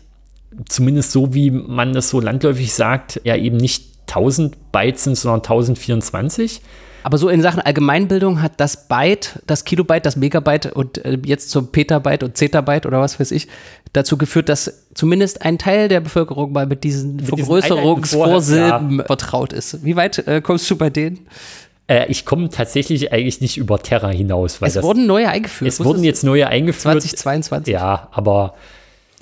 zumindest 0.67 1.13
so 1.13 1.33
wie 1.33 1.49
man 1.49 1.93
das 1.93 2.09
so 2.09 2.19
landläufig 2.19 2.73
sagt, 2.73 3.21
ja 3.23 3.37
eben 3.37 3.55
nicht 3.55 3.85
1000 4.07 4.73
Byte 4.73 4.99
sind, 4.99 5.15
sondern 5.15 5.39
1024. 5.39 6.61
Aber 7.05 7.19
so 7.19 7.29
in 7.29 7.39
Sachen 7.39 7.61
Allgemeinbildung 7.61 8.41
hat 8.41 8.53
das 8.57 8.87
Byte, 8.87 9.39
das 9.45 9.63
Kilobyte, 9.63 10.07
das 10.07 10.15
Megabyte 10.15 10.73
und 10.73 11.05
äh, 11.05 11.19
jetzt 11.23 11.51
zum 11.51 11.71
Petabyte 11.71 12.23
und 12.23 12.35
Zetabyte 12.35 12.87
oder 12.87 12.99
was 12.99 13.19
weiß 13.19 13.29
ich, 13.29 13.47
dazu 13.93 14.17
geführt, 14.17 14.49
dass 14.49 14.87
zumindest 14.95 15.43
ein 15.43 15.59
Teil 15.59 15.87
der 15.87 15.99
Bevölkerung 15.99 16.51
mal 16.51 16.65
mit 16.65 16.83
diesen 16.83 17.17
mit 17.17 17.27
Vergrößerungsvorsilben 17.27 18.97
ja. 18.97 19.03
vertraut 19.03 19.53
ist. 19.53 19.85
Wie 19.85 19.95
weit 19.95 20.27
äh, 20.27 20.41
kommst 20.41 20.67
du 20.71 20.77
bei 20.77 20.89
denen? 20.89 21.27
Äh, 21.85 22.07
ich 22.07 22.25
komme 22.25 22.49
tatsächlich 22.49 23.13
eigentlich 23.13 23.39
nicht 23.39 23.57
über 23.57 23.77
Terra 23.77 24.09
hinaus. 24.09 24.57
es 24.61 24.81
wurden 24.81 25.05
neue 25.05 25.29
eingeführt. 25.29 25.69
Es 25.69 25.85
wurden 25.85 26.03
jetzt 26.03 26.23
neue 26.23 26.47
eingeführt. 26.47 27.03
2022. 27.03 27.71
Ja, 27.71 28.07
aber. 28.13 28.55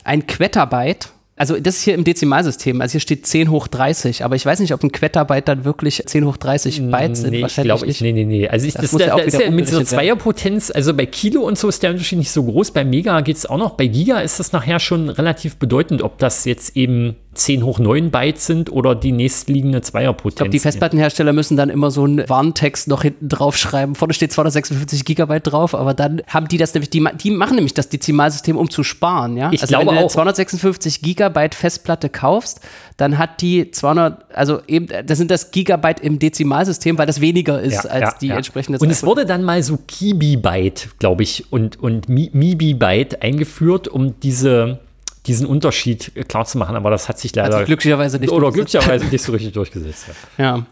Ein 0.06 0.26
Quettabyte 0.26 1.10
also 1.36 1.60
das 1.60 1.78
ist 1.78 1.84
hier 1.84 1.96
im 1.96 2.04
Dezimalsystem, 2.04 2.80
also 2.80 2.92
hier 2.92 3.02
steht 3.02 3.26
10 3.26 3.50
hoch 3.50 3.68
30, 3.68 4.24
aber 4.24 4.36
ich 4.36 4.46
weiß 4.46 4.60
nicht, 4.60 4.74
ob 4.74 4.84
ein 4.84 4.92
Quettabyte 4.92 5.48
dann 5.48 5.66
wirklich 5.66 6.04
10 6.06 6.26
hoch 6.26 6.38
30 6.38 6.92
Byte 6.92 7.18
sind. 7.18 7.32
Nee, 7.32 7.42
Wahrscheinlich 7.42 7.84
ich 7.84 7.98
glaube, 7.98 8.14
nee, 8.14 8.24
nee, 8.24 8.26
nee. 8.26 8.48
Also 8.48 8.68
ich, 8.68 8.74
das, 8.74 8.92
das, 8.92 9.00
da, 9.00 9.08
ja 9.08 9.16
da 9.16 9.24
ist 9.24 9.40
ja 9.40 9.50
mit 9.50 9.68
so 9.68 9.82
Zweierpotenz, 9.82 10.70
also 10.70 10.94
bei 10.94 11.08
Kilo 11.08 11.42
und 11.42 11.58
so 11.58 11.70
ist 11.70 11.82
der 11.82 11.90
Unterschied 11.90 12.20
nicht 12.20 12.32
so 12.32 12.44
groß, 12.44 12.72
bei 12.72 12.86
Mega 12.86 13.22
geht 13.22 13.38
es 13.38 13.48
auch 13.48 13.58
noch, 13.58 13.72
bei 13.72 13.88
Giga 13.88 14.20
ist 14.20 14.40
das 14.40 14.52
nachher 14.52 14.80
schon 14.80 15.10
relativ 15.10 15.58
bedeutend, 15.58 16.04
ob 16.04 16.20
das 16.20 16.46
jetzt 16.46 16.78
eben 16.78 17.16
10 17.34 17.64
hoch 17.64 17.80
9 17.80 18.12
Byte 18.12 18.40
sind 18.40 18.72
oder 18.72 18.96
die 18.96 19.12
nächstliegende 19.12 19.82
Zweierpotenz. 19.82 20.34
Ich 20.34 20.38
glaube, 20.38 20.50
die 20.52 20.60
Festplattenhersteller 20.60 21.34
müssen 21.34 21.58
dann 21.58 21.70
immer 21.70 21.92
so 21.92 22.04
einen 22.04 22.28
Warntext 22.30 22.88
noch 22.88 23.02
hinten 23.04 23.30
drauf 23.30 23.58
schreiben. 23.58 23.96
Vorne 23.96 24.14
steht 24.14 24.32
256 24.32 25.06
Gigabyte 25.06 25.48
drauf, 25.52 25.74
aber 25.76 25.94
dann 25.94 26.22
haben 26.28 26.48
die 26.48 26.58
das 26.58 26.74
nämlich, 26.74 26.90
die, 26.90 27.04
die 27.22 27.32
machen 27.32 27.56
nämlich 27.56 27.74
das 27.74 27.90
Dezimalsystem, 27.90 28.58
um 28.58 28.70
zu 28.70 28.84
sparen, 28.84 29.38
ja? 29.38 29.52
Ich 29.52 29.62
also 29.62 29.72
glaube 29.76 29.92
wenn 29.92 29.96
du 30.00 30.06
auch. 30.06 30.12
256 30.12 31.02
Gigabyte 31.02 31.56
Festplatte 31.56 32.10
kaufst, 32.10 32.60
dann 32.98 33.18
hat 33.18 33.42
die 33.42 33.72
200, 33.72 34.26
also 34.36 34.60
eben, 34.68 34.88
das 35.06 35.18
sind 35.18 35.32
das 35.32 35.52
Gigabyte 35.52 36.00
im 36.00 36.20
Dezimalsystem, 36.20 36.98
weil 36.98 37.08
das 37.08 37.22
weniger 37.22 37.62
ist 37.62 37.84
Ja, 37.86 37.90
als 37.90 38.02
ja, 38.02 38.16
die 38.22 38.28
ja. 38.28 38.36
entsprechende 38.38 38.80
Und 38.80 38.90
es 38.90 39.04
wurde 39.04 39.26
dann 39.26 39.44
mal 39.44 39.64
so 39.64 39.78
Kibibyte, 39.88 40.90
glaube 41.00 41.24
ich, 41.24 41.52
und, 41.52 41.80
und 41.82 42.08
Mi- 42.08 42.30
Mibibyte 42.34 43.22
eingeführt, 43.22 43.88
um 43.88 44.20
diese, 44.22 44.80
diesen 45.26 45.46
Unterschied 45.46 46.12
äh, 46.16 46.24
klar 46.24 46.46
zu 46.46 46.58
machen. 46.58 46.76
Aber 46.76 46.90
das 46.90 47.10
hat 47.10 47.20
sich 47.20 47.32
Hat 47.32 47.38
leider 47.38 47.58
sich 47.60 47.66
glücklicherweise 47.68 48.20
nicht 48.20 48.32
oder 48.32 48.52
glücklicherweise 48.52 49.06
nicht 49.06 49.24
so 49.24 49.32
richtig 49.32 49.54
durchgesetzt. 49.54 50.06
Ja. 50.38 50.44
Ja. 50.56 50.66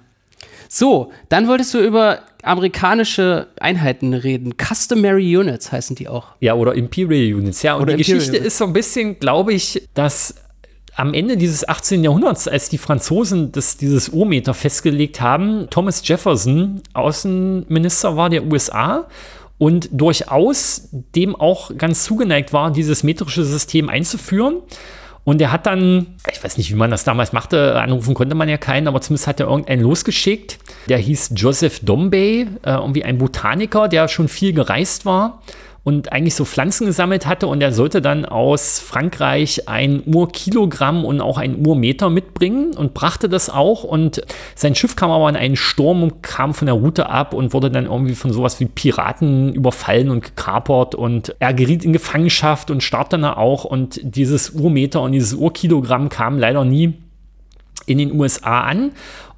So, 0.74 1.12
dann 1.28 1.50
wolltest 1.50 1.74
du 1.74 1.80
über 1.80 2.20
amerikanische 2.44 3.48
Einheiten 3.60 4.14
reden. 4.14 4.54
Customary 4.58 5.36
Units 5.36 5.70
heißen 5.70 5.98
die 5.98 6.08
auch. 6.08 6.28
Ja, 6.40 6.54
oder 6.54 6.76
Imperial 6.76 7.36
Units. 7.40 7.62
Ja, 7.62 7.76
und 7.76 7.82
Oder 7.82 7.94
die 7.96 8.02
Imperial 8.02 8.20
Geschichte 8.20 8.38
Units. 8.38 8.48
ist 8.54 8.58
so 8.58 8.66
ein 8.66 8.72
bisschen, 8.72 9.20
glaube 9.20 9.52
ich, 9.52 9.86
dass 9.96 10.36
am 10.96 11.14
Ende 11.14 11.36
dieses 11.36 11.68
18. 11.68 12.04
Jahrhunderts, 12.04 12.48
als 12.48 12.70
die 12.70 12.78
Franzosen 12.78 13.52
das, 13.52 13.76
dieses 13.76 14.10
Urmeter 14.10 14.54
festgelegt 14.54 15.20
haben, 15.20 15.68
Thomas 15.70 16.08
Jefferson 16.08 16.82
Außenminister 16.94 18.16
war 18.16 18.30
der 18.30 18.46
USA 18.46 19.08
und 19.62 19.90
durchaus 19.92 20.90
dem 21.16 21.36
auch 21.36 21.78
ganz 21.78 22.04
zugeneigt 22.04 22.52
war, 22.52 22.72
dieses 22.72 23.04
metrische 23.04 23.44
System 23.44 23.90
einzuführen. 23.90 24.56
Und 25.24 25.40
er 25.40 25.52
hat 25.52 25.68
dann, 25.68 26.16
ich 26.32 26.44
weiß 26.44 26.58
nicht, 26.58 26.72
wie 26.72 26.76
man 26.76 26.90
das 26.90 27.04
damals 27.04 27.32
machte, 27.32 27.80
anrufen 27.80 28.16
konnte 28.16 28.34
man 28.34 28.50
ja 28.50 28.58
keinen, 28.58 28.88
aber 28.88 29.02
zumindest 29.02 29.28
hat 29.28 29.40
er 29.40 29.46
irgendeinen 29.46 29.84
losgeschickt. 29.84 30.58
Der 30.90 30.98
hieß 30.98 31.34
Joseph 31.36 31.82
Dombey, 31.82 32.48
äh, 32.64 32.72
irgendwie 32.72 33.04
ein 33.04 33.20
Botaniker, 33.20 33.88
der 33.88 34.08
schon 34.08 34.30
viel 34.30 34.52
gereist 34.52 35.06
war 35.06 35.44
und 35.84 36.12
eigentlich 36.12 36.36
so 36.36 36.46
Pflanzen 36.46 36.86
gesammelt 36.86 37.26
hatte. 37.26 37.48
Und 37.48 37.62
er 37.62 37.72
sollte 37.72 38.02
dann 38.02 38.26
aus 38.26 38.80
Frankreich 38.80 39.68
ein 39.68 40.04
Urkilogramm 40.06 41.04
und 41.04 41.22
auch 41.22 41.40
ein 41.40 41.66
Urmeter 41.66 42.10
mitbringen 42.12 42.76
und 42.76 42.94
brachte 42.94 43.30
das 43.30 43.50
auch. 43.50 43.84
Und 43.84 44.22
sein 44.54 44.76
Schiff 44.76 44.96
kam 44.96 45.10
aber 45.10 45.28
in 45.30 45.36
einen 45.36 45.56
Sturm 45.56 46.04
und 46.04 46.22
kam 46.22 46.54
von 46.54 46.68
der 46.68 46.76
Route 46.76 47.10
ab 47.10 47.34
und 47.34 47.54
wurde 47.54 47.72
dann 47.72 47.86
irgendwie 47.86 48.16
von 48.16 48.32
sowas 48.32 48.60
wie 48.60 48.66
Piraten 48.66 49.54
überfallen 49.54 50.12
und 50.12 50.24
gekapert. 50.24 50.94
Und 50.94 51.36
er 51.40 51.54
geriet 51.54 51.84
in 51.84 51.94
Gefangenschaft 51.94 52.70
und 52.70 52.84
starb 52.84 53.10
dann 53.10 53.26
auch. 53.26 53.66
Und 53.66 54.00
dieses 54.04 54.52
Urmeter 54.52 55.02
und 55.02 55.14
dieses 55.14 55.34
Urkilogramm 55.34 56.10
kam 56.10 56.38
leider 56.38 56.64
nie 56.64 56.94
in 57.88 57.98
den 57.98 58.20
USA 58.20 58.62
an. 58.62 58.92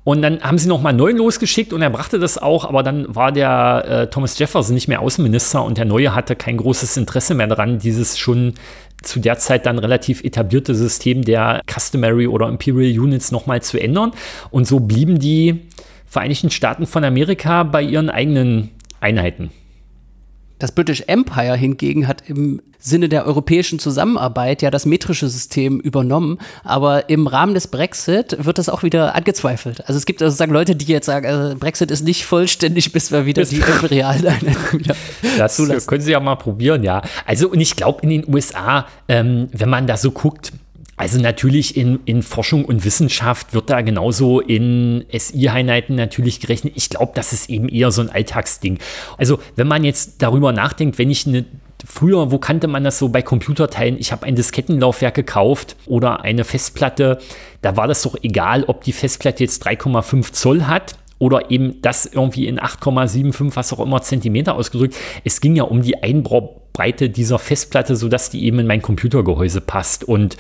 Und 0.04 0.22
dann 0.22 0.42
haben 0.42 0.58
sie 0.58 0.68
nochmal 0.68 0.94
neu 0.94 1.12
losgeschickt 1.12 1.72
und 1.72 1.82
er 1.82 1.90
brachte 1.90 2.20
das 2.20 2.38
auch, 2.38 2.66
aber 2.66 2.84
dann 2.84 3.16
war 3.16 3.32
der 3.32 3.86
äh, 3.88 4.08
Thomas 4.08 4.38
Jefferson 4.38 4.74
nicht 4.74 4.90
mehr 4.90 5.00
Außenminister 5.00 5.64
und 5.64 5.78
der 5.78 5.86
Neue 5.86 6.14
hatte 6.14 6.36
kein 6.36 6.58
großes 6.58 6.98
Interesse 6.98 7.36
mehr 7.36 7.48
daran, 7.48 7.80
dieses 7.80 8.18
schon 8.18 8.56
zu 9.02 9.20
der 9.20 9.38
Zeit 9.38 9.66
dann 9.66 9.80
relativ 9.80 10.24
etablierte 10.24 10.76
System 10.76 11.24
der 11.24 11.62
Customary 11.68 12.28
oder 12.28 12.50
Imperial 12.50 13.00
Units 13.00 13.32
nochmal 13.32 13.62
zu 13.62 13.80
ändern. 13.80 14.12
Und 14.50 14.68
so 14.68 14.80
blieben 14.80 15.20
die 15.20 15.62
Vereinigten 16.06 16.52
Staaten 16.52 16.86
von 16.86 17.04
Amerika 17.04 17.64
bei 17.64 17.82
ihren 17.82 18.12
eigenen 18.12 18.70
Einheiten. 19.00 19.50
Das 20.60 20.72
British 20.72 21.04
Empire 21.08 21.56
hingegen 21.58 22.08
hat 22.08 22.24
im 22.28 22.62
Sinne 22.80 23.08
der 23.10 23.26
europäischen 23.26 23.80
Zusammenarbeit 23.80 24.62
ja 24.62 24.70
das 24.70 24.86
metrische 24.86 25.28
System 25.30 25.80
übernommen, 25.80 26.38
aber 26.64 27.10
im 27.10 27.28
Rahmen 27.28 27.54
des 27.54 27.68
Brexit 27.68 28.36
wird 28.44 28.58
das 28.58 28.68
auch 28.70 28.84
wieder 28.84 29.16
angezweifelt. 29.16 29.82
Also 29.88 29.98
es 29.98 30.06
gibt 30.06 30.20
sozusagen 30.20 30.52
Leute, 30.52 30.76
die 30.76 30.86
jetzt 30.86 31.06
sagen, 31.06 31.26
also 31.26 31.56
Brexit 31.58 31.92
ist 31.92 32.04
nicht 32.04 32.26
vollständig, 32.26 32.92
bis 32.92 33.12
wir 33.12 33.26
wieder 33.26 33.44
die 33.46 33.58
imperialen 33.58 34.28
Einheiten 34.28 34.80
wieder 34.80 34.96
Das 35.38 35.56
zulassen. 35.56 35.88
können 35.88 36.02
Sie 36.02 36.12
ja 36.12 36.20
mal 36.20 36.36
probieren, 36.36 36.84
ja. 36.84 37.02
Also, 37.26 37.50
und 37.50 37.62
ich 37.62 37.76
glaube, 37.78 38.02
in 38.04 38.10
den 38.10 38.34
USA, 38.34 38.86
ähm, 39.08 39.48
wenn 39.54 39.70
man 39.70 39.88
da 39.88 39.96
so 39.96 40.12
guckt, 40.12 40.52
also 40.96 41.20
natürlich 41.20 41.76
in, 41.76 42.00
in 42.06 42.22
Forschung 42.22 42.66
und 42.66 42.86
Wissenschaft 42.86 43.54
wird 43.54 43.70
da 43.70 43.82
genauso 43.82 44.40
in 44.40 45.06
SI-Einheiten 45.12 45.96
natürlich 45.96 46.40
gerechnet. 46.40 46.74
Ich 46.76 46.90
glaube, 46.90 47.14
das 47.16 47.34
ist 47.34 47.50
eben 47.50 47.68
eher 47.68 47.92
so 47.92 48.02
ein 48.02 48.10
Alltagsding. 48.10 48.78
Also, 49.18 49.40
wenn 49.56 49.68
man 49.68 49.84
jetzt 49.84 50.22
darüber 50.22 50.52
nachdenkt, 50.52 50.98
wenn 51.00 51.10
ich 51.10 51.26
eine 51.28 51.46
Früher, 51.86 52.32
wo 52.32 52.38
kannte 52.38 52.70
man 52.70 52.86
das 52.86 52.98
so 52.98 53.10
bei 53.10 53.22
Computerteilen? 53.22 53.98
Ich 54.00 54.14
habe 54.14 54.26
ein 54.26 54.36
Diskettenlaufwerk 54.36 55.16
gekauft 55.16 55.76
oder 55.86 56.22
eine 56.22 56.46
Festplatte. 56.46 57.18
Da 57.62 57.76
war 57.76 57.88
das 57.88 58.04
doch 58.04 58.16
egal, 58.24 58.64
ob 58.64 58.86
die 58.86 58.94
Festplatte 58.94 59.44
jetzt 59.44 59.68
3,5 59.68 60.32
Zoll 60.32 60.64
hat 60.64 60.96
oder 61.20 61.52
eben 61.52 61.82
das 61.82 62.06
irgendwie 62.06 62.48
in 62.48 62.58
8,75, 62.58 63.56
was 63.56 63.74
auch 63.74 63.82
immer 63.82 64.02
Zentimeter 64.02 64.56
ausgedrückt. 64.56 64.96
Es 65.26 65.42
ging 65.42 65.58
ja 65.58 65.64
um 65.64 65.82
die 65.82 66.02
Einbaubreite 66.02 67.10
dieser 67.10 67.38
Festplatte, 67.38 67.98
sodass 67.98 68.30
die 68.30 68.46
eben 68.46 68.60
in 68.60 68.68
mein 68.68 68.82
Computergehäuse 68.82 69.60
passt. 69.60 70.06
Und 70.06 70.38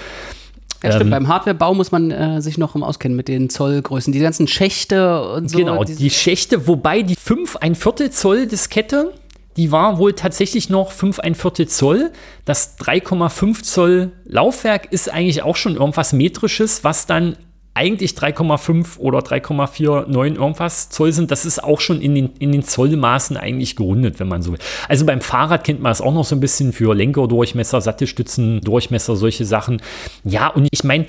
Ja, 0.84 0.92
stimmt, 0.92 1.06
ähm, 1.06 1.12
beim 1.12 1.28
Hardwarebau 1.28 1.74
muss 1.74 1.92
man 1.92 2.12
äh, 2.12 2.42
sich 2.42 2.58
noch 2.58 2.76
Auskennen 2.76 3.16
mit 3.16 3.30
den 3.30 3.50
Zollgrößen. 3.50 4.12
Die 4.12 4.20
ganzen 4.20 4.48
Schächte 4.48 5.24
und 5.34 5.50
so. 5.50 5.58
genau, 5.58 5.84
die 5.84 6.10
Schächte, 6.10 6.68
wobei 6.68 7.02
die 7.02 7.16
5 7.16 7.56
ein 7.58 7.76
Viertel 7.76 8.12
Zoll 8.12 8.48
Diskette, 8.48 9.14
die 9.56 9.72
war 9.72 9.98
wohl 9.98 10.14
tatsächlich 10.14 10.70
noch 10.70 10.92
5 10.92 11.20
ein 11.20 11.36
Viertel 11.36 11.68
Zoll. 11.68 12.12
Das 12.44 12.78
3,5 12.80 13.64
Zoll 13.64 14.12
Laufwerk 14.26 14.92
ist 14.92 15.10
eigentlich 15.10 15.44
auch 15.44 15.56
schon 15.56 15.76
irgendwas 15.76 16.12
Metrisches, 16.12 16.84
was 16.84 17.06
dann 17.06 17.38
eigentlich 17.76 18.12
3,5 18.12 19.00
oder 19.00 19.20
3,49 19.20 20.36
irgendwas 20.36 20.90
Zoll 20.90 21.12
sind. 21.12 21.32
Das 21.32 21.46
ist 21.46 21.64
auch 21.64 21.80
schon 21.80 22.02
in 22.02 22.14
den, 22.14 22.30
in 22.40 22.52
den 22.52 22.64
Zollmaßen 22.64 23.36
eigentlich 23.38 23.76
gerundet, 23.76 24.20
wenn 24.20 24.28
man 24.28 24.42
so 24.42 24.52
will. 24.52 24.60
Also 24.88 25.06
beim 25.06 25.22
Fahrrad 25.22 25.64
kennt 25.64 25.82
man 25.82 25.90
das 25.90 26.02
auch 26.02 26.14
noch 26.14 26.26
so 26.26 26.36
ein 26.36 26.40
bisschen 26.40 26.74
für 26.74 26.94
Lenkerdurchmesser, 26.94 27.82
Sattelstützen, 27.82 28.62
Durchmesser, 28.62 29.16
solche 29.16 29.46
Sachen. 29.46 29.82
Ja, 30.24 30.48
und 30.48 30.68
ich 30.72 30.84
meine, 30.84 31.08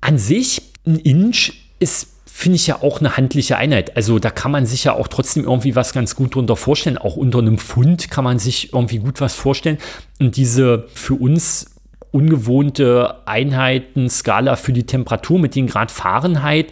an 0.00 0.18
sich, 0.18 0.62
ein 0.86 0.98
Inch 0.98 1.52
ist 1.80 2.14
finde 2.36 2.56
ich 2.56 2.66
ja 2.66 2.82
auch 2.82 2.98
eine 2.98 3.16
handliche 3.16 3.56
Einheit. 3.56 3.96
Also 3.96 4.18
da 4.18 4.28
kann 4.28 4.50
man 4.50 4.66
sich 4.66 4.82
ja 4.82 4.92
auch 4.92 5.06
trotzdem 5.06 5.44
irgendwie 5.44 5.76
was 5.76 5.92
ganz 5.92 6.16
gut 6.16 6.34
drunter 6.34 6.56
vorstellen. 6.56 6.98
Auch 6.98 7.16
unter 7.16 7.38
einem 7.38 7.58
Pfund 7.58 8.10
kann 8.10 8.24
man 8.24 8.40
sich 8.40 8.72
irgendwie 8.72 8.98
gut 8.98 9.20
was 9.20 9.34
vorstellen. 9.34 9.78
Und 10.18 10.36
diese 10.36 10.88
für 10.92 11.14
uns 11.14 11.73
ungewohnte 12.14 13.26
Einheitenskala 13.26 14.54
für 14.54 14.72
die 14.72 14.86
Temperatur 14.86 15.40
mit 15.40 15.56
den 15.56 15.66
Grad 15.66 15.90
Fahrenheit 15.90 16.68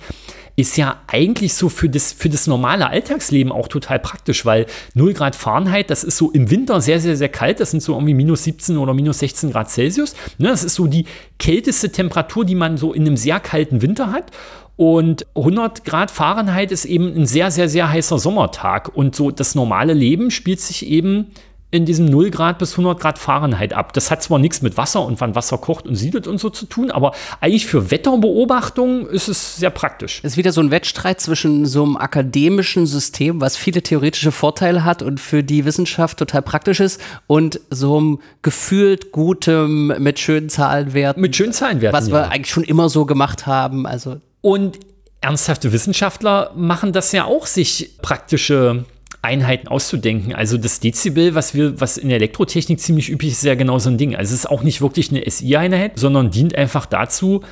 ist 0.54 0.76
ja 0.76 1.00
eigentlich 1.08 1.54
so 1.54 1.68
für 1.68 1.88
das, 1.88 2.12
für 2.12 2.28
das 2.28 2.46
normale 2.46 2.88
Alltagsleben 2.88 3.50
auch 3.50 3.66
total 3.66 3.98
praktisch, 3.98 4.44
weil 4.44 4.66
0 4.94 5.14
Grad 5.14 5.34
Fahrenheit, 5.34 5.90
das 5.90 6.04
ist 6.04 6.18
so 6.18 6.30
im 6.30 6.50
Winter 6.50 6.80
sehr, 6.80 7.00
sehr, 7.00 7.16
sehr 7.16 7.30
kalt. 7.30 7.58
Das 7.58 7.72
sind 7.72 7.82
so 7.82 7.94
irgendwie 7.94 8.14
minus 8.14 8.44
17 8.44 8.76
oder 8.76 8.94
minus 8.94 9.18
16 9.18 9.50
Grad 9.50 9.70
Celsius. 9.70 10.14
Ne, 10.38 10.48
das 10.48 10.62
ist 10.62 10.74
so 10.74 10.86
die 10.86 11.06
kälteste 11.38 11.90
Temperatur, 11.90 12.44
die 12.44 12.54
man 12.54 12.76
so 12.76 12.92
in 12.92 13.02
einem 13.02 13.16
sehr 13.16 13.40
kalten 13.40 13.82
Winter 13.82 14.12
hat. 14.12 14.30
Und 14.76 15.26
100 15.34 15.84
Grad 15.84 16.10
Fahrenheit 16.10 16.70
ist 16.70 16.84
eben 16.84 17.14
ein 17.14 17.26
sehr, 17.26 17.50
sehr, 17.50 17.68
sehr 17.68 17.90
heißer 17.90 18.18
Sommertag. 18.18 18.94
Und 18.94 19.16
so 19.16 19.30
das 19.30 19.54
normale 19.54 19.94
Leben 19.94 20.30
spielt 20.30 20.60
sich 20.60 20.86
eben 20.86 21.32
in 21.72 21.86
diesem 21.86 22.04
0 22.04 22.30
Grad 22.30 22.58
bis 22.58 22.72
100 22.72 23.00
Grad 23.00 23.18
Fahrenheit 23.18 23.72
ab. 23.72 23.94
Das 23.94 24.10
hat 24.10 24.22
zwar 24.22 24.38
nichts 24.38 24.60
mit 24.60 24.76
Wasser 24.76 25.04
und 25.04 25.20
wann 25.22 25.34
Wasser 25.34 25.56
kocht 25.56 25.86
und 25.86 25.96
siedelt 25.96 26.26
und 26.26 26.38
so 26.38 26.50
zu 26.50 26.66
tun, 26.66 26.90
aber 26.90 27.12
eigentlich 27.40 27.66
für 27.66 27.90
Wetterbeobachtung 27.90 29.06
ist 29.06 29.28
es 29.28 29.56
sehr 29.56 29.70
praktisch. 29.70 30.20
Es 30.22 30.32
ist 30.32 30.36
wieder 30.36 30.52
so 30.52 30.60
ein 30.60 30.70
Wettstreit 30.70 31.20
zwischen 31.20 31.64
so 31.64 31.82
einem 31.82 31.96
akademischen 31.96 32.86
System, 32.86 33.40
was 33.40 33.56
viele 33.56 33.82
theoretische 33.82 34.32
Vorteile 34.32 34.84
hat 34.84 35.00
und 35.00 35.18
für 35.18 35.42
die 35.42 35.64
Wissenschaft 35.64 36.18
total 36.18 36.42
praktisch 36.42 36.78
ist, 36.78 37.00
und 37.26 37.58
so 37.70 37.96
einem 37.96 38.20
gefühlt 38.42 39.10
gutem, 39.10 39.94
mit 39.98 40.18
schönen 40.18 40.50
Zahlenwerten, 40.50 41.22
Mit 41.22 41.34
schönen 41.34 41.54
Zahlenwerten. 41.54 41.98
was 41.98 42.10
wir 42.10 42.30
eigentlich 42.30 42.52
schon 42.52 42.64
immer 42.64 42.90
so 42.90 43.06
gemacht 43.06 43.46
haben. 43.46 43.86
Also 43.86 44.20
Und 44.42 44.78
ernsthafte 45.22 45.72
Wissenschaftler 45.72 46.52
machen 46.54 46.92
das 46.92 47.12
ja 47.12 47.24
auch, 47.24 47.46
sich 47.46 47.96
praktische 48.02 48.84
Einheiten 49.22 49.68
auszudenken. 49.68 50.34
Also 50.34 50.58
das 50.58 50.80
Dezibel, 50.80 51.34
was 51.34 51.54
wir, 51.54 51.80
was 51.80 51.96
in 51.96 52.08
der 52.08 52.16
Elektrotechnik 52.16 52.80
ziemlich 52.80 53.08
üblich 53.08 53.32
ist, 53.32 53.38
ist 53.38 53.44
ja 53.44 53.54
genau 53.54 53.78
so 53.78 53.88
ein 53.88 53.96
Ding. 53.96 54.16
Also 54.16 54.34
es 54.34 54.40
ist 54.40 54.50
auch 54.50 54.62
nicht 54.62 54.80
wirklich 54.80 55.10
eine 55.10 55.28
SI-Einheit, 55.28 55.98
sondern 55.98 56.30
dient 56.30 56.56
einfach 56.56 56.86
dazu, 56.86 57.42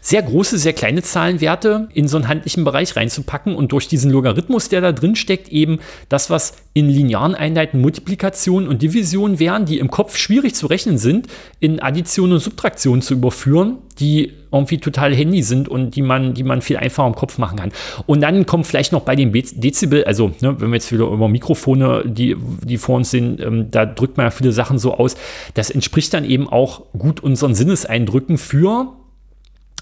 sehr 0.00 0.22
große, 0.22 0.58
sehr 0.58 0.72
kleine 0.72 1.02
Zahlenwerte 1.02 1.88
in 1.94 2.08
so 2.08 2.16
einen 2.16 2.28
handlichen 2.28 2.64
Bereich 2.64 2.96
reinzupacken 2.96 3.54
und 3.54 3.72
durch 3.72 3.86
diesen 3.88 4.10
Logarithmus, 4.10 4.68
der 4.68 4.80
da 4.80 4.92
drin 4.92 5.14
steckt, 5.16 5.48
eben 5.48 5.78
das, 6.08 6.28
was 6.28 6.54
in 6.74 6.88
linearen 6.88 7.34
Einheiten 7.34 7.80
Multiplikation 7.80 8.68
und 8.68 8.82
Division 8.82 9.38
wären, 9.38 9.64
die 9.64 9.78
im 9.78 9.90
Kopf 9.90 10.16
schwierig 10.16 10.54
zu 10.54 10.66
rechnen 10.66 10.98
sind, 10.98 11.28
in 11.60 11.80
Addition 11.80 12.32
und 12.32 12.40
Subtraktion 12.40 13.00
zu 13.00 13.14
überführen, 13.14 13.78
die 13.98 14.32
irgendwie 14.52 14.78
total 14.78 15.14
handy 15.14 15.42
sind 15.42 15.68
und 15.68 15.96
die 15.96 16.02
man, 16.02 16.34
die 16.34 16.42
man 16.42 16.62
viel 16.62 16.76
einfacher 16.76 17.06
im 17.06 17.14
Kopf 17.14 17.38
machen 17.38 17.58
kann. 17.58 17.72
Und 18.06 18.20
dann 18.20 18.44
kommt 18.44 18.66
vielleicht 18.66 18.92
noch 18.92 19.02
bei 19.02 19.16
den 19.16 19.32
Be- 19.32 19.42
Dezibel, 19.42 20.04
also 20.04 20.32
ne, 20.40 20.60
wenn 20.60 20.70
wir 20.70 20.76
jetzt 20.76 20.92
wieder 20.92 21.06
über 21.06 21.28
Mikrofone, 21.28 22.02
die, 22.06 22.36
die 22.64 22.78
vor 22.78 22.96
uns 22.96 23.10
sind, 23.10 23.40
ähm, 23.40 23.70
da 23.70 23.86
drückt 23.86 24.16
man 24.16 24.26
ja 24.26 24.30
viele 24.30 24.52
Sachen 24.52 24.78
so 24.78 24.94
aus. 24.94 25.14
Das 25.54 25.70
entspricht 25.70 26.12
dann 26.12 26.24
eben 26.24 26.48
auch 26.48 26.82
gut 26.98 27.20
unseren 27.20 27.54
Sinneseindrücken 27.54 28.36
für 28.38 28.92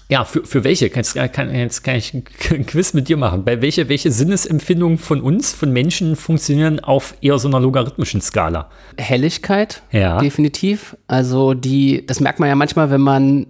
Ja, 0.07 0.23
für, 0.23 0.45
für 0.45 0.63
welche? 0.63 0.85
Jetzt 0.87 1.15
kann, 1.33 1.53
jetzt 1.53 1.83
kann 1.83 1.95
ich 1.95 2.13
ein 2.13 2.23
Quiz 2.67 2.93
mit 2.93 3.09
dir 3.09 3.17
machen. 3.17 3.43
Bei 3.43 3.61
welche, 3.61 3.89
welche 3.89 4.11
Sinnesempfindungen 4.11 4.97
von 4.99 5.19
uns, 5.21 5.51
von 5.53 5.71
Menschen, 5.73 6.15
funktionieren 6.15 6.79
auf 6.79 7.15
eher 7.21 7.39
so 7.39 7.47
einer 7.47 7.59
logarithmischen 7.59 8.21
Skala? 8.21 8.69
Helligkeit, 8.97 9.81
Ja. 9.91 10.19
definitiv. 10.19 10.95
Also 11.07 11.53
die, 11.55 12.05
das 12.05 12.19
merkt 12.19 12.39
man 12.39 12.49
ja 12.49 12.55
manchmal, 12.55 12.91
wenn 12.91 13.01
man 13.01 13.47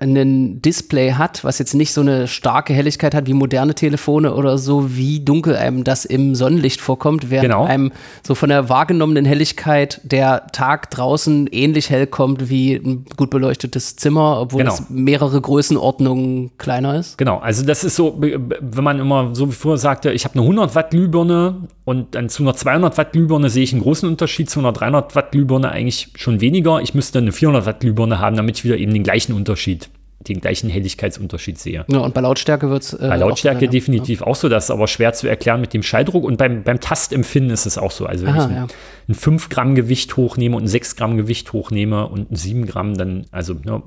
ein 0.00 0.62
Display 0.62 1.12
hat, 1.12 1.44
was 1.44 1.58
jetzt 1.58 1.74
nicht 1.74 1.92
so 1.92 2.00
eine 2.00 2.26
starke 2.26 2.72
Helligkeit 2.72 3.14
hat 3.14 3.26
wie 3.26 3.34
moderne 3.34 3.74
Telefone 3.74 4.34
oder 4.34 4.56
so, 4.58 4.96
wie 4.96 5.20
dunkel 5.20 5.54
einem 5.56 5.84
das 5.84 6.04
im 6.04 6.34
Sonnenlicht 6.34 6.80
vorkommt, 6.80 7.30
während 7.30 7.50
Genau. 7.50 7.64
einem 7.64 7.92
so 8.26 8.34
von 8.34 8.48
der 8.48 8.68
wahrgenommenen 8.68 9.24
Helligkeit 9.26 10.00
der 10.04 10.46
Tag 10.52 10.90
draußen 10.90 11.46
ähnlich 11.48 11.90
hell 11.90 12.06
kommt 12.06 12.48
wie 12.48 12.74
ein 12.76 13.04
gut 13.16 13.30
beleuchtetes 13.30 13.96
Zimmer, 13.96 14.38
obwohl 14.40 14.62
Genau. 14.62 14.72
es 14.72 14.88
mehrere 14.88 15.40
Größenordnungen 15.40 16.50
kleiner 16.58 16.98
ist. 16.98 17.18
Genau, 17.18 17.38
also 17.38 17.64
das 17.64 17.84
ist 17.84 17.96
so, 17.96 18.16
wenn 18.18 18.84
man 18.84 18.98
immer 18.98 19.34
so 19.34 19.48
wie 19.48 19.52
früher 19.54 19.76
sagte, 19.78 20.12
ich 20.12 20.24
habe 20.24 20.34
eine 20.34 20.42
100 20.46 20.74
Watt 20.74 20.90
Glühbirne 20.90 21.68
und 21.84 22.14
dann 22.14 22.28
zu 22.28 22.42
einer 22.42 22.54
200 22.54 22.96
Watt 22.96 23.12
Glühbirne 23.12 23.50
sehe 23.50 23.64
ich 23.64 23.72
einen 23.72 23.82
großen 23.82 24.08
Unterschied, 24.08 24.48
zu 24.48 24.60
einer 24.60 24.72
300 24.72 25.14
Watt 25.14 25.32
Glühbirne 25.32 25.70
eigentlich 25.70 26.08
schon 26.16 26.40
weniger. 26.40 26.80
Ich 26.80 26.94
müsste 26.94 27.18
eine 27.18 27.32
400 27.32 27.66
Watt 27.66 27.80
Glühbirne 27.80 28.18
haben, 28.18 28.36
damit 28.36 28.56
ich 28.58 28.64
wieder 28.64 28.78
eben 28.78 28.92
den 28.94 29.02
gleichen 29.02 29.34
Unterschied, 29.34 29.89
den 30.28 30.40
gleichen 30.40 30.68
Helligkeitsunterschied 30.68 31.58
sehe. 31.58 31.84
Ja, 31.88 31.98
und 31.98 32.12
bei 32.12 32.20
Lautstärke 32.20 32.68
wird 32.68 32.82
es. 32.82 32.92
Äh, 32.92 33.08
Bei 33.08 33.16
Lautstärke 33.16 33.56
auch 33.56 33.60
sein, 33.60 33.64
ja. 33.66 33.70
definitiv 33.70 34.22
auch 34.22 34.36
so, 34.36 34.48
das 34.48 34.64
ist 34.64 34.70
aber 34.70 34.86
schwer 34.86 35.14
zu 35.14 35.26
erklären 35.26 35.60
mit 35.60 35.72
dem 35.72 35.82
Schalldruck 35.82 36.24
und 36.24 36.36
beim, 36.36 36.62
beim 36.62 36.78
Tastempfinden 36.78 37.52
ist 37.52 37.64
es 37.64 37.78
auch 37.78 37.90
so. 37.90 38.04
Also 38.04 38.26
wenn 38.26 38.34
Aha, 38.34 38.44
ich 38.44 38.50
ein, 38.50 38.56
ja. 38.56 38.66
ein 39.08 39.14
5 39.14 39.48
Gramm 39.48 39.74
Gewicht 39.74 40.16
hochnehme 40.16 40.56
und 40.56 40.64
ein 40.64 40.68
6 40.68 40.96
Gramm 40.96 41.16
Gewicht 41.16 41.52
hochnehme 41.52 42.06
und 42.06 42.30
ein 42.30 42.36
7 42.36 42.66
Gramm, 42.66 42.96
dann, 42.96 43.26
also 43.30 43.54
ne, 43.54 43.82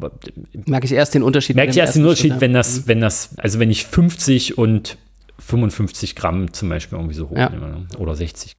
Merke 0.66 0.86
ich 0.86 0.94
erst 0.94 1.14
den 1.14 1.22
Unterschied. 1.24 1.56
merke 1.56 1.72
ich 1.72 1.78
erst 1.78 1.96
den 1.96 2.04
Unterschied, 2.04 2.32
Schritt, 2.32 2.42
wenn 2.42 2.54
das, 2.54 2.88
wenn 2.88 3.00
das, 3.00 3.38
also 3.38 3.60
wenn 3.60 3.70
ich 3.70 3.86
50 3.86 4.58
und 4.58 4.98
55 5.40 6.16
Gramm 6.16 6.52
zum 6.52 6.70
Beispiel 6.70 6.98
irgendwie 6.98 7.16
so 7.16 7.30
hochnehme 7.30 7.68
ne? 7.68 7.88
oder 8.00 8.16
60. 8.16 8.54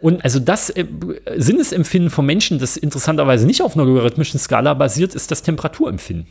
Und 0.00 0.24
also 0.24 0.40
das 0.40 0.70
äh, 0.70 0.84
Sinnesempfinden 1.36 2.10
von 2.10 2.26
Menschen, 2.26 2.58
das 2.58 2.76
interessanterweise 2.76 3.46
nicht 3.46 3.62
auf 3.62 3.76
einer 3.76 3.84
logarithmischen 3.84 4.40
Skala 4.40 4.74
basiert, 4.74 5.14
ist 5.14 5.30
das 5.30 5.42
Temperaturempfinden. 5.42 6.26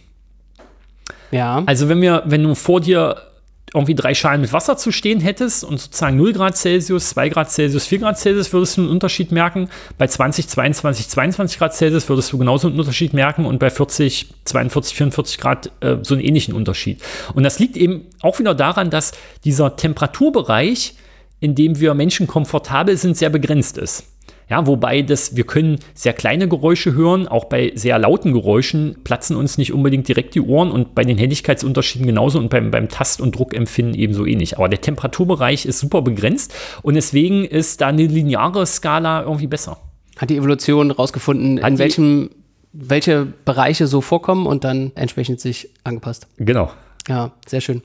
Ja. 1.32 1.64
Also 1.66 1.90
wenn 1.90 2.02
wir, 2.02 2.24
wenn 2.26 2.44
du 2.44 2.56
vor 2.56 2.82
dir 2.82 3.32
irgendwie 3.74 3.96
drei 3.96 4.14
Schalen 4.14 4.42
mit 4.42 4.52
Wasser 4.52 4.76
zu 4.76 4.92
stehen 4.92 5.22
hättest 5.22 5.64
und 5.64 5.80
sozusagen 5.80 6.18
0 6.18 6.34
Grad 6.34 6.58
Celsius, 6.58 7.10
2 7.12 7.30
Grad 7.30 7.52
Celsius, 7.52 7.88
4 7.88 8.00
Grad 8.00 8.20
Celsius, 8.20 8.52
würdest 8.52 8.76
du 8.76 8.82
einen 8.82 8.90
Unterschied 8.90 9.32
merken. 9.32 9.70
Bei 9.98 10.08
20, 10.08 10.50
22, 10.50 11.08
22 11.08 11.58
Grad 11.58 11.74
Celsius 11.74 12.10
würdest 12.10 12.34
du 12.34 12.38
genauso 12.38 12.68
einen 12.68 12.78
Unterschied 12.78 13.14
merken 13.14 13.46
und 13.46 13.60
bei 13.60 13.70
40, 13.70 14.28
42, 14.44 14.96
44 14.96 15.38
Grad 15.38 15.72
äh, 15.80 15.98
so 16.04 16.16
einen 16.16 16.24
ähnlichen 16.24 16.54
Unterschied. 16.54 17.02
Und 17.34 17.44
das 17.44 17.60
liegt 17.60 17.78
eben 17.78 18.08
auch 18.22 18.40
wieder 18.40 18.54
daran, 18.54 18.90
dass 18.90 19.14
dieser 19.46 19.78
Temperaturbereich, 19.78 20.96
in 21.40 21.56
dem 21.56 21.80
wir 21.80 21.94
Menschen 21.94 22.28
komfortabel 22.28 22.98
sind, 22.98 23.16
sehr 23.16 23.30
begrenzt 23.30 23.78
ist. 23.78 24.11
Ja, 24.52 24.68
wobei 24.68 25.02
das, 25.02 25.38
wir 25.38 25.46
können 25.46 25.80
sehr 25.94 26.12
kleine 26.12 26.50
Geräusche 26.50 26.94
hören, 26.94 27.26
auch 27.26 27.46
bei 27.46 27.72
sehr 27.74 27.98
lauten 27.98 28.34
Geräuschen 28.34 28.98
platzen 29.06 29.38
uns 29.38 29.58
nicht 29.58 29.72
unbedingt 29.72 30.10
direkt 30.10 30.36
die 30.36 30.42
Ohren 30.42 30.72
und 30.72 30.94
bei 30.94 31.06
den 31.06 31.18
Helligkeitsunterschieden 31.18 32.06
genauso 32.06 32.38
und 32.38 32.50
beim, 32.50 32.70
beim 32.70 32.90
Tast- 32.90 33.22
und 33.22 33.34
Druckempfinden 33.34 33.96
ebenso 33.96 34.26
ähnlich. 34.26 34.58
Aber 34.58 34.68
der 34.68 34.82
Temperaturbereich 34.82 35.66
ist 35.66 35.80
super 35.80 36.02
begrenzt 36.02 36.54
und 36.82 36.96
deswegen 36.96 37.46
ist 37.46 37.80
da 37.80 37.88
eine 37.88 38.06
lineare 38.06 38.66
Skala 38.66 39.22
irgendwie 39.24 39.48
besser. 39.48 39.78
Hat 40.18 40.30
die 40.30 40.36
Evolution 40.36 40.92
rausgefunden, 40.92 41.64
Hat 41.64 41.72
in 41.72 41.78
welchem, 41.78 42.30
welche 42.74 43.28
Bereiche 43.46 43.88
so 43.88 44.02
vorkommen 44.02 44.48
und 44.48 44.66
dann 44.66 44.92
entsprechend 44.96 45.40
sich 45.40 45.70
angepasst. 45.86 46.28
Genau. 46.36 46.74
Ja, 47.08 47.32
sehr 47.48 47.62
schön. 47.62 47.84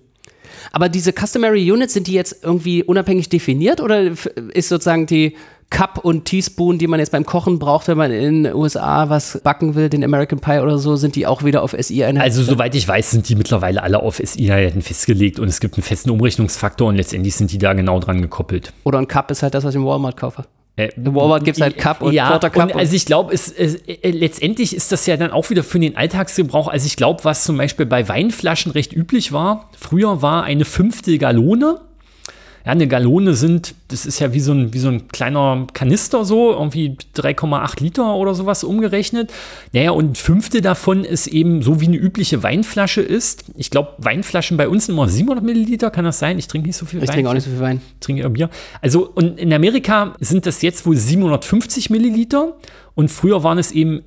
Aber 0.73 0.89
diese 0.89 1.13
Customary 1.13 1.71
Units, 1.71 1.93
sind 1.93 2.09
die 2.09 2.13
jetzt 2.13 2.43
irgendwie 2.43 2.83
unabhängig 2.83 3.29
definiert 3.29 3.81
oder 3.81 4.03
ist 4.03 4.69
sozusagen 4.69 5.07
die 5.07 5.37
Cup 5.71 5.99
und 6.05 6.25
Teaspoon, 6.25 6.79
die 6.79 6.87
man 6.87 7.01
jetzt 7.01 7.11
beim 7.11 7.27
Kochen 7.27 7.59
braucht, 7.59 7.89
wenn 7.89 7.99
man 7.99 8.13
in 8.13 8.45
den 8.45 8.55
USA 8.55 9.09
was 9.09 9.41
backen 9.43 9.75
will, 9.75 9.89
den 9.89 10.05
American 10.05 10.39
Pie 10.39 10.61
oder 10.61 10.79
so, 10.79 10.97
sind 10.97 11.17
die 11.17 11.27
auch 11.27 11.43
wieder 11.43 11.63
auf 11.63 11.75
SI-Einheiten? 11.79 12.21
Also 12.23 12.43
soweit 12.43 12.75
ich 12.75 12.87
weiß, 12.87 13.11
sind 13.11 13.29
die 13.29 13.35
mittlerweile 13.35 13.83
alle 13.83 14.01
auf 14.01 14.21
SI-Einheiten 14.25 14.83
festgelegt 14.83 15.39
und 15.39 15.49
es 15.49 15.61
gibt 15.61 15.75
einen 15.75 15.83
festen 15.83 16.11
Umrechnungsfaktor 16.11 16.89
und 16.89 16.97
letztendlich 16.97 17.35
sind 17.35 17.51
die 17.53 17.59
da 17.59 17.73
genau 17.73 17.99
dran 17.99 18.23
gekoppelt. 18.23 18.73
oder 18.85 18.99
ein 18.99 19.09
Cup 19.09 19.31
ist 19.31 19.43
halt 19.43 19.55
das, 19.55 19.65
was 19.65 19.75
ich 19.75 19.81
im 19.81 19.87
Walmart 19.87 20.17
kaufe. 20.17 20.45
Äh, 20.77 20.91
Im 20.95 21.15
Walmart 21.15 21.45
gibt 21.45 21.57
es 21.57 21.63
halt 21.63 21.79
Cup 21.79 22.03
und 22.03 22.13
ja, 22.13 22.29
Quarter 22.29 22.51
Cup. 22.51 22.65
und 22.65 22.77
also 22.77 22.95
ich 22.95 23.07
glaube, 23.07 23.35
äh, 23.35 24.11
letztendlich 24.11 24.77
ist 24.77 24.93
das 24.93 25.07
ja 25.07 25.17
dann 25.17 25.31
auch 25.31 25.49
wieder 25.49 25.65
für 25.65 25.79
den 25.79 25.97
Alltagsgebrauch. 25.97 26.69
Also 26.69 26.87
ich 26.87 26.97
glaube, 26.97 27.25
was 27.25 27.45
zum 27.45 27.57
Beispiel 27.57 27.87
bei 27.87 28.07
Weinflaschen 28.09 28.73
recht 28.73 28.93
üblich 28.93 29.33
war, 29.33 29.71
früher 29.77 30.21
war 30.21 30.45
eine 30.45 30.67
Fünftel 30.67 31.17
Gallone. 31.17 31.81
Ja, 32.67 32.73
eine 32.73 32.89
Gallone 32.89 33.35
sind, 33.35 33.77
das 33.89 34.07
ist 34.07 34.19
ja 34.19 34.33
wie 34.35 34.41
so 34.41 34.51
ein, 34.51 34.75
wie 34.75 34.81
so 34.81 34.89
ein 34.89 35.07
kleiner 35.07 35.69
Kanister 35.73 36.25
so, 36.25 36.51
irgendwie 36.51 36.97
3,8 37.15 37.81
Liter 37.81 38.17
oder 38.17 38.35
sowas 38.35 38.65
umgerechnet. 38.65 39.33
Naja, 39.73 39.93
und 39.93 40.11
ein 40.11 40.15
Fünftel 40.17 40.63
davon 40.63 41.05
ist 41.05 41.29
eben 41.29 41.63
so, 41.63 41.81
wie 41.81 41.87
eine 41.87 41.97
übliche 41.97 42.43
Weinflasche 42.43 43.03
ist. 43.03 43.45
Ich 43.57 43.71
glaube, 43.71 43.93
Weinflaschen 43.99 44.57
bei 44.57 44.69
uns 44.69 44.87
sind 44.87 44.97
immer 44.97 45.09
700 45.09 45.45
Milliliter, 45.45 45.93
kann 45.93 46.05
das 46.05 46.19
sein? 46.19 46.41
Ich 46.41 46.49
trinke 46.49 46.67
nicht 46.67 46.77
so 46.77 46.87
viel 46.87 47.01
ich 47.01 47.09
Wein 47.09 47.15
trinke 47.15 47.31
auch 47.31 47.35
nicht 47.35 47.45
so 47.45 47.51
viel 47.51 47.61
Wein. 47.61 47.81
trinke 48.01 48.23
eher 48.23 48.31
Bier. 48.31 48.51
Also, 48.83 49.09
und 49.15 49.39
in 49.39 49.53
Amerika 49.53 50.17
sind 50.19 50.45
das 50.45 50.61
jetzt 50.61 50.87
wohl 50.87 50.97
750 50.97 51.89
Milliliter 51.91 52.57
und 52.97 53.13
früher 53.13 53.45
waren 53.45 53.59
es 53.59 53.71
eben 53.71 54.03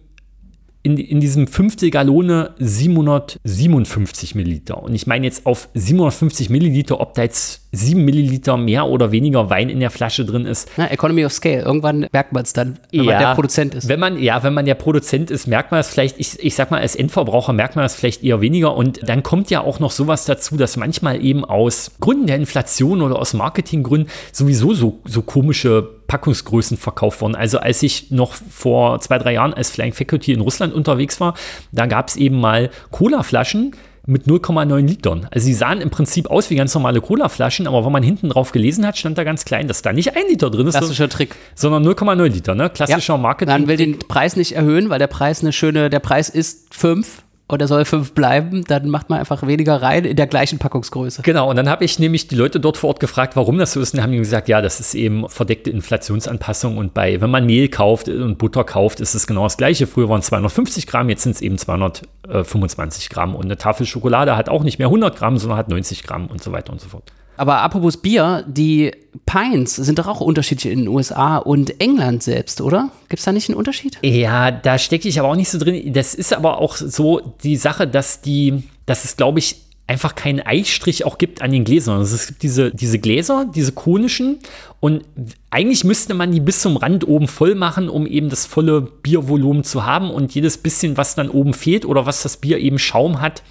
in, 0.82 0.98
in 0.98 1.20
diesem 1.20 1.48
Fünftel 1.48 1.90
Gallone 1.90 2.52
757 2.58 4.34
Milliliter. 4.34 4.82
Und 4.82 4.96
ich 4.96 5.08
meine 5.08 5.26
jetzt 5.26 5.46
auf 5.46 5.68
750 5.74 6.50
Milliliter, 6.50 7.02
ob 7.02 7.16
da 7.16 7.24
jetzt 7.24 7.68
7 7.74 8.04
Milliliter 8.04 8.56
mehr 8.56 8.88
oder 8.88 9.12
weniger 9.12 9.50
Wein 9.50 9.70
in 9.70 9.82
der 9.82 9.90
Flasche 9.90 10.24
drin 10.26 10.46
ist. 10.46 10.70
Na, 10.78 10.90
Economy 10.90 11.26
of 11.26 11.34
Scale. 11.34 11.64
Irgendwann 11.64 12.08
merkt 12.12 12.32
man 12.32 12.44
es 12.44 12.54
dann, 12.54 12.80
wenn 12.92 13.06
man 13.06 13.20
der 13.20 13.36
Produzent 13.36 13.76
ist. 13.76 13.90
Wenn 13.90 14.00
man, 14.00 14.22
ja, 14.22 14.42
wenn 14.42 14.54
man 14.54 14.66
der 14.66 14.76
Produzent 14.76 15.32
ist, 15.32 15.48
merkt 15.48 15.72
man 15.72 15.80
das 15.80 15.90
vielleicht, 15.90 16.18
ich, 16.18 16.40
ich 16.40 16.56
sag 16.56 16.72
mal, 16.72 16.80
als 16.80 16.96
Endverbraucher 16.96 17.52
merkt 17.52 17.76
man 17.76 17.84
das 17.84 17.96
vielleicht 17.96 18.24
eher 18.24 18.40
weniger. 18.40 18.76
Und 18.76 19.02
dann 19.08 19.22
kommt 19.22 19.50
ja 19.50 19.62
auch 19.62 19.80
noch 19.80 19.92
sowas 19.92 20.24
dazu, 20.24 20.56
dass 20.56 20.78
manchmal 20.78 21.24
eben 21.24 21.44
aus 21.44 21.92
Gründen 22.00 22.28
der 22.28 22.38
Inflation 22.38 23.02
oder 23.02 23.20
aus 23.20 23.34
Marketinggründen 23.34 24.10
sowieso 24.32 24.74
so, 24.74 25.00
so 25.04 25.22
komische 25.24 25.99
Packungsgrößen 26.10 26.76
verkauft 26.76 27.22
wurden. 27.22 27.36
Also 27.36 27.60
als 27.60 27.82
ich 27.82 28.12
noch 28.12 28.34
vor 28.34 29.00
zwei, 29.00 29.18
drei 29.18 29.34
Jahren 29.34 29.54
als 29.54 29.70
Flying 29.70 29.94
Faculty 29.94 30.34
in 30.34 30.42
Russland 30.42 30.74
unterwegs 30.74 31.22
war, 31.22 31.36
da 31.72 31.86
gab 31.86 32.10
es 32.10 32.18
eben 32.18 32.42
mal 32.42 32.70
Cola-Flaschen 32.92 33.76
mit 34.06 34.26
0,9 34.26 34.88
Litern. 34.88 35.28
Also 35.32 35.46
sie 35.46 35.54
sahen 35.54 35.82
im 35.82 35.92
Prinzip 35.92 36.32
aus 36.32 36.50
wie 36.50 36.56
ganz 36.56 36.74
normale 36.74 37.00
Cola-Flaschen, 37.00 37.68
aber 37.68 37.86
wenn 37.86 37.92
man 37.92 38.02
hinten 38.02 38.30
drauf 38.30 38.52
gelesen 38.52 38.86
hat, 38.86 38.98
stand 38.98 39.18
da 39.20 39.24
ganz 39.24 39.46
klein, 39.46 39.68
dass 39.68 39.84
da 39.84 39.94
nicht 39.94 40.18
ein 40.18 40.24
Liter 40.28 40.50
drin 40.50 40.68
ist, 40.68 40.76
Klassischer 40.78 41.10
Trick. 41.10 41.36
sondern 41.54 41.88
0,9 41.88 42.28
Liter. 42.28 42.56
Ne? 42.56 42.70
Klassischer 42.72 43.18
Marketing. 43.18 43.54
Man 43.54 43.68
will 43.68 43.78
den 43.78 44.00
Preis 44.00 44.36
nicht 44.36 44.54
erhöhen, 44.54 44.90
weil 44.90 45.00
der 45.00 45.08
Preis 45.08 45.42
eine 45.42 45.54
schöne, 45.54 45.90
der 45.92 46.00
Preis 46.00 46.30
ist 46.30 46.74
5 46.74 47.24
und 47.50 47.62
er 47.62 47.68
soll 47.68 47.84
5 47.84 48.14
bleiben, 48.14 48.64
dann 48.66 48.90
macht 48.90 49.10
man 49.10 49.18
einfach 49.18 49.46
weniger 49.46 49.82
rein 49.82 50.06
in 50.06 50.16
der 50.16 50.28
gleichen 50.28 50.60
Packungsgröße. 50.60 51.24
Genau, 51.24 51.50
und 51.50 51.56
dann 51.56 51.68
habe 51.68 51.84
ich 51.84 51.98
nämlich 51.98 52.28
die 52.28 52.36
Leute 52.36 52.60
dort 52.60 52.78
vor 52.78 52.90
Ort 52.90 53.00
gefragt, 53.00 53.36
warum 53.36 53.58
das 53.58 53.74
so 53.74 53.82
ist. 53.82 53.94
Und 53.94 53.98
dann 53.98 54.04
haben 54.04 54.12
die 54.12 54.20
gesagt, 54.20 54.48
ja, 54.48 54.62
das 54.62 54.80
ist 54.80 54.94
eben 54.94 55.28
verdeckte 55.28 55.72
Inflationsanpassung. 55.72 56.78
Und 56.78 56.94
bei, 56.94 57.20
wenn 57.22 57.32
man 57.32 57.48
Mehl 57.48 57.68
kauft 57.68 58.08
und 58.08 58.38
Butter 58.38 58.64
kauft, 58.64 59.00
ist 59.00 59.16
es 59.16 59.26
genau 59.26 59.44
das 59.44 59.58
Gleiche. 59.58 59.88
Früher 59.88 60.08
waren 60.10 60.20
es 60.20 60.28
250 60.28 60.86
Gramm, 60.86 61.10
jetzt 61.10 61.24
sind 61.24 61.36
es 61.36 61.42
eben 61.42 61.58
225 61.58 63.10
Gramm. 63.10 63.34
Und 63.34 63.46
eine 63.46 63.58
Tafel 63.58 63.88
Schokolade 63.88 64.38
hat 64.38 64.48
auch 64.48 64.64
nicht 64.64 64.78
mehr 64.78 64.88
100 64.88 65.18
Gramm, 65.18 65.38
sondern 65.38 65.58
hat 65.58 65.70
90 65.70 66.04
Gramm 66.04 66.28
und 66.28 66.44
so 66.44 66.52
weiter 66.52 66.72
und 66.72 66.80
so 66.80 66.90
fort. 66.90 67.12
Aber 67.40 67.62
apropos 67.62 67.96
Bier, 67.96 68.44
die 68.50 68.92
Pines 69.26 69.78
sind 69.78 69.98
doch 69.98 70.08
auch 70.08 70.20
unterschiedlich 70.20 70.74
in 70.74 70.80
den 70.80 70.88
USA 70.90 71.38
und 71.38 71.80
England 71.80 72.22
selbst, 72.22 72.60
oder? 72.60 72.92
Gibt 73.08 73.20
es 73.20 73.26
da 73.26 73.32
nicht 73.32 73.48
einen 73.48 73.58
Unterschied? 73.58 73.98
Ja, 74.02 74.52
da 74.52 74.78
stecke 74.78 75.08
ich 75.08 75.18
aber 75.20 75.30
auch 75.30 75.38
nicht 75.38 75.50
so 75.50 75.58
drin. 75.58 75.94
Das 75.94 76.14
ist 76.14 76.34
aber 76.34 76.58
auch 76.58 76.76
so 76.76 77.22
die 77.42 77.56
Sache, 77.56 77.88
dass 77.88 78.20
die, 78.20 78.64
dass 78.86 79.06
es, 79.06 79.16
glaube 79.16 79.40
ich, 79.40 79.56
einfach 79.88 80.16
keinen 80.16 80.42
Eichstrich 80.42 81.06
auch 81.06 81.18
gibt 81.18 81.42
an 81.42 81.52
den 81.52 81.64
Gläsern. 81.64 82.00
Also 82.00 82.14
es 82.14 82.28
gibt 82.28 82.44
diese, 82.44 82.72
diese 82.72 83.00
Gläser, 83.00 83.50
diese 83.56 83.72
konischen 83.72 84.40
und 84.82 85.04
eigentlich 85.50 85.86
müsste 85.86 86.14
man 86.14 86.32
die 86.32 86.42
bis 86.42 86.62
zum 86.62 86.76
Rand 86.76 87.08
oben 87.08 87.28
voll 87.28 87.56
machen, 87.56 87.88
um 87.88 88.06
eben 88.06 88.30
das 88.30 88.46
volle 88.46 88.82
Biervolumen 88.82 89.64
zu 89.64 89.86
haben 89.86 90.12
und 90.12 90.36
jedes 90.36 90.58
bisschen, 90.58 90.98
was 90.98 91.16
dann 91.16 91.30
oben 91.30 91.54
fehlt 91.54 91.86
oder 91.86 92.06
was 92.06 92.22
das 92.22 92.38
Bier 92.38 92.60
eben 92.60 92.78
Schaum 92.78 93.22
hat. 93.22 93.44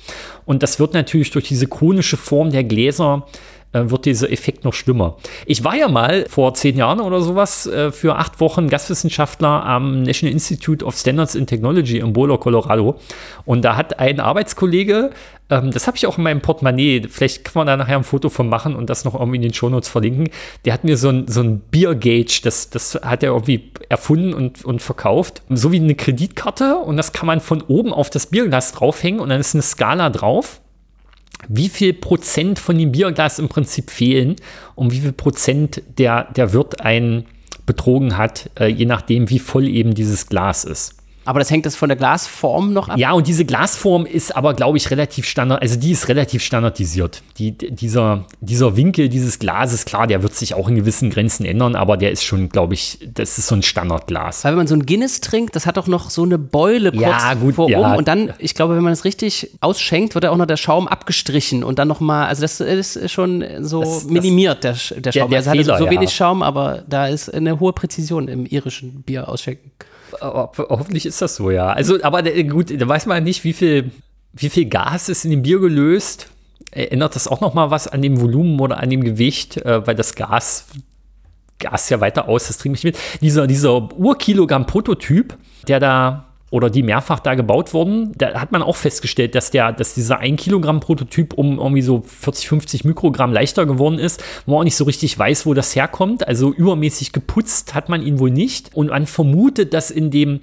Und 0.45 0.63
das 0.63 0.79
wird 0.79 0.95
natürlich 0.95 1.31
durch 1.31 1.49
diese 1.49 1.67
konische 1.67 2.17
Form 2.17 2.51
der 2.51 2.65
Gläser 2.65 3.27
wird 3.73 4.07
dieser 4.07 4.31
Effekt 4.33 4.65
noch 4.65 4.73
schlimmer. 4.73 5.17
Ich 5.47 5.65
war 5.65 5.77
ja 5.77 5.89
mal 5.89 6.25
vor 6.29 6.55
zehn 6.55 6.77
Jahren 6.77 7.01
oder 7.01 7.21
sowas 7.21 7.67
äh, 7.67 7.93
für 7.93 8.17
acht 8.17 8.41
Wochen 8.41 8.69
Gastwissenschaftler 8.69 9.65
am 9.65 10.03
National 10.03 10.33
Institute 10.33 10.85
of 10.85 10.97
Standards 10.97 11.35
in 11.35 11.47
Technology 11.47 11.99
in 11.99 12.13
Boulder, 12.13 12.39
Colorado. 12.39 12.99
Und 13.45 13.65
da 13.65 13.77
hat 13.77 13.99
ein 13.99 14.21
Arbeitskollege, 14.21 15.11
ähm, 15.51 15.71
das 15.71 15.87
habe 15.87 15.97
ich 15.97 16.07
auch 16.07 16.19
in 16.19 16.25
meinem 16.25 16.41
Portemonnaie, 16.41 17.07
vielleicht 17.09 17.45
kann 17.45 17.53
man 17.55 17.67
da 17.67 17.77
nachher 17.77 17.97
ein 17.97 18.05
Foto 18.05 18.29
von 18.29 18.49
machen 18.49 18.75
und 18.75 18.91
das 18.91 19.05
noch 19.05 19.15
irgendwie 19.15 19.37
in 19.37 19.43
den 19.43 19.55
Shownotes 19.55 19.89
verlinken. 19.89 20.31
Der 20.65 20.73
hat 20.73 20.85
mir 20.85 20.97
so 20.97 21.09
ein, 21.11 21.29
so 21.29 21.41
ein 21.41 21.61
Beer-Gauge, 21.61 22.41
das, 22.43 22.71
das 22.71 22.95
hat 23.03 23.23
er 23.23 23.31
irgendwie 23.31 23.73
erfunden 23.89 24.35
und, 24.35 24.65
und 24.65 24.83
verkauft, 24.83 25.43
so 25.49 25.73
wie 25.73 25.77
eine 25.77 25.95
Kreditkarte. 25.95 26.77
Und 26.77 26.97
das 26.97 27.13
kann 27.13 27.27
man 27.27 27.41
von 27.41 27.63
oben 27.63 27.93
auf 27.93 28.11
das 28.11 28.27
Bierglas 28.27 28.73
draufhängen 28.73 29.21
und 29.21 29.31
dann 29.31 29.41
ist 29.41 29.55
eine 29.55 29.63
Skala 29.63 30.11
drauf. 30.11 30.61
Wie 31.47 31.69
viel 31.69 31.93
Prozent 31.93 32.59
von 32.59 32.77
dem 32.77 32.93
Bierglas 32.93 33.39
im 33.39 33.49
Prinzip 33.49 33.91
fehlen 33.91 34.37
und 34.75 34.93
wie 34.93 35.01
viel 35.01 35.13
Prozent 35.13 35.83
der, 35.99 36.25
der 36.33 36.53
Wirt 36.53 36.81
einen 36.81 37.27
betrogen 37.67 38.17
hat, 38.17 38.51
äh, 38.59 38.67
je 38.67 38.87
nachdem, 38.87 39.31
wie 39.31 39.39
voll 39.39 39.69
eben 39.69 39.95
dieses 39.95 40.27
Glas 40.27 40.65
ist. 40.65 40.98
Aber 41.29 41.41
das 41.41 41.51
hängt 41.51 41.67
das 41.67 41.77
von 41.77 41.91
der 41.91 41.97
Glasform 41.97 42.73
noch 42.73 42.89
ab? 42.89 42.97
Ja, 42.97 43.13
und 43.13 43.27
diese 43.27 43.45
Glasform 43.45 44.07
ist 44.07 44.35
aber, 44.35 44.55
glaube 44.55 44.79
ich, 44.79 44.91
relativ 44.91 45.27
standard, 45.27 45.61
also 45.61 45.79
die 45.79 45.91
ist 45.93 46.09
relativ 46.09 46.43
standardisiert. 46.43 47.23
Die, 47.37 47.53
dieser, 47.53 48.25
dieser 48.41 48.77
Winkel 48.77 49.11
dieses 49.11 49.39
Glases, 49.39 49.85
klar, 49.85 50.07
der 50.07 50.23
wird 50.23 50.35
sich 50.35 50.55
auch 50.55 50.69
in 50.69 50.77
gewissen 50.77 51.11
Grenzen 51.11 51.45
ändern, 51.45 51.75
aber 51.77 51.99
der 51.99 52.13
ist 52.13 52.25
schon, 52.25 52.49
glaube 52.49 52.73
ich, 52.73 52.99
das 53.13 53.37
ist 53.37 53.47
so 53.49 53.55
ein 53.55 53.63
Standardglas. 53.63 54.43
Weil 54.43 54.53
wenn 54.53 54.57
man 54.59 54.67
so 54.69 54.75
ein 54.75 54.87
Guinness 54.87 55.21
trinkt, 55.21 55.55
das 55.55 55.67
hat 55.67 55.77
doch 55.77 55.87
noch 55.87 56.09
so 56.09 56.23
eine 56.23 56.39
Beule 56.39 56.93
kurz 56.93 57.03
Ja, 57.03 57.35
gut, 57.35 57.57
vor 57.57 57.69
ja. 57.69 57.79
oben. 57.79 57.97
Und 57.97 58.09
dann, 58.09 58.33
ich 58.39 58.55
glaube, 58.55 58.75
wenn 58.75 58.83
man 58.83 58.93
das 58.93 59.05
richtig 59.05 59.51
ausschenkt, 59.61 60.15
wird 60.15 60.25
ja 60.25 60.31
auch 60.31 60.37
noch 60.39 60.47
der 60.47 60.57
Schaum 60.57 60.89
abgestrichen 60.89 61.63
und 61.63 61.79
dann 61.79 61.89
nochmal, 61.89 62.27
also 62.29 62.41
das 62.41 62.61
ist 62.61 63.11
schon 63.11 63.45
so 63.61 63.81
Das- 63.81 63.91
das- 63.91 64.05
minimiert, 64.07 64.65
der, 64.65 64.77
Sch- 64.77 64.99
der 64.99 65.13
Schaum. 65.13 65.29
der 65.29 65.41
also 65.41 65.51
hat 65.51 65.57
Fehler, 65.59 65.77
so 65.77 65.85
ja. 65.85 65.91
wenig 65.91 66.11
Schaum, 66.15 66.43
aber 66.43 66.85
da 66.89 67.07
ist 67.07 67.29
eine 67.35 67.61
hohe 67.61 67.75
Präzision 67.75 68.29
im 68.29 68.47
irischen 68.47 69.03
Bier 69.03 69.29
ausschenken. 69.29 69.73
Ho- 70.21 70.51
Hoffentlich 70.57 71.07
ist 71.07 71.21
das 71.23 71.37
so, 71.37 71.51
ja. 71.51 71.69
Also, 71.69 72.03
aber 72.03 72.25
äh, 72.25 72.45
gut, 72.45 72.71
da 72.81 72.89
weiß 72.89 73.07
man 73.07 73.23
nicht, 73.25 73.45
wie 73.45 73.53
viel, 73.53 73.91
wie 74.33 74.49
viel 74.49 74.67
Gas 74.67 75.09
ist 75.09 75.25
in 75.25 75.31
dem 75.31 75.43
Bier 75.43 75.59
gelöst. 75.61 76.29
Ändert 76.71 77.15
das 77.17 77.29
auch 77.29 77.41
noch 77.41 77.55
mal 77.55 77.71
was 77.71 77.89
an 77.89 78.03
dem 78.03 78.21
Volumen 78.21 78.61
oder 78.61 78.79
an 78.79 78.91
dem 78.91 79.03
Gewicht, 79.03 79.57
äh, 79.59 79.87
weil 79.87 79.95
das 79.95 80.15
Gas 80.15 80.67
Gas 81.61 81.89
ja 81.89 82.01
weiter 82.01 82.29
aus, 82.29 82.47
das 82.47 82.59
trinke 82.59 82.77
ich 82.79 82.85
mit. 82.85 82.97
Dieser, 83.21 83.49
dieser 83.49 83.73
Urkilogramm-Prototyp, 83.99 85.37
der 85.67 85.81
da 85.81 86.28
oder 86.51 86.71
die 86.71 86.83
mehrfach 86.83 87.21
da 87.21 87.35
gebaut 87.35 87.75
wurden, 87.75 88.13
da 88.17 88.41
hat 88.41 88.53
man 88.53 88.63
auch 88.63 88.77
festgestellt, 88.77 89.35
dass 89.35 89.51
der, 89.51 89.73
dass 89.73 89.95
dieser 89.95 90.19
1 90.19 90.41
Kilogramm 90.41 90.81
Prototyp 90.81 91.35
um 91.35 91.59
irgendwie 91.59 91.83
so 91.83 92.03
40, 92.07 92.49
50 92.49 92.85
Mikrogramm 92.85 93.33
leichter 93.33 93.67
geworden 93.67 93.99
ist, 93.99 94.23
wo 94.47 94.53
man 94.53 94.61
auch 94.61 94.65
nicht 94.65 94.77
so 94.77 94.85
richtig 94.85 95.19
weiß, 95.19 95.45
wo 95.45 95.53
das 95.53 95.77
herkommt. 95.77 96.27
Also 96.27 96.53
übermäßig 96.53 97.13
geputzt 97.13 97.75
hat 97.75 97.89
man 97.89 98.03
ihn 98.03 98.19
wohl 98.19 98.31
nicht. 98.31 98.75
Und 98.75 98.89
man 98.89 99.07
vermutet, 99.07 99.75
dass 99.75 99.91
in 99.91 100.11
dem 100.11 100.41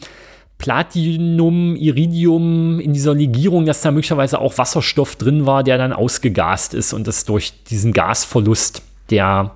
Platinum, 0.57 1.75
Iridium, 1.75 2.79
in 2.79 2.93
dieser 2.93 3.13
Legierung, 3.13 3.65
dass 3.65 3.81
da 3.81 3.91
möglicherweise 3.91 4.39
auch 4.39 4.57
Wasserstoff 4.57 5.15
drin 5.15 5.45
war, 5.45 5.63
der 5.63 5.77
dann 5.77 5.91
ausgegast 5.91 6.73
ist 6.73 6.93
und 6.93 7.07
das 7.07 7.25
durch 7.25 7.63
diesen 7.63 7.91
Gasverlust 7.93 8.83
der, 9.09 9.54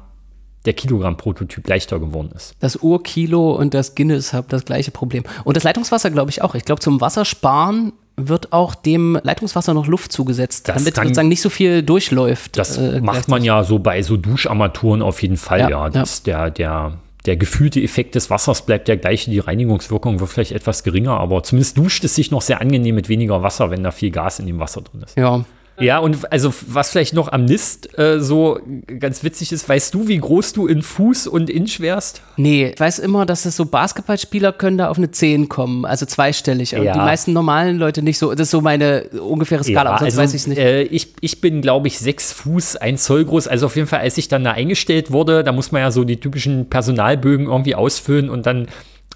der 0.66 0.74
Kilogramm-Prototyp 0.74 1.68
leichter 1.68 2.00
geworden 2.00 2.32
ist. 2.36 2.54
Das 2.60 2.76
Urkilo 2.78 3.52
und 3.54 3.74
das 3.74 3.96
Guinness 3.96 4.34
haben 4.34 4.48
das 4.50 4.66
gleiche 4.66 4.92
Problem. 4.92 5.24
Und 5.46 5.56
das 5.58 5.64
Leitungswasser, 5.64 6.12
glaube 6.12 6.32
ich, 6.32 6.42
auch. 6.42 6.54
Ich 6.56 6.66
glaube, 6.66 6.82
zum 6.82 7.00
Wassersparen 7.02 7.94
wird 8.18 8.52
auch 8.52 8.76
dem 8.76 9.18
Leitungswasser 9.24 9.74
noch 9.74 9.88
Luft 9.88 10.12
zugesetzt, 10.12 10.68
Das 10.68 10.76
damit 10.78 10.94
kann- 10.94 11.08
sozusagen 11.08 11.30
nicht 11.30 11.42
so 11.42 11.50
viel 11.50 11.82
durchläuft. 11.84 12.58
Das 12.58 12.78
äh, 12.78 13.00
macht 13.00 13.30
man 13.30 13.44
ja 13.46 13.64
so 13.64 13.80
bei 13.80 14.02
so 14.02 14.18
Duscharmaturen 14.18 15.02
auf 15.02 15.22
jeden 15.22 15.38
Fall, 15.38 15.60
Ja, 15.62 15.70
ja. 15.70 15.84
ja. 15.86 15.90
Das, 15.90 16.24
Der, 16.24 16.52
der, 16.52 16.98
der 17.26 17.38
gefühlte 17.38 17.82
Effekt 17.82 18.16
des 18.16 18.30
Wassers 18.30 18.66
bleibt 18.66 18.90
der 18.90 18.98
gleiche, 18.98 19.32
die 19.32 19.40
Reinigungswirkung 19.40 20.20
wird 20.20 20.30
vielleicht 20.30 20.52
etwas 20.52 20.84
geringer, 20.84 21.18
aber 21.18 21.44
zumindest 21.44 21.78
duscht 21.78 22.04
es 22.04 22.16
sich 22.16 22.30
noch 22.32 22.42
sehr 22.42 22.60
angenehm 22.60 22.96
mit 22.96 23.08
weniger 23.08 23.42
Wasser, 23.42 23.72
wenn 23.72 23.84
da 23.84 23.92
viel 23.92 24.12
Gas 24.12 24.40
in 24.40 24.48
dem 24.48 24.60
Wasser 24.60 24.82
drin 24.82 25.02
ist. 25.04 25.16
Ja. 25.18 25.46
Ja, 25.80 26.00
und 26.00 26.32
also 26.32 26.54
was 26.68 26.92
vielleicht 26.92 27.14
noch 27.14 27.32
am 27.32 27.46
Nist 27.46 27.98
äh, 27.98 28.20
so 28.20 28.60
ganz 29.00 29.24
witzig 29.24 29.52
ist, 29.52 29.68
weißt 29.68 29.94
du, 29.94 30.08
wie 30.08 30.18
groß 30.18 30.54
du 30.54 30.68
in 30.68 30.82
Fuß 30.82 31.28
und 31.28 31.50
Inch 31.50 31.80
wärst? 31.80 32.22
Nee, 32.38 32.72
ich 32.74 32.80
weiß 32.80 33.00
immer, 33.00 33.26
dass 33.26 33.46
es 33.46 33.56
so 33.56 33.66
Basketballspieler 33.66 34.52
können 34.54 34.78
da 34.78 34.90
auf 34.90 34.98
eine 34.98 35.12
10 35.12 35.50
kommen, 35.50 35.86
also 35.86 36.06
zweistellig. 36.06 36.72
Ja. 36.72 36.94
die 36.94 37.00
meisten 37.00 37.34
normalen 37.34 37.78
Leute 37.78 38.02
nicht 38.02 38.18
so. 38.18 38.32
Das 38.32 38.48
ist 38.48 38.52
so 38.52 38.62
meine 38.62 39.04
ungefähre 39.10 39.64
Skala, 39.64 39.92
aber 39.92 40.00
sonst 40.00 40.18
weiß 40.18 40.34
ich 40.34 40.42
es 40.42 40.48
nicht. 40.48 40.58
Äh, 40.58 40.84
ich, 40.84 41.14
ich 41.22 41.42
bin, 41.42 41.62
glaube 41.62 41.88
ich, 41.88 42.00
sechs 42.00 42.32
Fuß, 42.34 42.78
ein 42.78 42.98
Zoll 42.98 43.26
groß. 43.26 43.48
Also 43.48 43.68
auf 43.68 43.76
jeden 43.76 43.88
Fall, 43.88 44.00
als 44.00 44.18
ich 44.18 44.28
dann 44.28 44.44
da 44.44 44.52
eingestellt 44.52 45.12
wurde, 45.12 45.44
da 45.44 45.52
muss 45.52 45.72
man 45.72 45.82
ja 45.82 45.92
so 45.92 46.04
die 46.04 46.20
typischen 46.20 46.70
Personalbögen 46.70 47.48
irgendwie 47.48 47.76
ausfüllen 47.76 48.30
und 48.30 48.46
dann 48.46 48.68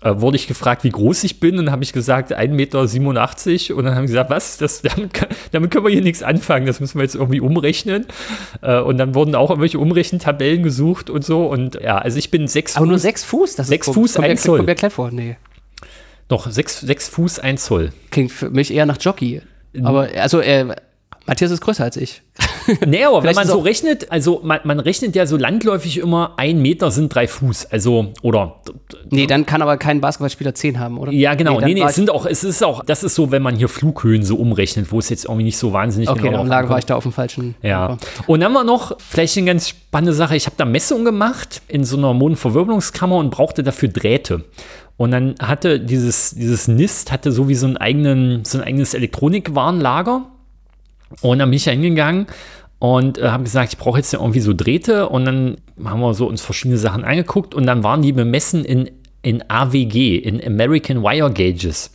äh, 0.04 0.20
wurde 0.22 0.36
ich 0.38 0.48
gefragt, 0.48 0.84
wie 0.84 0.90
groß 0.90 1.24
ich 1.24 1.40
bin 1.40 1.58
und 1.58 1.66
dann 1.66 1.72
habe 1.72 1.84
ich 1.84 1.94
gesagt 1.94 2.36
1,87 2.38 2.50
Meter 2.50 2.80
und 3.78 3.86
dann 3.86 3.96
haben 3.96 4.08
sie 4.08 4.14
gesagt, 4.14 4.30
was, 4.30 4.58
das, 4.58 4.82
damit, 4.82 5.14
kann- 5.14 5.30
damit 5.52 5.72
können 5.72 5.86
wir 5.86 5.92
hier 5.92 6.02
nichts 6.02 6.24
anfangen, 6.24 6.66
das 6.66 6.80
müssen 6.80 6.98
wir 7.00 7.04
jetzt 7.04 7.16
irgendwie 7.16 7.40
umrechnen 7.40 8.06
äh, 8.62 8.80
und 8.80 8.98
dann 8.98 9.16
wurden 9.16 9.36
auch 9.36 9.50
irgendwelche 9.50 9.80
Umrechentabellen 9.80 10.64
gesucht 10.64 11.10
und 11.10 11.24
so 11.24 11.46
und 11.48 11.76
ja, 11.82 11.98
also 11.98 12.18
ich 12.20 12.32
bin 12.32 12.48
sechs 12.48 12.76
Aber 12.76 12.86
nur 12.86 12.96
Fuß, 12.96 13.02
sechs 13.02 13.24
Fuß? 13.24 13.56
Das 13.56 13.68
Sechs 13.68 13.88
ist 13.88 13.94
Fuß, 13.94 14.14
kommt 14.16 14.28
ein 14.28 14.38
Zoll. 14.38 14.58
Kommt 14.66 14.78
klein 14.78 14.92
vor. 14.92 15.12
Nee. 15.12 15.38
noch 16.30 16.50
sechs, 16.52 16.80
sechs 16.82 17.08
Fuß, 17.10 17.40
ein 17.40 17.58
Zoll. 17.58 17.92
Klingt 18.12 18.32
für 18.32 18.50
mich 18.50 18.74
eher 18.74 18.86
nach 18.86 18.98
Jockey. 19.00 19.42
Aber, 19.84 20.10
also, 20.18 20.40
äh, 20.40 20.66
Matthias 21.26 21.52
ist 21.52 21.62
größer 21.62 21.84
als 21.84 21.98
ich. 21.98 22.22
Nee, 22.86 23.04
aber 23.04 23.24
wenn 23.24 23.36
man 23.36 23.48
so 23.48 23.60
rechnet, 23.60 24.12
also 24.12 24.42
man, 24.44 24.60
man 24.64 24.80
rechnet 24.80 25.16
ja 25.16 25.26
so 25.26 25.38
landläufig 25.38 25.98
immer, 25.98 26.34
ein 26.38 26.62
Meter 26.62 26.92
sind 26.92 27.14
drei 27.14 27.28
Fuß. 27.28 27.68
Also, 27.72 28.14
oder 28.22 28.62
Nee, 29.10 29.28
dann 29.28 29.46
kann 29.46 29.62
aber 29.62 29.78
kein 29.78 30.02
Basketballspieler 30.02 30.56
10 30.56 30.80
haben, 30.80 30.98
oder? 30.98 31.12
ja, 31.12 31.36
genau. 31.36 31.60
Nee, 31.60 31.74
nee, 31.74 31.82
war 31.82 31.90
es 31.90 31.96
sind 31.96 32.10
auch, 32.10 32.26
es 32.26 32.44
ist 32.44 32.64
auch, 32.64 32.84
das 32.84 33.04
ist 33.04 33.16
so, 33.16 33.32
wenn 33.32 33.42
man 33.42 33.56
hier 33.56 33.70
Flughöhen 33.70 34.24
so 34.24 34.36
umrechnet, 34.38 34.92
wo 34.92 35.00
es 35.00 35.10
jetzt 35.10 35.26
irgendwie 35.26 35.44
nicht 35.44 35.58
so 35.58 35.74
wahnsinnig 35.74 36.10
Okay, 36.10 36.30
genau 36.30 36.44
lag, 36.44 36.70
war 36.70 36.80
ich 36.80 36.86
da 36.86 36.96
auf 36.96 37.04
dem 37.04 37.12
falschen. 37.12 37.56
Ja. 37.62 37.90
Dampfer. 37.90 38.24
Und 38.28 38.40
dann 38.40 38.54
war 38.54 38.64
noch 38.64 38.98
vielleicht 39.00 39.38
eine 39.38 39.48
ganz 39.48 39.70
spannende 39.70 40.14
Sache. 40.14 40.36
Ich 40.36 40.46
habe 40.46 40.56
da 40.58 40.66
Messungen 40.66 41.06
gemacht 41.06 41.62
in 41.68 41.84
so 41.84 41.98
einer 41.98 42.14
Modenverwirbelungskammer 42.14 43.18
und 43.18 43.30
brauchte 43.30 43.64
dafür 43.64 43.90
Drähte. 43.90 44.44
Und 44.98 45.12
dann 45.12 45.36
hatte 45.42 45.80
dieses, 45.80 46.32
dieses 46.32 46.68
NIST 46.68 47.12
hatte 47.12 47.32
so 47.32 47.50
wie 47.50 47.56
so, 47.56 47.66
einen 47.66 47.78
eigenen, 47.78 48.46
so 48.46 48.60
ein 48.60 48.64
eigenes 48.64 48.94
Elektronikwarenlager. 48.94 50.28
Und 51.22 51.40
dann 51.40 51.50
bin 51.50 51.58
ich 51.58 51.64
da 51.64 51.72
hingegangen 51.72 52.28
und 52.80 53.18
äh, 53.18 53.30
habe 53.30 53.44
gesagt, 53.44 53.74
ich 53.74 53.78
brauche 53.78 53.98
jetzt 53.98 54.14
irgendwie 54.14 54.40
so 54.42 54.54
Drähte. 54.54 55.10
Und 55.10 55.26
dann 55.26 55.58
haben 55.84 56.02
wir 56.02 56.14
so 56.14 56.28
uns 56.28 56.42
verschiedene 56.42 56.78
Sachen 56.78 57.04
angeguckt 57.04 57.56
und 57.56 57.66
dann 57.66 57.84
waren 57.84 58.02
die 58.02 58.12
bemessen 58.12 58.66
in, 58.66 58.90
in 59.22 59.44
AWG, 59.48 60.18
in 60.18 60.46
American 60.46 61.02
Wire 61.04 61.32
Gauges. 61.32 61.92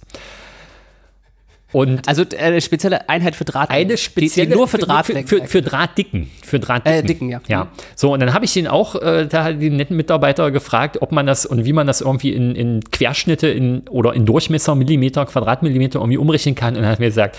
Und 1.73 2.09
Also 2.09 2.23
äh, 2.23 2.39
eine 2.39 2.61
spezielle 2.63 3.09
Einheit 3.11 3.37
für 3.37 3.45
Drahtlängen. 3.45 3.89
eine 3.89 3.99
spezielle 3.99 4.49
die, 4.49 4.55
nur 4.55 4.67
für 4.67 4.79
für, 4.79 4.87
Drahtlängen. 4.87 5.29
für, 5.29 5.45
für 5.47 5.61
Drahtdicken. 5.61 6.31
Für 6.43 6.59
Drahtdicken. 6.59 6.99
Äh, 6.99 7.03
Dicken, 7.07 7.29
ja. 7.29 7.41
Ja. 7.47 7.69
So, 7.95 8.15
und 8.15 8.21
dann 8.21 8.33
habe 8.33 8.47
ich 8.47 8.55
den 8.55 8.67
auch, 8.67 8.95
äh, 8.95 9.27
da 9.27 9.53
den 9.53 9.77
netten 9.77 9.97
Mitarbeiter 9.97 10.51
gefragt, 10.51 11.03
ob 11.03 11.13
man 11.13 11.27
das 11.27 11.45
und 11.45 11.67
wie 11.67 11.75
man 11.75 11.87
das 11.87 12.01
irgendwie 12.01 12.33
in, 12.33 12.55
in 12.55 12.81
Querschnitte 12.91 13.49
in, 13.49 13.81
oder 13.89 14.15
in 14.15 14.25
Durchmesser, 14.25 14.75
Millimeter, 14.75 15.27
Quadratmillimeter 15.27 15.99
irgendwie 15.99 16.17
umrechnen 16.17 16.55
kann. 16.55 16.75
Und 16.75 16.85
er 16.85 16.91
hat 16.91 17.01
mir 17.01 17.07
gesagt, 17.09 17.37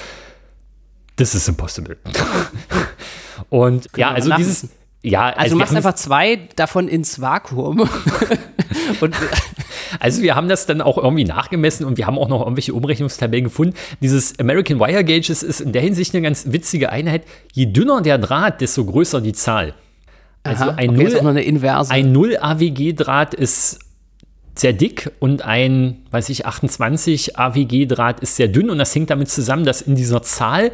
this 1.19 1.35
is 1.35 1.47
impossible. 1.47 1.97
und 3.49 3.87
ja, 3.95 4.09
wir 4.09 4.15
also 4.15 4.35
dieses, 4.35 4.69
ja, 5.03 5.29
also 5.29 5.51
du 5.51 5.55
wir 5.55 5.59
machst 5.59 5.75
einfach 5.75 5.95
zwei 5.95 6.47
davon 6.55 6.87
ins 6.87 7.21
Vakuum. 7.21 7.87
Und 9.01 9.15
Also 9.99 10.21
wir 10.21 10.35
haben 10.35 10.47
das 10.47 10.65
dann 10.65 10.81
auch 10.81 10.97
irgendwie 10.97 11.25
nachgemessen 11.25 11.85
und 11.85 11.97
wir 11.97 12.07
haben 12.07 12.17
auch 12.17 12.29
noch 12.29 12.41
irgendwelche 12.41 12.73
Umrechnungstabellen 12.73 13.45
gefunden. 13.45 13.75
Dieses 14.01 14.37
American 14.39 14.79
Wire 14.79 15.03
Gauges 15.03 15.43
ist 15.43 15.61
in 15.61 15.71
der 15.71 15.81
Hinsicht 15.81 16.13
eine 16.13 16.21
ganz 16.21 16.45
witzige 16.47 16.91
Einheit. 16.91 17.23
Je 17.53 17.67
dünner 17.67 18.01
der 18.01 18.17
Draht, 18.17 18.61
desto 18.61 18.85
größer 18.85 19.21
die 19.21 19.33
Zahl. 19.33 19.73
Also 20.43 20.65
Aha, 20.65 20.75
ein 20.77 20.91
okay, 20.91 21.03
ist 21.03 21.15
auch 21.15 21.17
noch 21.17 21.23
Null, 21.23 21.31
eine 21.31 21.43
Inverse. 21.43 21.91
ein 21.91 22.11
0 22.11 22.37
AWG-Draht 22.39 23.33
ist 23.33 23.79
sehr 24.55 24.73
dick 24.73 25.11
und 25.19 25.43
ein, 25.43 26.05
weiß 26.11 26.29
ich, 26.29 26.45
28 26.45 27.37
AWG-Draht 27.37 28.19
ist 28.21 28.35
sehr 28.35 28.47
dünn 28.47 28.69
und 28.69 28.77
das 28.77 28.93
hängt 28.95 29.09
damit 29.09 29.29
zusammen, 29.29 29.65
dass 29.65 29.81
in 29.81 29.95
dieser 29.95 30.21
Zahl 30.21 30.71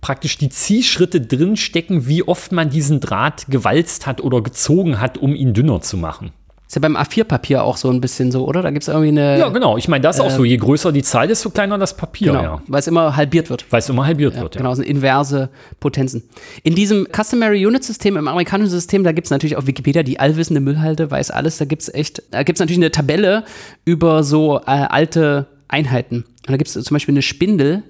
praktisch 0.00 0.38
die 0.38 0.48
Zielschritte 0.48 1.20
drin 1.20 1.56
stecken, 1.56 2.06
wie 2.06 2.22
oft 2.22 2.52
man 2.52 2.70
diesen 2.70 3.00
Draht 3.00 3.46
gewalzt 3.48 4.06
hat 4.06 4.20
oder 4.20 4.42
gezogen 4.42 5.00
hat, 5.00 5.18
um 5.18 5.34
ihn 5.34 5.54
dünner 5.54 5.80
zu 5.80 5.96
machen. 5.96 6.32
ist 6.66 6.74
ja 6.74 6.80
beim 6.80 6.96
A4-Papier 6.96 7.62
auch 7.62 7.76
so 7.76 7.90
ein 7.90 8.00
bisschen 8.00 8.30
so, 8.30 8.46
oder? 8.46 8.62
Da 8.62 8.70
gibt 8.70 8.82
es 8.82 8.88
irgendwie 8.88 9.08
eine. 9.08 9.38
Ja, 9.38 9.48
genau. 9.48 9.76
Ich 9.76 9.88
meine, 9.88 10.02
das 10.02 10.16
ist 10.16 10.20
auch 10.20 10.30
so. 10.30 10.44
Je 10.44 10.56
größer 10.56 10.92
die 10.92 11.02
Zahl, 11.02 11.28
desto 11.28 11.50
kleiner 11.50 11.78
das 11.78 11.96
Papier, 11.96 12.32
genau, 12.32 12.42
ja. 12.42 12.62
weil 12.68 12.80
es 12.80 12.86
immer 12.86 13.16
halbiert 13.16 13.50
wird. 13.50 13.66
Weil 13.70 13.80
es 13.80 13.88
immer 13.88 14.06
halbiert 14.06 14.34
wird, 14.34 14.54
ja. 14.54 14.60
Genau, 14.60 14.74
sind 14.74 14.86
inverse 14.86 15.48
Potenzen. 15.80 16.22
In 16.62 16.74
diesem 16.74 17.06
Customary 17.12 17.66
Unit 17.66 17.84
System, 17.84 18.16
im 18.16 18.28
amerikanischen 18.28 18.70
System, 18.70 19.04
da 19.04 19.12
gibt 19.12 19.26
es 19.26 19.30
natürlich 19.30 19.56
auf 19.56 19.66
Wikipedia 19.66 20.02
die 20.02 20.20
allwissende 20.20 20.60
Müllhalde, 20.60 21.10
weiß 21.10 21.30
alles. 21.30 21.58
Da 21.58 21.64
gibt 21.64 21.82
es 21.82 21.92
echt, 21.92 22.22
da 22.30 22.42
gibt 22.42 22.58
es 22.58 22.60
natürlich 22.60 22.78
eine 22.78 22.90
Tabelle 22.90 23.44
über 23.84 24.22
so 24.22 24.58
äh, 24.58 24.70
alte 24.70 25.46
Einheiten. 25.68 26.24
Und 26.46 26.52
da 26.52 26.56
gibt 26.56 26.68
es 26.68 26.84
zum 26.84 26.94
Beispiel 26.94 27.12
eine 27.12 27.22
Spindel. 27.22 27.82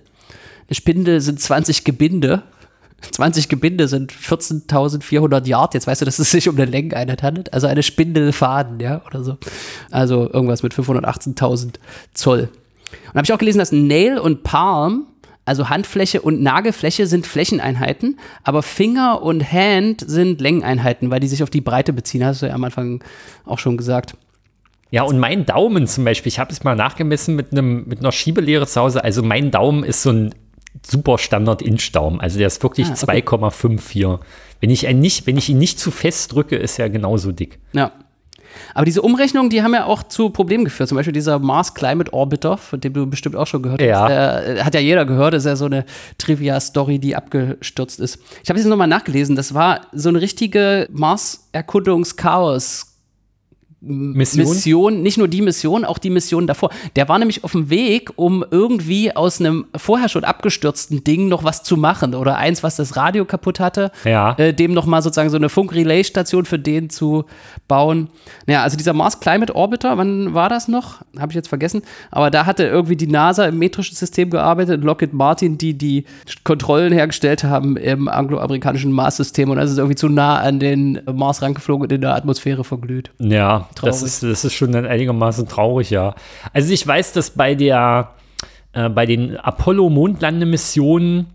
Eine 0.69 0.75
Spindel 0.75 1.21
sind 1.21 1.41
20 1.41 1.85
Gebinde. 1.85 2.43
20 3.13 3.49
Gebinde 3.49 3.89
sind 3.89 4.13
14.400 4.13 5.47
Yard. 5.47 5.75
Jetzt 5.75 5.87
weißt 5.87 6.01
du, 6.01 6.05
dass 6.05 6.19
es 6.19 6.31
sich 6.31 6.49
um 6.49 6.57
eine 6.57 6.65
Längeneinheit 6.65 7.23
handelt. 7.23 7.53
Also 7.53 7.67
eine 7.67 7.83
Spindelfaden, 7.83 8.81
ja, 8.81 9.03
oder 9.07 9.23
so. 9.23 9.37
Also 9.91 10.31
irgendwas 10.33 10.63
mit 10.63 10.75
518.000 10.75 11.75
Zoll. 12.15 12.49
Und 13.09 13.15
habe 13.15 13.25
ich 13.25 13.33
auch 13.33 13.39
gelesen, 13.39 13.59
dass 13.59 13.73
Nail 13.73 14.19
und 14.19 14.43
Palm, 14.43 15.07
also 15.45 15.69
Handfläche 15.69 16.23
und 16.23 16.43
Nagelfläche 16.43 17.07
sind 17.07 17.27
Flächeneinheiten, 17.27 18.19
aber 18.43 18.63
Finger 18.63 19.23
und 19.23 19.53
Hand 19.53 20.05
sind 20.07 20.41
Längeneinheiten, 20.41 21.11
weil 21.11 21.21
die 21.21 21.29
sich 21.29 21.43
auf 21.43 21.51
die 21.51 21.61
Breite 21.61 21.93
beziehen. 21.93 22.25
Hast 22.25 22.43
du 22.43 22.47
ja 22.47 22.55
am 22.55 22.65
Anfang 22.65 23.05
auch 23.45 23.59
schon 23.59 23.77
gesagt. 23.77 24.17
Ja, 24.91 25.03
und 25.03 25.19
mein 25.19 25.47
Daumen 25.47 25.87
zum 25.87 26.05
Beispiel, 26.05 26.31
ich 26.31 26.39
habe 26.39 26.53
es 26.53 26.65
mal 26.65 26.77
nachgemessen 26.77 27.35
mit, 27.35 27.53
einem, 27.53 27.85
mit 27.87 28.01
einer 28.01 28.13
Schiebelehre 28.13 28.67
zu 28.67 28.81
Hause. 28.81 29.03
Also 29.03 29.23
mein 29.23 29.51
Daumen 29.51 29.85
ist 29.85 30.03
so 30.03 30.11
ein 30.11 30.35
super 30.91 31.19
Standard 31.19 31.63
Inch-Daumen. 31.63 32.21
Also 32.21 32.39
der 32.39 32.47
ist 32.47 32.63
wirklich 32.63 32.89
ah, 32.89 32.93
okay. 32.93 33.23
2,54. 33.23 34.19
Wenn 34.61 34.71
ich, 34.71 34.91
nicht, 34.95 35.27
wenn 35.27 35.37
ich 35.37 35.49
ihn 35.49 35.59
nicht 35.59 35.79
zu 35.79 35.91
fest 35.91 36.33
drücke, 36.33 36.57
ist 36.57 36.79
er 36.79 36.89
genauso 36.89 37.33
dick. 37.33 37.59
Ja. 37.73 37.93
Aber 38.75 38.87
diese 38.87 39.03
Umrechnungen, 39.03 39.51
die 39.51 39.63
haben 39.63 39.75
ja 39.75 39.85
auch 39.85 40.03
zu 40.03 40.31
Problemen 40.31 40.65
geführt. 40.65 40.89
Zum 40.89 40.97
Beispiel 40.97 41.13
dieser 41.13 41.39
Mars 41.39 41.75
Climate 41.75 42.13
Orbiter, 42.13 42.57
von 42.57 42.81
dem 42.81 42.95
du 42.95 43.07
bestimmt 43.07 43.37
auch 43.37 43.47
schon 43.47 43.63
gehört 43.63 43.83
ja. 43.83 44.01
hast. 44.01 44.09
Der, 44.09 44.65
hat 44.65 44.75
ja 44.75 44.81
jeder 44.81 45.05
gehört, 45.05 45.35
das 45.35 45.45
ist 45.45 45.49
ja 45.49 45.57
so 45.57 45.67
eine 45.67 45.85
Trivia-Story, 46.19 46.99
die 46.99 47.17
abgestürzt 47.17 48.01
ist. 48.01 48.19
Ich 48.43 48.49
habe 48.49 48.59
jetzt 48.59 48.69
nochmal 48.69 48.89
nachgelesen. 48.89 49.37
Das 49.37 49.55
war 49.55 49.83
so 49.93 50.09
eine 50.09 50.21
richtige 50.21 50.89
Mars-Erkundungschaos- 50.91 52.96
Mission? 53.87 54.49
Mission, 54.49 55.03
nicht 55.03 55.19
nur 55.19 55.29
die 55.29 55.43
Mission, 55.43 55.85
auch 55.85 55.99
die 55.99 56.11
Mission 56.11 56.47
davor. 56.47 56.71
Der 56.97 57.09
war 57.09 57.19
nämlich 57.19 57.45
auf 57.45 57.53
dem 57.53 57.71
Weg, 57.71 58.13
um 58.17 58.45
irgendwie 58.51 59.15
aus 59.15 59.41
einem 59.41 59.67
vorher 59.77 60.09
schon 60.09 60.25
abgestürzten 60.25 61.05
Ding 61.05 61.29
noch 61.29 61.45
was 61.45 61.63
zu 61.63 61.77
machen 61.77 62.15
oder 62.15 62.37
eins, 62.37 62.63
was 62.63 62.77
das 62.77 62.97
Radio 62.97 63.25
kaputt 63.25 63.61
hatte, 63.61 63.93
ja. 64.05 64.33
äh, 64.39 64.53
dem 64.53 64.73
noch 64.75 64.87
mal 64.87 65.03
sozusagen 65.03 65.31
so 65.31 65.37
eine 65.37 65.49
Funk-Relay-Station 65.49 66.45
für 66.45 66.59
den 66.59 66.91
zu 66.91 67.25
bauen. 67.69 68.09
Naja, 68.47 68.63
also 68.63 68.77
dieser 68.77 68.93
Mars 68.93 69.21
Climate 69.21 69.55
Orbiter, 69.55 69.97
wann 69.99 70.35
war 70.35 70.49
das 70.49 70.69
noch? 70.69 71.03
Habe 71.19 71.33
ich 71.33 71.37
jetzt 71.37 71.49
vergessen. 71.49 71.83
Aber 72.11 72.31
da 72.31 72.47
hatte 72.47 72.65
irgendwie 72.65 72.97
die 72.97 73.07
NASA 73.07 73.47
im 73.47 73.59
metrischen 73.59 73.97
System 73.97 74.31
gearbeitet 74.31 74.79
und 74.79 74.85
Lockheed 74.85 75.13
Martin, 75.13 75.59
die 75.59 75.75
die 75.75 76.05
Kontrollen 76.45 76.93
hergestellt 76.93 77.45
haben 77.45 77.77
im 77.77 78.09
angloamerikanischen 78.09 78.93
Mars-System 78.93 79.51
und 79.51 79.57
das 79.57 79.71
ist 79.71 79.79
irgendwie 79.79 79.97
zu 79.97 80.09
nah 80.09 80.39
an 80.39 80.59
den 80.59 81.01
Mars 81.13 81.43
rangeflogen 81.43 81.85
und 81.85 81.93
in 81.93 82.01
der 82.01 82.15
Atmosphäre 82.15 82.65
verglüht. 82.65 83.11
Ja, 83.19 83.69
das 83.83 84.03
ist, 84.03 84.23
das 84.23 84.45
ist 84.45 84.55
schon 84.55 84.73
dann 84.73 84.87
einigermaßen 84.87 85.49
traurig, 85.49 85.91
ja. 85.91 86.15
Also 86.53 86.73
ich 86.73 86.87
weiß, 86.87 87.13
dass 87.13 87.31
bei 87.31 87.55
der, 87.55 88.13
äh, 88.73 88.89
bei 88.89 89.07
den 89.07 89.37
Apollo-Mondlandemissionen 89.37 91.27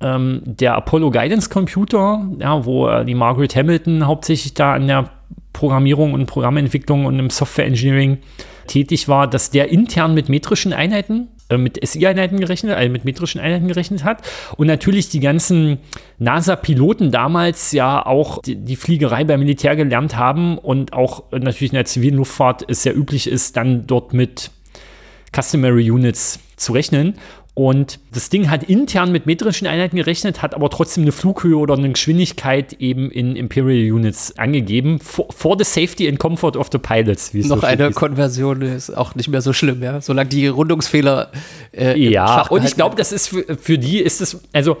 ähm, 0.00 0.42
der 0.44 0.74
Apollo 0.76 1.10
Guidance 1.10 1.48
Computer, 1.48 2.26
ja, 2.38 2.64
wo 2.64 2.88
äh, 2.88 3.04
die 3.04 3.14
Margaret 3.14 3.54
Hamilton 3.56 4.06
hauptsächlich 4.06 4.54
da 4.54 4.74
an 4.74 4.86
der 4.86 5.10
Programmierung 5.52 6.12
und 6.12 6.26
Programmentwicklung 6.26 7.06
und 7.06 7.18
im 7.18 7.30
Software 7.30 7.66
Engineering 7.66 8.18
tätig 8.66 9.08
war, 9.08 9.28
dass 9.28 9.50
der 9.50 9.70
intern 9.70 10.14
mit 10.14 10.28
metrischen 10.28 10.72
Einheiten 10.72 11.28
mit 11.56 11.78
SI-Einheiten 11.86 12.40
gerechnet, 12.40 12.76
also 12.76 12.90
mit 12.90 13.04
metrischen 13.04 13.40
Einheiten 13.40 13.68
gerechnet 13.68 14.04
hat. 14.04 14.22
Und 14.56 14.66
natürlich 14.66 15.08
die 15.08 15.20
ganzen 15.20 15.78
NASA-Piloten 16.18 17.10
damals 17.10 17.72
ja 17.72 18.04
auch 18.04 18.40
die, 18.42 18.56
die, 18.56 18.76
Fliegerei 18.76 19.24
beim 19.24 19.40
Militär 19.40 19.76
gelernt 19.76 20.16
haben 20.16 20.58
und 20.58 20.92
auch 20.92 21.24
natürlich 21.32 21.72
in 21.72 21.76
der 21.76 21.84
zivilen 21.84 22.16
Luftfahrt 22.16 22.64
es 22.68 22.82
sehr 22.82 22.96
üblich 22.96 23.26
ist, 23.26 23.56
dann 23.56 23.86
dort 23.86 24.14
mit 24.14 24.50
Customary 25.34 25.90
Units 25.90 26.40
zu 26.56 26.72
rechnen. 26.72 27.14
Und 27.54 28.00
das 28.12 28.30
Ding 28.30 28.50
hat 28.50 28.64
intern 28.64 29.12
mit 29.12 29.26
metrischen 29.26 29.68
Einheiten 29.68 29.96
gerechnet, 29.96 30.42
hat 30.42 30.54
aber 30.54 30.70
trotzdem 30.70 31.04
eine 31.04 31.12
Flughöhe 31.12 31.56
oder 31.56 31.74
eine 31.74 31.90
Geschwindigkeit 31.90 32.72
eben 32.74 33.12
in 33.12 33.36
Imperial 33.36 33.92
Units 33.92 34.36
angegeben. 34.36 34.98
For, 34.98 35.26
for 35.30 35.56
the 35.56 35.64
safety 35.64 36.08
and 36.08 36.18
comfort 36.18 36.56
of 36.56 36.68
the 36.72 36.78
pilots. 36.78 37.32
Wie 37.32 37.40
es 37.40 37.46
Noch 37.46 37.60
so 37.60 37.66
eine 37.66 37.88
ist. 37.88 37.94
Konversion 37.94 38.60
ist 38.62 38.90
auch 38.90 39.14
nicht 39.14 39.28
mehr 39.28 39.40
so 39.40 39.52
schlimm, 39.52 39.84
ja. 39.84 40.00
Solange 40.00 40.30
die 40.30 40.48
Rundungsfehler. 40.48 41.30
Äh, 41.72 41.96
ja, 41.96 42.42
und 42.48 42.64
ich 42.64 42.74
glaube, 42.74 42.96
das 42.96 43.12
ist 43.12 43.28
für, 43.28 43.44
für 43.56 43.78
die 43.78 43.98
ist 43.98 44.20
es, 44.20 44.40
also 44.52 44.76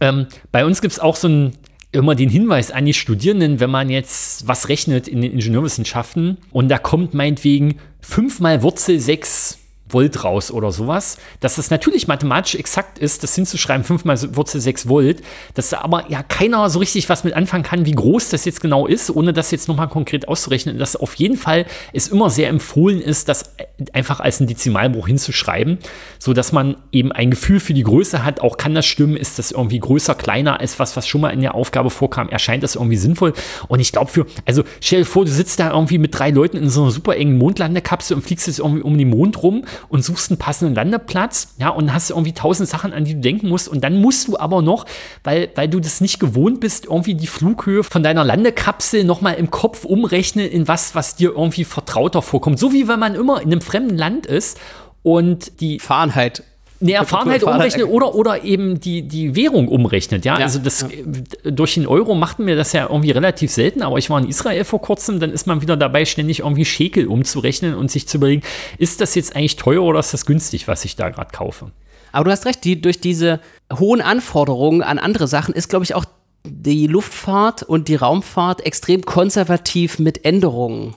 ähm, 0.00 0.26
bei 0.52 0.64
uns 0.64 0.80
gibt 0.80 0.92
es 0.92 1.00
auch 1.00 1.16
so 1.16 1.26
ein 1.28 1.52
immer 1.90 2.14
den 2.14 2.28
Hinweis 2.28 2.70
an 2.70 2.84
die 2.84 2.94
Studierenden, 2.94 3.60
wenn 3.60 3.70
man 3.70 3.88
jetzt 3.90 4.46
was 4.46 4.68
rechnet 4.68 5.08
in 5.08 5.22
den 5.22 5.32
Ingenieurwissenschaften 5.32 6.36
und 6.52 6.68
da 6.68 6.78
kommt 6.78 7.14
meinetwegen 7.14 7.78
5 8.02 8.40
mal 8.40 8.62
Wurzel 8.62 9.00
6 9.00 9.58
Volt 9.88 10.24
raus 10.24 10.50
oder 10.50 10.72
sowas. 10.72 11.18
Dass 11.40 11.56
das 11.56 11.70
natürlich 11.70 12.08
mathematisch 12.08 12.54
exakt 12.54 12.98
ist, 12.98 13.22
das 13.22 13.34
hinzuschreiben, 13.34 13.84
5 13.84 14.04
mal 14.04 14.18
Wurzel 14.36 14.60
6 14.60 14.88
Volt, 14.88 15.22
dass 15.54 15.70
da 15.70 15.80
aber 15.80 16.10
ja 16.10 16.22
keiner 16.22 16.68
so 16.70 16.78
richtig 16.78 17.08
was 17.08 17.24
mit 17.24 17.34
anfangen 17.34 17.64
kann, 17.64 17.86
wie 17.86 17.92
groß 17.92 18.30
das 18.30 18.44
jetzt 18.44 18.60
genau 18.60 18.86
ist, 18.86 19.10
ohne 19.10 19.32
das 19.32 19.50
jetzt 19.50 19.68
nochmal 19.68 19.88
konkret 19.88 20.28
auszurechnen. 20.28 20.78
Dass 20.78 20.96
auf 20.96 21.14
jeden 21.14 21.36
Fall 21.36 21.66
es 21.92 22.08
immer 22.08 22.30
sehr 22.30 22.48
empfohlen 22.48 23.00
ist, 23.00 23.28
das 23.28 23.54
einfach 23.92 24.20
als 24.20 24.40
einen 24.40 24.48
Dezimalbruch 24.48 25.06
hinzuschreiben, 25.06 25.78
sodass 26.18 26.52
man 26.52 26.76
eben 26.92 27.12
ein 27.12 27.30
Gefühl 27.30 27.60
für 27.60 27.74
die 27.74 27.82
Größe 27.82 28.24
hat. 28.24 28.40
Auch 28.40 28.56
kann 28.56 28.74
das 28.74 28.86
stimmen, 28.86 29.16
ist 29.16 29.38
das 29.38 29.50
irgendwie 29.50 29.78
größer, 29.78 30.14
kleiner 30.14 30.60
als 30.60 30.78
was, 30.78 30.96
was 30.96 31.06
schon 31.06 31.20
mal 31.20 31.30
in 31.30 31.40
der 31.40 31.54
Aufgabe 31.54 31.90
vorkam, 31.90 32.28
erscheint 32.28 32.62
das 32.62 32.74
irgendwie 32.74 32.96
sinnvoll. 32.96 33.32
Und 33.68 33.80
ich 33.80 33.92
glaube 33.92 34.10
für, 34.10 34.26
also 34.44 34.64
stell 34.80 35.00
dir 35.00 35.04
vor, 35.06 35.24
du 35.24 35.30
sitzt 35.30 35.60
da 35.60 35.72
irgendwie 35.72 35.98
mit 35.98 36.18
drei 36.18 36.30
Leuten 36.30 36.56
in 36.56 36.68
so 36.68 36.82
einer 36.82 36.90
super 36.90 37.16
engen 37.16 37.38
Mondlandekapsel 37.38 38.16
und 38.16 38.22
fliegst 38.22 38.46
jetzt 38.46 38.58
irgendwie 38.58 38.82
um 38.82 38.96
den 38.98 39.10
Mond 39.10 39.42
rum 39.42 39.64
und 39.88 40.04
suchst 40.04 40.30
einen 40.30 40.38
passenden 40.38 40.74
Landeplatz, 40.74 41.54
ja, 41.58 41.70
und 41.70 41.92
hast 41.92 42.10
irgendwie 42.10 42.32
tausend 42.32 42.68
Sachen, 42.68 42.92
an 42.92 43.04
die 43.04 43.14
du 43.14 43.20
denken 43.20 43.48
musst. 43.48 43.68
Und 43.68 43.82
dann 43.82 44.00
musst 44.00 44.28
du 44.28 44.38
aber 44.38 44.62
noch, 44.62 44.86
weil, 45.24 45.50
weil 45.54 45.68
du 45.68 45.80
das 45.80 46.00
nicht 46.00 46.20
gewohnt 46.20 46.60
bist, 46.60 46.86
irgendwie 46.86 47.14
die 47.14 47.26
Flughöhe 47.26 47.84
von 47.84 48.02
deiner 48.02 48.24
Landekapsel 48.24 49.04
nochmal 49.04 49.34
im 49.34 49.50
Kopf 49.50 49.84
umrechnen 49.84 50.46
in 50.46 50.68
was, 50.68 50.94
was 50.94 51.16
dir 51.16 51.30
irgendwie 51.30 51.64
vertrauter 51.64 52.22
vorkommt. 52.22 52.58
So 52.58 52.72
wie 52.72 52.88
wenn 52.88 52.98
man 52.98 53.14
immer 53.14 53.40
in 53.40 53.52
einem 53.52 53.60
fremden 53.60 53.96
Land 53.96 54.26
ist 54.26 54.58
und 55.02 55.60
die 55.60 55.78
Fahrenheit 55.78 56.42
eine 56.80 56.92
Erfahrenheit 56.92 57.42
umrechnet 57.42 57.86
oder, 57.86 58.14
oder 58.14 58.44
eben 58.44 58.78
die, 58.78 59.02
die 59.02 59.34
Währung 59.34 59.68
umrechnet. 59.68 60.24
Ja, 60.24 60.38
ja 60.38 60.44
also 60.44 60.58
das, 60.58 60.82
ja. 60.82 61.50
durch 61.50 61.74
den 61.74 61.86
Euro 61.86 62.14
machten 62.14 62.46
wir 62.46 62.56
das 62.56 62.72
ja 62.72 62.88
irgendwie 62.88 63.10
relativ 63.10 63.50
selten, 63.50 63.82
aber 63.82 63.98
ich 63.98 64.10
war 64.10 64.20
in 64.20 64.28
Israel 64.28 64.64
vor 64.64 64.80
kurzem, 64.80 65.18
dann 65.18 65.32
ist 65.32 65.46
man 65.46 65.60
wieder 65.60 65.76
dabei, 65.76 66.04
ständig 66.04 66.40
irgendwie 66.40 66.64
Schekel 66.64 67.08
umzurechnen 67.08 67.74
und 67.74 67.90
sich 67.90 68.06
zu 68.06 68.18
überlegen, 68.18 68.42
ist 68.78 69.00
das 69.00 69.14
jetzt 69.14 69.34
eigentlich 69.34 69.56
teuer 69.56 69.82
oder 69.82 69.98
ist 69.98 70.14
das 70.14 70.24
günstig, 70.24 70.68
was 70.68 70.84
ich 70.84 70.94
da 70.94 71.08
gerade 71.10 71.30
kaufe? 71.32 71.72
Aber 72.12 72.24
du 72.24 72.30
hast 72.30 72.46
recht, 72.46 72.64
die, 72.64 72.80
durch 72.80 73.00
diese 73.00 73.40
hohen 73.76 74.00
Anforderungen 74.00 74.82
an 74.82 74.98
andere 74.98 75.26
Sachen 75.26 75.54
ist, 75.54 75.68
glaube 75.68 75.84
ich, 75.84 75.94
auch 75.94 76.04
die 76.44 76.86
Luftfahrt 76.86 77.62
und 77.62 77.88
die 77.88 77.96
Raumfahrt 77.96 78.64
extrem 78.64 79.02
konservativ 79.02 79.98
mit 79.98 80.24
Änderungen. 80.24 80.94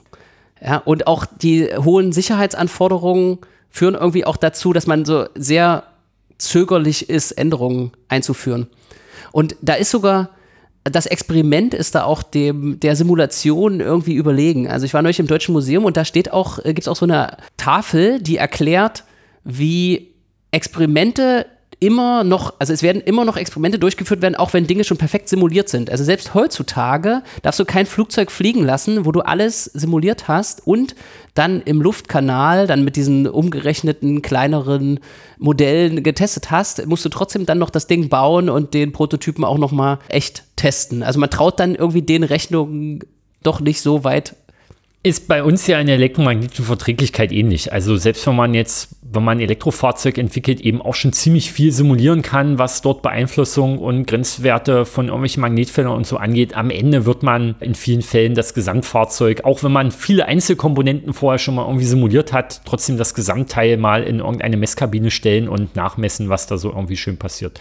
Ja, 0.64 0.76
und 0.78 1.06
auch 1.08 1.26
die 1.26 1.68
hohen 1.76 2.12
Sicherheitsanforderungen 2.12 3.38
führen 3.72 3.94
irgendwie 3.94 4.24
auch 4.24 4.36
dazu, 4.36 4.72
dass 4.72 4.86
man 4.86 5.04
so 5.04 5.26
sehr 5.34 5.84
zögerlich 6.38 7.08
ist, 7.08 7.32
Änderungen 7.32 7.92
einzuführen. 8.08 8.68
Und 9.32 9.56
da 9.62 9.74
ist 9.74 9.90
sogar, 9.90 10.30
das 10.84 11.06
Experiment 11.06 11.74
ist 11.74 11.94
da 11.94 12.04
auch 12.04 12.22
dem, 12.22 12.78
der 12.80 12.96
Simulation 12.96 13.80
irgendwie 13.80 14.14
überlegen. 14.14 14.68
Also 14.68 14.84
ich 14.84 14.94
war 14.94 15.02
neulich 15.02 15.20
im 15.20 15.26
Deutschen 15.26 15.52
Museum 15.52 15.84
und 15.84 15.96
da 15.96 16.04
steht 16.04 16.32
auch, 16.32 16.58
äh, 16.58 16.74
gibt 16.74 16.80
es 16.80 16.88
auch 16.88 16.96
so 16.96 17.06
eine 17.06 17.38
Tafel, 17.56 18.20
die 18.20 18.36
erklärt, 18.36 19.04
wie 19.44 20.14
Experimente 20.50 21.46
immer 21.82 22.22
noch, 22.22 22.54
also 22.60 22.72
es 22.72 22.82
werden 22.82 23.02
immer 23.02 23.24
noch 23.24 23.36
Experimente 23.36 23.78
durchgeführt 23.78 24.22
werden, 24.22 24.36
auch 24.36 24.52
wenn 24.52 24.68
Dinge 24.68 24.84
schon 24.84 24.98
perfekt 24.98 25.28
simuliert 25.28 25.68
sind. 25.68 25.90
Also 25.90 26.04
selbst 26.04 26.32
heutzutage 26.32 27.22
darfst 27.42 27.58
du 27.58 27.64
kein 27.64 27.86
Flugzeug 27.86 28.30
fliegen 28.30 28.62
lassen, 28.62 29.04
wo 29.04 29.10
du 29.10 29.20
alles 29.20 29.64
simuliert 29.64 30.28
hast 30.28 30.64
und 30.64 30.94
dann 31.34 31.60
im 31.62 31.82
Luftkanal, 31.82 32.68
dann 32.68 32.84
mit 32.84 32.94
diesen 32.94 33.26
umgerechneten 33.26 34.22
kleineren 34.22 35.00
Modellen 35.38 36.04
getestet 36.04 36.52
hast, 36.52 36.86
musst 36.86 37.04
du 37.04 37.08
trotzdem 37.08 37.46
dann 37.46 37.58
noch 37.58 37.70
das 37.70 37.88
Ding 37.88 38.08
bauen 38.08 38.48
und 38.48 38.74
den 38.74 38.92
Prototypen 38.92 39.44
auch 39.44 39.58
noch 39.58 39.72
mal 39.72 39.98
echt 40.08 40.44
testen. 40.54 41.02
Also 41.02 41.18
man 41.18 41.30
traut 41.30 41.58
dann 41.58 41.74
irgendwie 41.74 42.02
den 42.02 42.22
Rechnungen 42.22 43.00
doch 43.42 43.60
nicht 43.60 43.80
so 43.80 44.04
weit 44.04 44.36
ist 45.04 45.26
bei 45.26 45.42
uns 45.42 45.66
ja 45.66 45.80
in 45.80 45.88
der 45.88 45.96
elektromagnetischen 45.96 46.64
Verträglichkeit 46.64 47.32
ähnlich. 47.32 47.72
Also 47.72 47.96
selbst 47.96 48.24
wenn 48.28 48.36
man 48.36 48.54
jetzt, 48.54 48.94
wenn 49.02 49.24
man 49.24 49.38
ein 49.38 49.40
Elektrofahrzeug 49.40 50.16
entwickelt, 50.16 50.60
eben 50.60 50.80
auch 50.80 50.94
schon 50.94 51.12
ziemlich 51.12 51.50
viel 51.50 51.72
simulieren 51.72 52.22
kann, 52.22 52.58
was 52.58 52.82
dort 52.82 53.02
Beeinflussung 53.02 53.78
und 53.78 54.06
Grenzwerte 54.06 54.84
von 54.86 55.06
irgendwelchen 55.06 55.40
Magnetfeldern 55.40 55.92
und 55.92 56.06
so 56.06 56.18
angeht, 56.18 56.54
am 56.54 56.70
Ende 56.70 57.04
wird 57.04 57.24
man 57.24 57.56
in 57.58 57.74
vielen 57.74 58.02
Fällen 58.02 58.36
das 58.36 58.54
Gesamtfahrzeug, 58.54 59.42
auch 59.42 59.64
wenn 59.64 59.72
man 59.72 59.90
viele 59.90 60.26
Einzelkomponenten 60.26 61.14
vorher 61.14 61.40
schon 61.40 61.56
mal 61.56 61.66
irgendwie 61.66 61.86
simuliert 61.86 62.32
hat, 62.32 62.60
trotzdem 62.64 62.96
das 62.96 63.14
Gesamtteil 63.14 63.78
mal 63.78 64.04
in 64.04 64.20
irgendeine 64.20 64.56
Messkabine 64.56 65.10
stellen 65.10 65.48
und 65.48 65.74
nachmessen, 65.74 66.28
was 66.28 66.46
da 66.46 66.58
so 66.58 66.70
irgendwie 66.70 66.96
schön 66.96 67.16
passiert. 67.16 67.60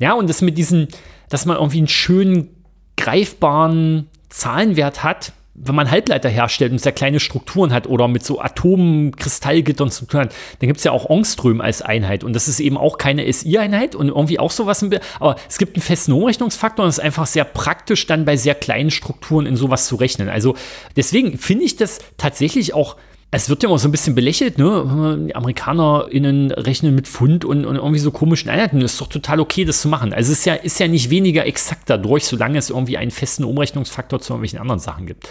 Ja, 0.00 0.14
und 0.14 0.28
das 0.28 0.42
mit 0.42 0.58
diesen, 0.58 0.88
dass 1.28 1.46
man 1.46 1.56
irgendwie 1.56 1.78
einen 1.78 1.88
schönen, 1.88 2.48
greifbaren 2.96 4.08
Zahlenwert 4.28 5.04
hat, 5.04 5.32
wenn 5.58 5.74
man 5.74 5.90
Halbleiter 5.90 6.28
herstellt 6.28 6.72
und 6.72 6.80
sehr 6.80 6.92
kleine 6.92 7.18
Strukturen 7.18 7.72
hat 7.72 7.86
oder 7.86 8.08
mit 8.08 8.24
so 8.24 8.40
Atomen, 8.40 9.16
Kristallgittern 9.16 9.90
zu 9.90 10.04
tun 10.04 10.20
hat, 10.20 10.34
dann 10.58 10.66
gibt 10.66 10.78
es 10.78 10.84
ja 10.84 10.92
auch 10.92 11.08
Ångström 11.08 11.60
als 11.60 11.82
Einheit 11.82 12.24
und 12.24 12.34
das 12.34 12.46
ist 12.46 12.60
eben 12.60 12.76
auch 12.76 12.98
keine 12.98 13.30
SI-Einheit 13.32 13.94
und 13.94 14.08
irgendwie 14.08 14.38
auch 14.38 14.50
sowas. 14.50 14.84
Aber 15.18 15.36
es 15.48 15.58
gibt 15.58 15.76
einen 15.76 15.82
festen 15.82 16.12
Umrechnungsfaktor 16.12 16.84
und 16.84 16.90
es 16.90 16.98
ist 16.98 17.04
einfach 17.04 17.26
sehr 17.26 17.44
praktisch, 17.44 18.06
dann 18.06 18.24
bei 18.24 18.36
sehr 18.36 18.54
kleinen 18.54 18.90
Strukturen 18.90 19.46
in 19.46 19.56
sowas 19.56 19.86
zu 19.86 19.96
rechnen. 19.96 20.28
Also 20.28 20.54
deswegen 20.94 21.38
finde 21.38 21.64
ich 21.64 21.76
das 21.76 22.00
tatsächlich 22.18 22.74
auch 22.74 22.96
es 23.32 23.48
wird 23.48 23.62
ja 23.62 23.68
immer 23.68 23.78
so 23.78 23.88
ein 23.88 23.90
bisschen 23.90 24.14
belächelt, 24.14 24.56
ne? 24.56 25.26
Die 25.26 25.34
AmerikanerInnen 25.34 26.52
rechnen 26.52 26.94
mit 26.94 27.08
Pfund 27.08 27.44
und, 27.44 27.66
und 27.66 27.76
irgendwie 27.76 27.98
so 27.98 28.10
komischen 28.10 28.48
Einheiten. 28.50 28.80
Das 28.80 28.92
ist 28.92 29.00
doch 29.00 29.08
total 29.08 29.40
okay, 29.40 29.64
das 29.64 29.80
zu 29.80 29.88
machen. 29.88 30.12
Also 30.12 30.32
es 30.32 30.38
ist 30.38 30.44
ja, 30.46 30.54
ist 30.54 30.78
ja 30.78 30.86
nicht 30.86 31.10
weniger 31.10 31.44
exakt 31.44 31.90
dadurch, 31.90 32.24
solange 32.24 32.58
es 32.58 32.70
irgendwie 32.70 32.96
einen 32.96 33.10
festen 33.10 33.44
Umrechnungsfaktor 33.44 34.20
zu 34.20 34.32
irgendwelchen 34.32 34.60
anderen 34.60 34.78
Sachen 34.78 35.06
gibt. 35.06 35.28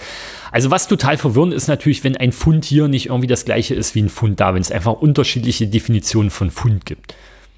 Also 0.52 0.72
was 0.72 0.88
total 0.88 1.18
verwirrend 1.18 1.54
ist 1.54 1.68
natürlich, 1.68 2.04
wenn 2.04 2.18
ein 2.18 2.34
Pfund 2.34 2.66
hier 2.66 2.88
nicht 2.90 3.08
irgendwie 3.08 3.28
das 3.28 3.46
gleiche 3.46 3.76
ist 3.76 3.96
wie 3.96 4.02
ein 4.02 4.10
Pfund 4.10 4.40
da, 4.40 4.54
wenn 4.54 4.62
es 4.62 4.72
einfach 4.72 4.94
unterschiedliche 4.94 5.68
Definitionen 5.68 6.30
von 6.30 6.52
Pfund 6.52 6.86
gibt. 6.86 7.16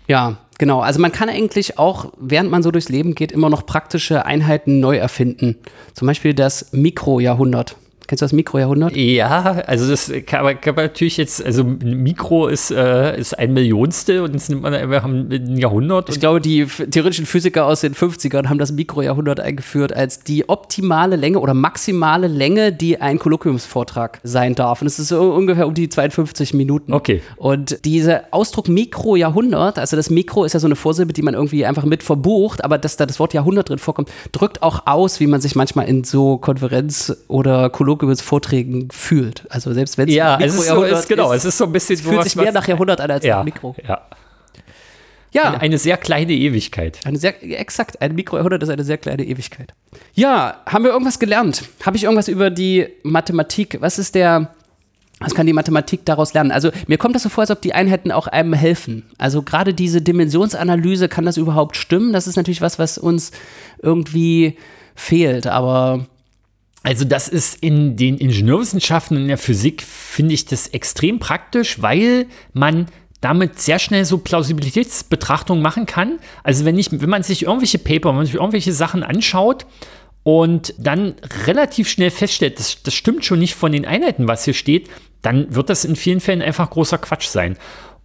Ja, 0.07 0.37
Genau, 0.59 0.79
also 0.79 0.99
man 0.99 1.11
kann 1.11 1.29
eigentlich 1.29 1.77
auch, 1.77 2.13
während 2.19 2.49
man 2.49 2.63
so 2.63 2.71
durchs 2.71 2.89
Leben 2.89 3.13
geht, 3.13 3.31
immer 3.31 3.49
noch 3.49 3.67
praktische 3.67 4.25
Einheiten 4.25 4.79
neu 4.79 4.97
erfinden. 4.97 5.57
Zum 5.93 6.07
Beispiel 6.07 6.33
das 6.33 6.71
Mikrojahrhundert. 6.71 7.75
Kennst 8.07 8.21
du 8.21 8.25
das 8.25 8.31
Mikrojahrhundert? 8.31 8.95
Ja, 8.95 9.63
also 9.67 9.89
das 9.89 10.09
kann 10.25 10.45
man, 10.45 10.61
kann 10.61 10.75
man 10.75 10.85
natürlich 10.85 11.17
jetzt, 11.17 11.45
also 11.45 11.65
Mikro 11.65 12.47
ist, 12.47 12.71
äh, 12.71 13.19
ist 13.19 13.37
ein 13.37 13.51
Millionstel 13.53 14.21
und 14.21 14.31
jetzt 14.31 14.49
nimmt 14.49 14.61
man, 14.61 14.73
haben 14.73 15.29
ein 15.29 15.57
Jahrhundert. 15.57 16.07
Ich 16.09 16.21
glaube, 16.21 16.39
die 16.39 16.65
theoretischen 16.65 17.25
Physiker 17.25 17.65
aus 17.65 17.81
den 17.81 17.93
50ern 17.93 18.47
haben 18.47 18.59
das 18.59 18.71
Mikrojahrhundert 18.71 19.41
eingeführt 19.41 19.93
als 19.93 20.23
die 20.23 20.47
optimale 20.47 21.17
Länge 21.17 21.39
oder 21.39 21.53
maximale 21.53 22.27
Länge, 22.27 22.71
die 22.71 23.01
ein 23.01 23.19
Kolloquiumsvortrag 23.19 24.21
sein 24.23 24.55
darf. 24.55 24.79
Und 24.81 24.87
es 24.87 24.99
ist 24.99 25.09
so 25.09 25.33
ungefähr 25.33 25.67
um 25.67 25.73
die 25.73 25.89
52 25.89 26.53
Minuten. 26.53 26.93
Okay. 26.93 27.21
Und 27.35 27.83
dieser 27.83 28.23
Ausdruck 28.31 28.69
Mikrojahrhundert, 28.69 29.79
also 29.79 29.97
das 29.97 30.09
Mikro 30.09 30.45
ist 30.45 30.53
ja 30.53 30.61
so 30.61 30.67
eine 30.67 30.77
Vorsilbe, 30.77 31.11
die 31.11 31.23
man 31.23 31.33
irgendwie 31.33 31.65
einfach 31.65 31.83
mit 31.83 32.03
verbucht, 32.03 32.63
aber 32.63 32.77
dass 32.77 32.95
da 32.95 33.05
das 33.05 33.19
Wort 33.19 33.33
Jahrhundert 33.33 33.67
drin 33.67 33.79
vorkommt, 33.79 34.09
drückt 34.31 34.63
auch 34.63 34.87
aus, 34.87 35.19
wie 35.19 35.27
man 35.27 35.41
sich 35.41 35.57
manchmal 35.57 35.89
in 35.89 36.05
so 36.05 36.37
Konferenz- 36.37 37.13
oder 37.27 37.69
Kolloquium 37.69 37.96
Vorträgen 38.21 38.89
fühlt. 38.91 39.45
Also 39.49 39.73
selbst 39.73 39.97
wenn 39.97 40.07
es 40.07 40.15
ja, 40.15 40.39
es 40.39 40.55
ist, 40.55 40.67
so, 40.67 40.83
ist, 40.83 41.07
genau, 41.07 41.33
es 41.33 41.45
ist 41.45 41.57
so 41.57 41.65
ein 41.65 41.71
bisschen 41.71 41.95
es 41.95 42.01
fühlt 42.01 42.23
sich 42.23 42.35
mehr 42.35 42.51
nach 42.51 42.67
Jahrhundert 42.67 43.01
an 43.01 43.11
als 43.11 43.25
ja, 43.25 43.39
ein 43.39 43.45
Mikro. 43.45 43.75
Ja. 43.87 44.01
Ja. 45.31 45.43
Eine, 45.43 45.61
eine, 45.61 45.77
sehr 45.77 45.97
kleine 45.97 46.31
Ewigkeit. 46.31 46.99
Eine 47.05 47.17
sehr, 47.17 47.43
exakt, 47.59 48.01
ein 48.01 48.15
Mikrojahrhundert 48.15 48.63
ist 48.63 48.69
eine 48.69 48.83
sehr 48.83 48.97
kleine 48.97 49.25
Ewigkeit. 49.25 49.73
Ja, 50.13 50.61
haben 50.65 50.83
wir 50.83 50.91
irgendwas 50.91 51.19
gelernt? 51.19 51.63
Habe 51.85 51.97
ich 51.97 52.03
irgendwas 52.05 52.27
über 52.27 52.49
die 52.49 52.87
Mathematik? 53.03 53.77
Was 53.81 53.99
ist 53.99 54.15
der, 54.15 54.49
was 55.19 55.35
kann 55.35 55.45
die 55.45 55.53
Mathematik 55.53 56.05
daraus 56.05 56.33
lernen? 56.33 56.51
Also 56.51 56.71
mir 56.87 56.97
kommt 56.97 57.15
das 57.15 57.23
so 57.23 57.29
vor, 57.29 57.41
als 57.41 57.51
ob 57.51 57.61
die 57.61 57.73
Einheiten 57.73 58.11
auch 58.11 58.27
einem 58.27 58.53
helfen. 58.53 59.03
Also 59.17 59.41
gerade 59.41 59.73
diese 59.73 60.01
Dimensionsanalyse, 60.01 61.09
kann 61.09 61.25
das 61.25 61.37
überhaupt 61.37 61.75
stimmen? 61.75 62.13
Das 62.13 62.27
ist 62.27 62.35
natürlich 62.35 62.61
was, 62.61 62.79
was 62.79 62.97
uns 62.97 63.31
irgendwie 63.81 64.57
fehlt, 64.95 65.45
aber 65.45 66.07
also 66.87 67.03
das 67.03 67.27
ist 67.27 67.61
in 67.61 67.97
den 67.97 68.17
Ingenieurwissenschaften 68.17 69.17
und 69.17 69.23
in 69.23 69.27
der 69.27 69.37
Physik, 69.37 69.81
finde 69.81 70.33
ich 70.33 70.45
das 70.45 70.67
extrem 70.67 71.19
praktisch, 71.19 71.81
weil 71.81 72.27
man 72.53 72.85
damit 73.19 73.59
sehr 73.59 73.77
schnell 73.77 74.05
so 74.05 74.19
Plausibilitätsbetrachtungen 74.19 75.61
machen 75.61 75.85
kann. 75.85 76.19
Also 76.45 76.63
wenn, 76.63 76.79
ich, 76.79 76.89
wenn 76.93 77.09
man 77.09 77.23
sich 77.23 77.43
irgendwelche 77.43 77.77
Paper, 77.77 78.11
wenn 78.11 78.15
man 78.15 78.25
sich 78.25 78.35
irgendwelche 78.35 78.71
Sachen 78.71 79.03
anschaut 79.03 79.65
und 80.23 80.75
dann 80.77 81.15
relativ 81.45 81.89
schnell 81.89 82.09
feststellt, 82.09 82.57
das, 82.57 82.81
das 82.81 82.93
stimmt 82.93 83.25
schon 83.25 83.39
nicht 83.39 83.55
von 83.55 83.73
den 83.73 83.85
Einheiten, 83.85 84.29
was 84.29 84.45
hier 84.45 84.53
steht, 84.53 84.89
dann 85.21 85.53
wird 85.53 85.69
das 85.69 85.83
in 85.83 85.97
vielen 85.97 86.21
Fällen 86.21 86.41
einfach 86.41 86.69
großer 86.69 86.99
Quatsch 86.99 87.27
sein. 87.27 87.57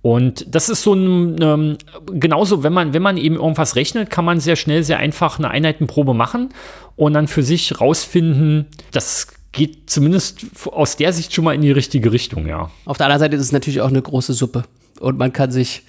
Und 0.02 0.52
das 0.52 0.68
ist 0.68 0.82
so 0.82 0.94
ein, 0.94 1.36
ähm, 1.40 1.78
genauso, 2.06 2.64
wenn 2.64 2.72
man, 2.72 2.92
wenn 2.92 3.02
man 3.02 3.16
eben 3.16 3.36
irgendwas 3.36 3.76
rechnet, 3.76 4.10
kann 4.10 4.24
man 4.24 4.40
sehr 4.40 4.56
schnell, 4.56 4.82
sehr 4.82 4.98
einfach 4.98 5.38
eine 5.38 5.48
Einheitenprobe 5.48 6.12
machen 6.12 6.48
und 6.96 7.14
dann 7.14 7.28
für 7.28 7.44
sich 7.44 7.80
rausfinden, 7.80 8.66
das 8.90 9.28
geht 9.52 9.88
zumindest 9.88 10.46
aus 10.72 10.96
der 10.96 11.12
Sicht 11.12 11.32
schon 11.32 11.44
mal 11.44 11.54
in 11.54 11.60
die 11.60 11.70
richtige 11.70 12.10
Richtung, 12.10 12.46
ja. 12.46 12.70
Auf 12.84 12.96
der 12.96 13.06
anderen 13.06 13.20
Seite 13.20 13.36
ist 13.36 13.42
es 13.42 13.52
natürlich 13.52 13.80
auch 13.80 13.88
eine 13.88 14.02
große 14.02 14.32
Suppe 14.32 14.64
und 14.98 15.18
man 15.18 15.32
kann 15.32 15.52
sich 15.52 15.82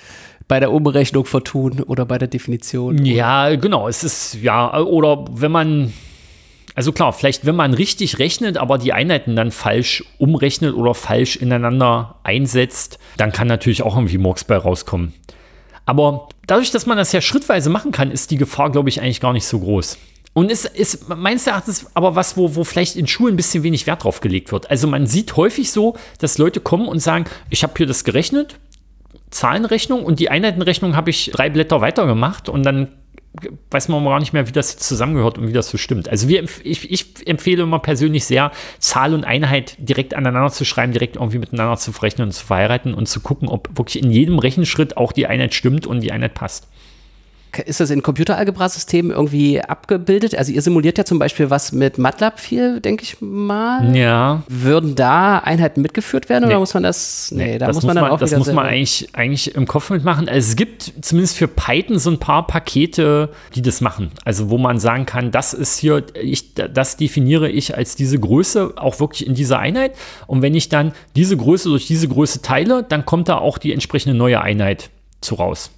bei 0.48 0.60
der 0.60 0.72
Umrechnung 0.72 1.26
vertun 1.26 1.82
oder 1.82 2.06
bei 2.06 2.18
der 2.18 2.28
Definition. 2.28 3.06
Ja, 3.06 3.56
genau. 3.56 3.88
Es 3.88 4.04
ist, 4.04 4.36
ja, 4.42 4.78
oder 4.80 5.26
wenn 5.32 5.52
man, 5.52 5.94
also 6.76 6.92
klar, 6.92 7.14
vielleicht 7.14 7.46
wenn 7.46 7.56
man 7.56 7.74
richtig 7.74 8.20
rechnet, 8.20 8.58
aber 8.58 8.78
die 8.78 8.94
Einheiten 8.94 9.36
dann 9.36 9.52
falsch 9.52 10.04
umrechnet 10.18 10.74
oder 10.76 10.94
falsch 10.94 11.36
ineinander 11.36 12.16
einsetzt, 12.24 13.00
dann 13.18 13.32
kann 13.32 13.48
natürlich 13.48 13.84
auch 13.84 13.96
irgendwie 13.96 14.18
Murks 14.18 14.44
bei 14.44 14.58
rauskommen. 14.58 15.14
Aber 15.86 16.30
dadurch, 16.48 16.72
dass 16.72 16.86
man 16.86 16.98
das 16.98 17.12
ja 17.12 17.22
schrittweise 17.22 17.70
machen 17.70 17.92
kann, 17.92 18.12
ist 18.12 18.32
die 18.32 18.38
Gefahr, 18.38 18.72
glaube 18.72 18.90
ich, 18.90 19.02
eigentlich 19.02 19.20
gar 19.20 19.34
nicht 19.34 19.46
so 19.46 19.60
groß. 19.60 19.98
Und 20.34 20.50
es 20.50 20.66
ist 20.66 21.10
meines 21.10 21.46
Erachtens 21.46 21.88
aber 21.94 22.16
was, 22.16 22.38
wo, 22.38 22.56
wo 22.56 22.64
vielleicht 22.64 22.96
in 22.96 23.06
Schulen 23.06 23.36
ein 23.36 23.38
bisschen 23.38 23.64
wenig 23.64 23.86
Wert 23.86 24.04
drauf 24.04 24.20
gelegt 24.20 24.52
wird. 24.52 24.70
Also 24.72 24.88
man 24.88 25.06
sieht 25.06 25.36
häufig 25.38 25.72
so, 25.72 25.96
dass 26.18 26.40
Leute 26.40 26.60
kommen 26.60 26.88
und 26.88 27.00
sagen, 27.00 27.26
ich 27.50 27.62
habe 27.62 27.74
hier 27.78 27.86
das 27.86 28.04
gerechnet, 28.04 28.58
Zahlenrechnung 29.30 30.04
und 30.04 30.20
die 30.20 30.30
Einheitenrechnung 30.30 30.96
habe 30.96 31.12
ich 31.12 31.32
drei 31.34 31.50
Blätter 31.50 31.82
weitergemacht 31.82 32.50
und 32.50 32.64
dann 32.64 32.96
weiß 33.72 33.88
man 33.90 34.04
gar 34.06 34.20
nicht 34.20 34.34
mehr, 34.34 34.48
wie 34.48 34.52
das 34.52 34.78
zusammengehört 34.78 35.38
und 35.38 35.48
wie 35.48 35.54
das 35.54 35.70
so 35.70 35.78
stimmt. 35.78 36.08
Also 36.08 36.28
wir, 36.28 36.44
ich, 36.64 36.92
ich, 36.92 37.28
empfehle 37.28 37.64
immer 37.64 37.80
persönlich 37.80 38.26
sehr, 38.26 38.52
Zahl 38.80 39.14
und 39.14 39.24
Einheit 39.24 39.76
direkt 39.80 40.14
aneinander 40.14 40.52
zu 40.52 40.66
schreiben, 40.66 40.94
direkt 40.94 41.16
irgendwie 41.16 41.40
miteinander 41.40 41.78
zu 41.78 41.92
verrechnen 41.92 42.28
und 42.28 42.32
zu 42.34 42.46
verheiraten 42.46 42.94
und 42.94 43.08
zu 43.08 43.22
gucken, 43.22 43.50
ob 43.50 43.76
wirklich 43.78 44.04
in 44.04 44.12
jedem 44.12 44.38
Rechenschritt 44.38 44.98
auch 44.98 45.12
die 45.12 45.28
Einheit 45.28 45.54
stimmt 45.54 45.88
und 45.88 46.02
die 46.02 46.12
Einheit 46.12 46.36
passt 46.36 46.68
ist 47.60 47.80
das 47.80 47.90
in 47.90 48.02
Computeralgebra-Systemen 48.02 49.12
irgendwie 49.12 49.62
abgebildet? 49.62 50.36
Also 50.36 50.52
ihr 50.52 50.62
simuliert 50.62 50.98
ja 50.98 51.06
zum 51.06 51.20
Beispiel 51.20 51.50
was 51.50 51.72
mit 51.72 51.98
MATLAB 51.98 52.40
viel, 52.40 52.80
denke 52.80 53.04
ich 53.04 53.18
mal. 53.22 53.96
Ja. 53.96 54.44
Würden 54.48 54.96
da 54.96 55.40
Einheiten 55.40 55.82
mitgeführt 55.82 56.30
werden 56.30 56.46
nee. 56.46 56.50
oder 56.50 56.60
muss 56.60 56.74
man 56.74 56.84
das? 56.84 57.32
Nee, 57.32 57.58
da 57.58 57.68
das 57.68 57.76
muss 57.76 57.86
man 57.86 57.96
dann 57.96 58.06
man, 58.06 58.14
auch 58.14 58.20
Das 58.20 58.36
muss 58.36 58.52
man 58.52 58.66
eigentlich, 58.66 59.10
eigentlich 59.14 59.56
im 59.56 59.68
Kopf 59.68 59.90
mitmachen. 59.90 60.28
Also 60.28 60.50
es 60.50 60.56
gibt 60.56 60.94
zumindest 61.02 61.38
für 61.38 61.48
Python 61.48 62.00
so 62.00 62.10
ein 62.10 62.20
paar 62.20 62.48
Pakete, 62.48 63.30
die 63.56 63.62
das 63.62 63.82
machen. 63.82 64.12
Also 64.26 64.50
wo 64.50 64.58
man 64.58 64.80
sagen 64.80 65.06
kann, 65.06 65.32
das 65.32 65.54
ist 65.54 65.78
hier, 65.78 66.04
ich, 66.22 66.54
das 66.54 66.98
definiere 66.98 67.50
ich 67.50 67.76
als 67.76 67.96
diese 67.96 68.20
Größe 68.20 68.74
auch 68.78 69.00
wirklich 69.00 69.28
in 69.28 69.36
dieser 69.36 69.60
Einheit. 69.60 69.94
Und 70.28 70.42
wenn 70.42 70.56
ich 70.56 70.70
dann 70.70 70.94
diese 71.16 71.38
Größe 71.38 71.70
durch 71.70 71.88
diese 71.88 72.08
Größe 72.08 72.42
teile, 72.42 72.84
dann 72.84 73.06
kommt 73.06 73.30
da 73.30 73.38
auch 73.38 73.58
die 73.58 73.74
entsprechende 73.74 74.18
neue 74.18 74.42
Einheit 74.42 74.90
zu 75.22 75.36
raus. 75.36 75.72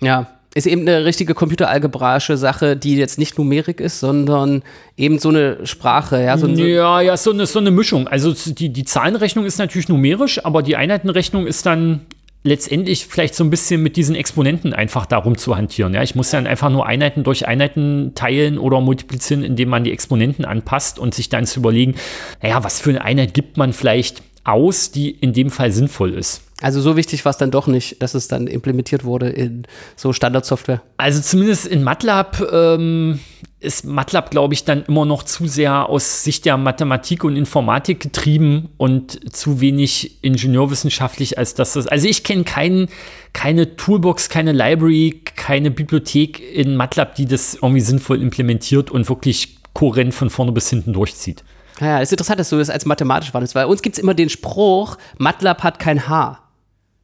Ja, 0.00 0.26
ist 0.54 0.66
eben 0.66 0.82
eine 0.82 1.04
richtige 1.04 1.34
computeralgebraische 1.34 2.36
Sache, 2.36 2.76
die 2.76 2.96
jetzt 2.96 3.18
nicht 3.18 3.38
Numerik 3.38 3.80
ist, 3.80 4.00
sondern 4.00 4.62
eben 4.96 5.18
so 5.18 5.30
eine 5.30 5.66
Sprache. 5.66 6.22
Ja, 6.22 6.36
so, 6.36 6.46
ja, 6.46 7.00
ja, 7.00 7.16
so 7.16 7.32
eine, 7.32 7.46
so 7.46 7.58
eine 7.58 7.70
Mischung. 7.70 8.06
Also 8.06 8.34
die, 8.34 8.68
die 8.68 8.84
Zahlenrechnung 8.84 9.46
ist 9.46 9.58
natürlich 9.58 9.88
numerisch, 9.88 10.44
aber 10.44 10.62
die 10.62 10.76
Einheitenrechnung 10.76 11.46
ist 11.46 11.64
dann 11.64 12.02
letztendlich 12.44 13.06
vielleicht 13.06 13.34
so 13.34 13.44
ein 13.44 13.50
bisschen 13.50 13.82
mit 13.82 13.96
diesen 13.96 14.14
Exponenten 14.14 14.74
einfach 14.74 15.06
darum 15.06 15.38
zu 15.38 15.56
hantieren. 15.56 15.94
Ja, 15.94 16.02
ich 16.02 16.14
muss 16.14 16.30
dann 16.30 16.46
einfach 16.46 16.70
nur 16.70 16.86
Einheiten 16.86 17.22
durch 17.22 17.46
Einheiten 17.46 18.12
teilen 18.14 18.58
oder 18.58 18.80
multiplizieren, 18.80 19.44
indem 19.44 19.68
man 19.68 19.84
die 19.84 19.92
Exponenten 19.92 20.44
anpasst 20.44 20.98
und 20.98 21.14
sich 21.14 21.28
dann 21.28 21.46
zu 21.46 21.60
überlegen, 21.60 21.94
naja, 22.42 22.62
was 22.64 22.80
für 22.80 22.90
eine 22.90 23.04
Einheit 23.04 23.32
gibt 23.32 23.56
man 23.56 23.72
vielleicht 23.72 24.22
aus, 24.44 24.90
die 24.90 25.10
in 25.10 25.32
dem 25.32 25.50
Fall 25.50 25.70
sinnvoll 25.70 26.14
ist. 26.14 26.42
Also 26.62 26.80
so 26.80 26.96
wichtig 26.96 27.24
war 27.24 27.30
es 27.30 27.36
dann 27.36 27.50
doch 27.50 27.66
nicht, 27.66 28.00
dass 28.02 28.14
es 28.14 28.28
dann 28.28 28.46
implementiert 28.46 29.04
wurde 29.04 29.28
in 29.28 29.66
so 29.96 30.12
Standardsoftware. 30.12 30.80
Also 30.96 31.20
zumindest 31.20 31.66
in 31.66 31.82
MATLAB 31.82 32.40
ähm, 32.52 33.18
ist 33.58 33.84
MATLAB, 33.84 34.30
glaube 34.30 34.54
ich, 34.54 34.64
dann 34.64 34.84
immer 34.84 35.04
noch 35.04 35.24
zu 35.24 35.48
sehr 35.48 35.88
aus 35.88 36.22
Sicht 36.22 36.44
der 36.44 36.56
Mathematik 36.56 37.24
und 37.24 37.36
Informatik 37.36 37.98
getrieben 37.98 38.68
und 38.76 39.34
zu 39.34 39.60
wenig 39.60 40.22
ingenieurwissenschaftlich, 40.22 41.36
als 41.36 41.54
dass 41.54 41.72
das. 41.72 41.88
Also 41.88 42.06
ich 42.06 42.22
kenne 42.22 42.44
keinen, 42.44 42.88
keine 43.32 43.76
Toolbox, 43.76 44.28
keine 44.28 44.52
Library, 44.52 45.20
keine 45.36 45.72
Bibliothek 45.72 46.40
in 46.54 46.76
MATLAB, 46.76 47.16
die 47.16 47.26
das 47.26 47.54
irgendwie 47.54 47.80
sinnvoll 47.80 48.22
implementiert 48.22 48.90
und 48.90 49.08
wirklich 49.08 49.58
kohärent 49.72 50.14
von 50.14 50.30
vorne 50.30 50.52
bis 50.52 50.70
hinten 50.70 50.92
durchzieht. 50.92 51.42
Ja, 51.80 52.00
es 52.00 52.08
ist 52.08 52.12
interessant, 52.12 52.38
dass 52.38 52.50
du 52.50 52.58
das 52.58 52.70
als 52.70 52.84
mathematisch 52.84 53.32
warst, 53.34 53.54
weil 53.54 53.64
uns 53.64 53.82
gibt 53.82 53.96
es 53.96 54.02
immer 54.02 54.14
den 54.14 54.28
Spruch, 54.28 54.98
MATLAB 55.18 55.62
hat 55.62 55.78
kein 55.78 56.08
H. 56.08 56.41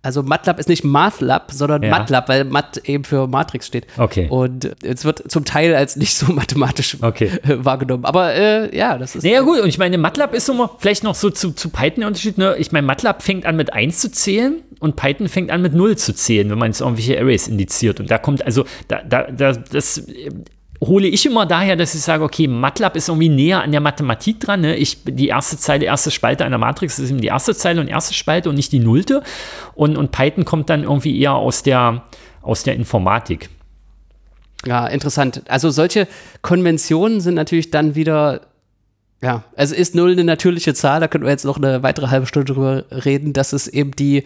Also 0.01 0.23
MATLAB 0.23 0.61
ist 0.61 0.69
nicht 0.69 0.85
MATLAB, 0.85 1.51
sondern 1.51 1.83
ja. 1.83 1.91
MATLAB, 1.91 2.29
weil 2.29 2.45
Mat 2.45 2.77
eben 2.85 3.03
für 3.03 3.27
Matrix 3.27 3.67
steht. 3.67 3.87
Okay. 3.97 4.29
Und 4.31 4.77
es 4.85 5.05
wird 5.05 5.31
zum 5.31 5.45
Teil 5.45 5.75
als 5.75 5.97
nicht 5.97 6.15
so 6.15 6.33
mathematisch 6.33 6.99
okay. 7.03 7.33
wahrgenommen. 7.45 8.05
Aber 8.05 8.33
äh, 8.33 8.77
ja, 8.77 8.97
das 8.97 9.17
ist. 9.17 9.25
Naja, 9.25 9.41
gut, 9.41 9.61
und 9.61 9.69
ich 9.69 9.79
meine, 9.79 9.99
MATLAB 9.99 10.35
ist 10.35 10.49
immer 10.49 10.71
vielleicht 10.79 11.03
noch 11.03 11.17
so 11.17 11.31
zu, 11.31 11.51
zu 11.51 11.71
Python 11.71 12.01
der 12.01 12.09
Unterschied. 12.09 12.39
Ne? 12.39 12.55
Ich 12.59 12.71
meine, 12.71 12.87
MATLAB 12.87 13.23
fängt 13.23 13.45
an 13.45 13.57
mit 13.57 13.73
1 13.73 13.99
zu 13.99 14.13
zählen 14.13 14.63
und 14.79 14.95
Python 14.95 15.29
fängt 15.29 15.51
an 15.51 15.63
mit 15.63 15.75
0 15.75 15.97
zu 15.97 16.15
zählen, 16.15 16.49
wenn 16.49 16.59
man 16.59 16.71
jetzt 16.71 16.81
irgendwelche 16.81 17.19
Arrays 17.19 17.49
indiziert. 17.49 17.99
Und 17.99 18.09
da 18.09 18.19
kommt 18.19 18.45
also, 18.45 18.65
da, 18.87 19.03
da, 19.03 19.25
da, 19.25 19.53
das 19.53 20.05
hole 20.81 21.09
ich 21.09 21.27
immer 21.27 21.47
daher, 21.47 21.77
dass 21.77 21.95
ich 21.95 22.03
sage, 22.03 22.23
okay, 22.23 22.47
MATLAB 22.47 22.97
ist 22.97 23.09
irgendwie 23.09 23.29
näher 23.29 23.63
an 23.63 23.73
der 23.73 23.81
Mathematik 23.81 24.41
dran. 24.41 24.61
Ne? 24.61 24.77
Ich, 24.77 24.99
die 25.05 25.29
erste 25.29 25.57
Zeile, 25.57 25.87
erste 25.87 26.11
Spalte 26.11 26.45
einer 26.45 26.59
Matrix 26.59 26.99
ist 26.99 27.11
eben 27.11 27.21
die 27.21 27.29
erste 27.29 27.55
Zeile 27.55 27.81
und 27.81 27.89
erste 27.89 28.15
Spalte 28.15 28.49
und 28.49 28.55
nicht 28.55 28.71
die 28.73 28.79
nullte. 28.79 29.23
Und, 29.75 29.97
und 29.97 30.13
Python 30.13 30.45
kommt 30.45 30.71
dann 30.71 30.85
irgendwie 30.85 31.19
eher 31.19 31.35
aus 31.35 31.63
der, 31.63 32.05
aus 32.43 32.63
der 32.63 32.77
Informatik. 32.77 33.51
Ja, 34.67 34.87
interessant. 34.87 35.43
Also 35.49 35.71
solche 35.71 36.07
Konventionen 36.43 37.21
sind 37.21 37.35
natürlich 37.35 37.71
dann 37.71 37.95
wieder, 37.95 38.43
ja, 39.21 39.45
also 39.57 39.75
ist 39.75 39.95
null 39.95 40.13
eine 40.13 40.25
natürliche 40.25 40.75
Zahl, 40.75 41.01
da 41.01 41.09
können 41.09 41.25
wir 41.25 41.31
jetzt 41.31 41.45
noch 41.45 41.57
eine 41.57 41.83
weitere 41.83 42.09
halbe 42.09 42.27
Stunde 42.27 42.53
drüber 42.53 42.85
reden. 42.91 43.33
Das 43.33 43.53
ist 43.53 43.69
eben 43.69 43.93
die, 43.93 44.25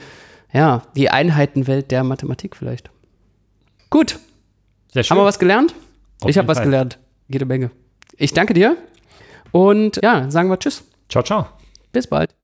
ja, 0.53 0.83
die 0.97 1.09
Einheitenwelt 1.09 1.91
der 1.91 2.05
Mathematik 2.05 2.57
vielleicht. 2.57 2.91
Gut. 3.89 4.19
Haben 4.95 5.19
wir 5.19 5.25
was 5.25 5.39
gelernt? 5.39 5.75
Auf 6.23 6.31
ich 6.31 6.39
habe 6.39 6.49
was 6.49 6.63
gelernt. 6.63 6.99
Jede 7.29 7.45
Menge. 7.45 7.71
Ich 8.17 8.33
danke 8.33 8.55
dir 8.55 8.77
und 9.51 10.01
ja, 10.03 10.31
sagen 10.31 10.49
wir 10.51 10.59
Tschüss. 10.59 10.85
Ciao, 11.09 11.23
ciao. 11.23 11.47
Bis 11.93 12.07
bald. 12.07 12.35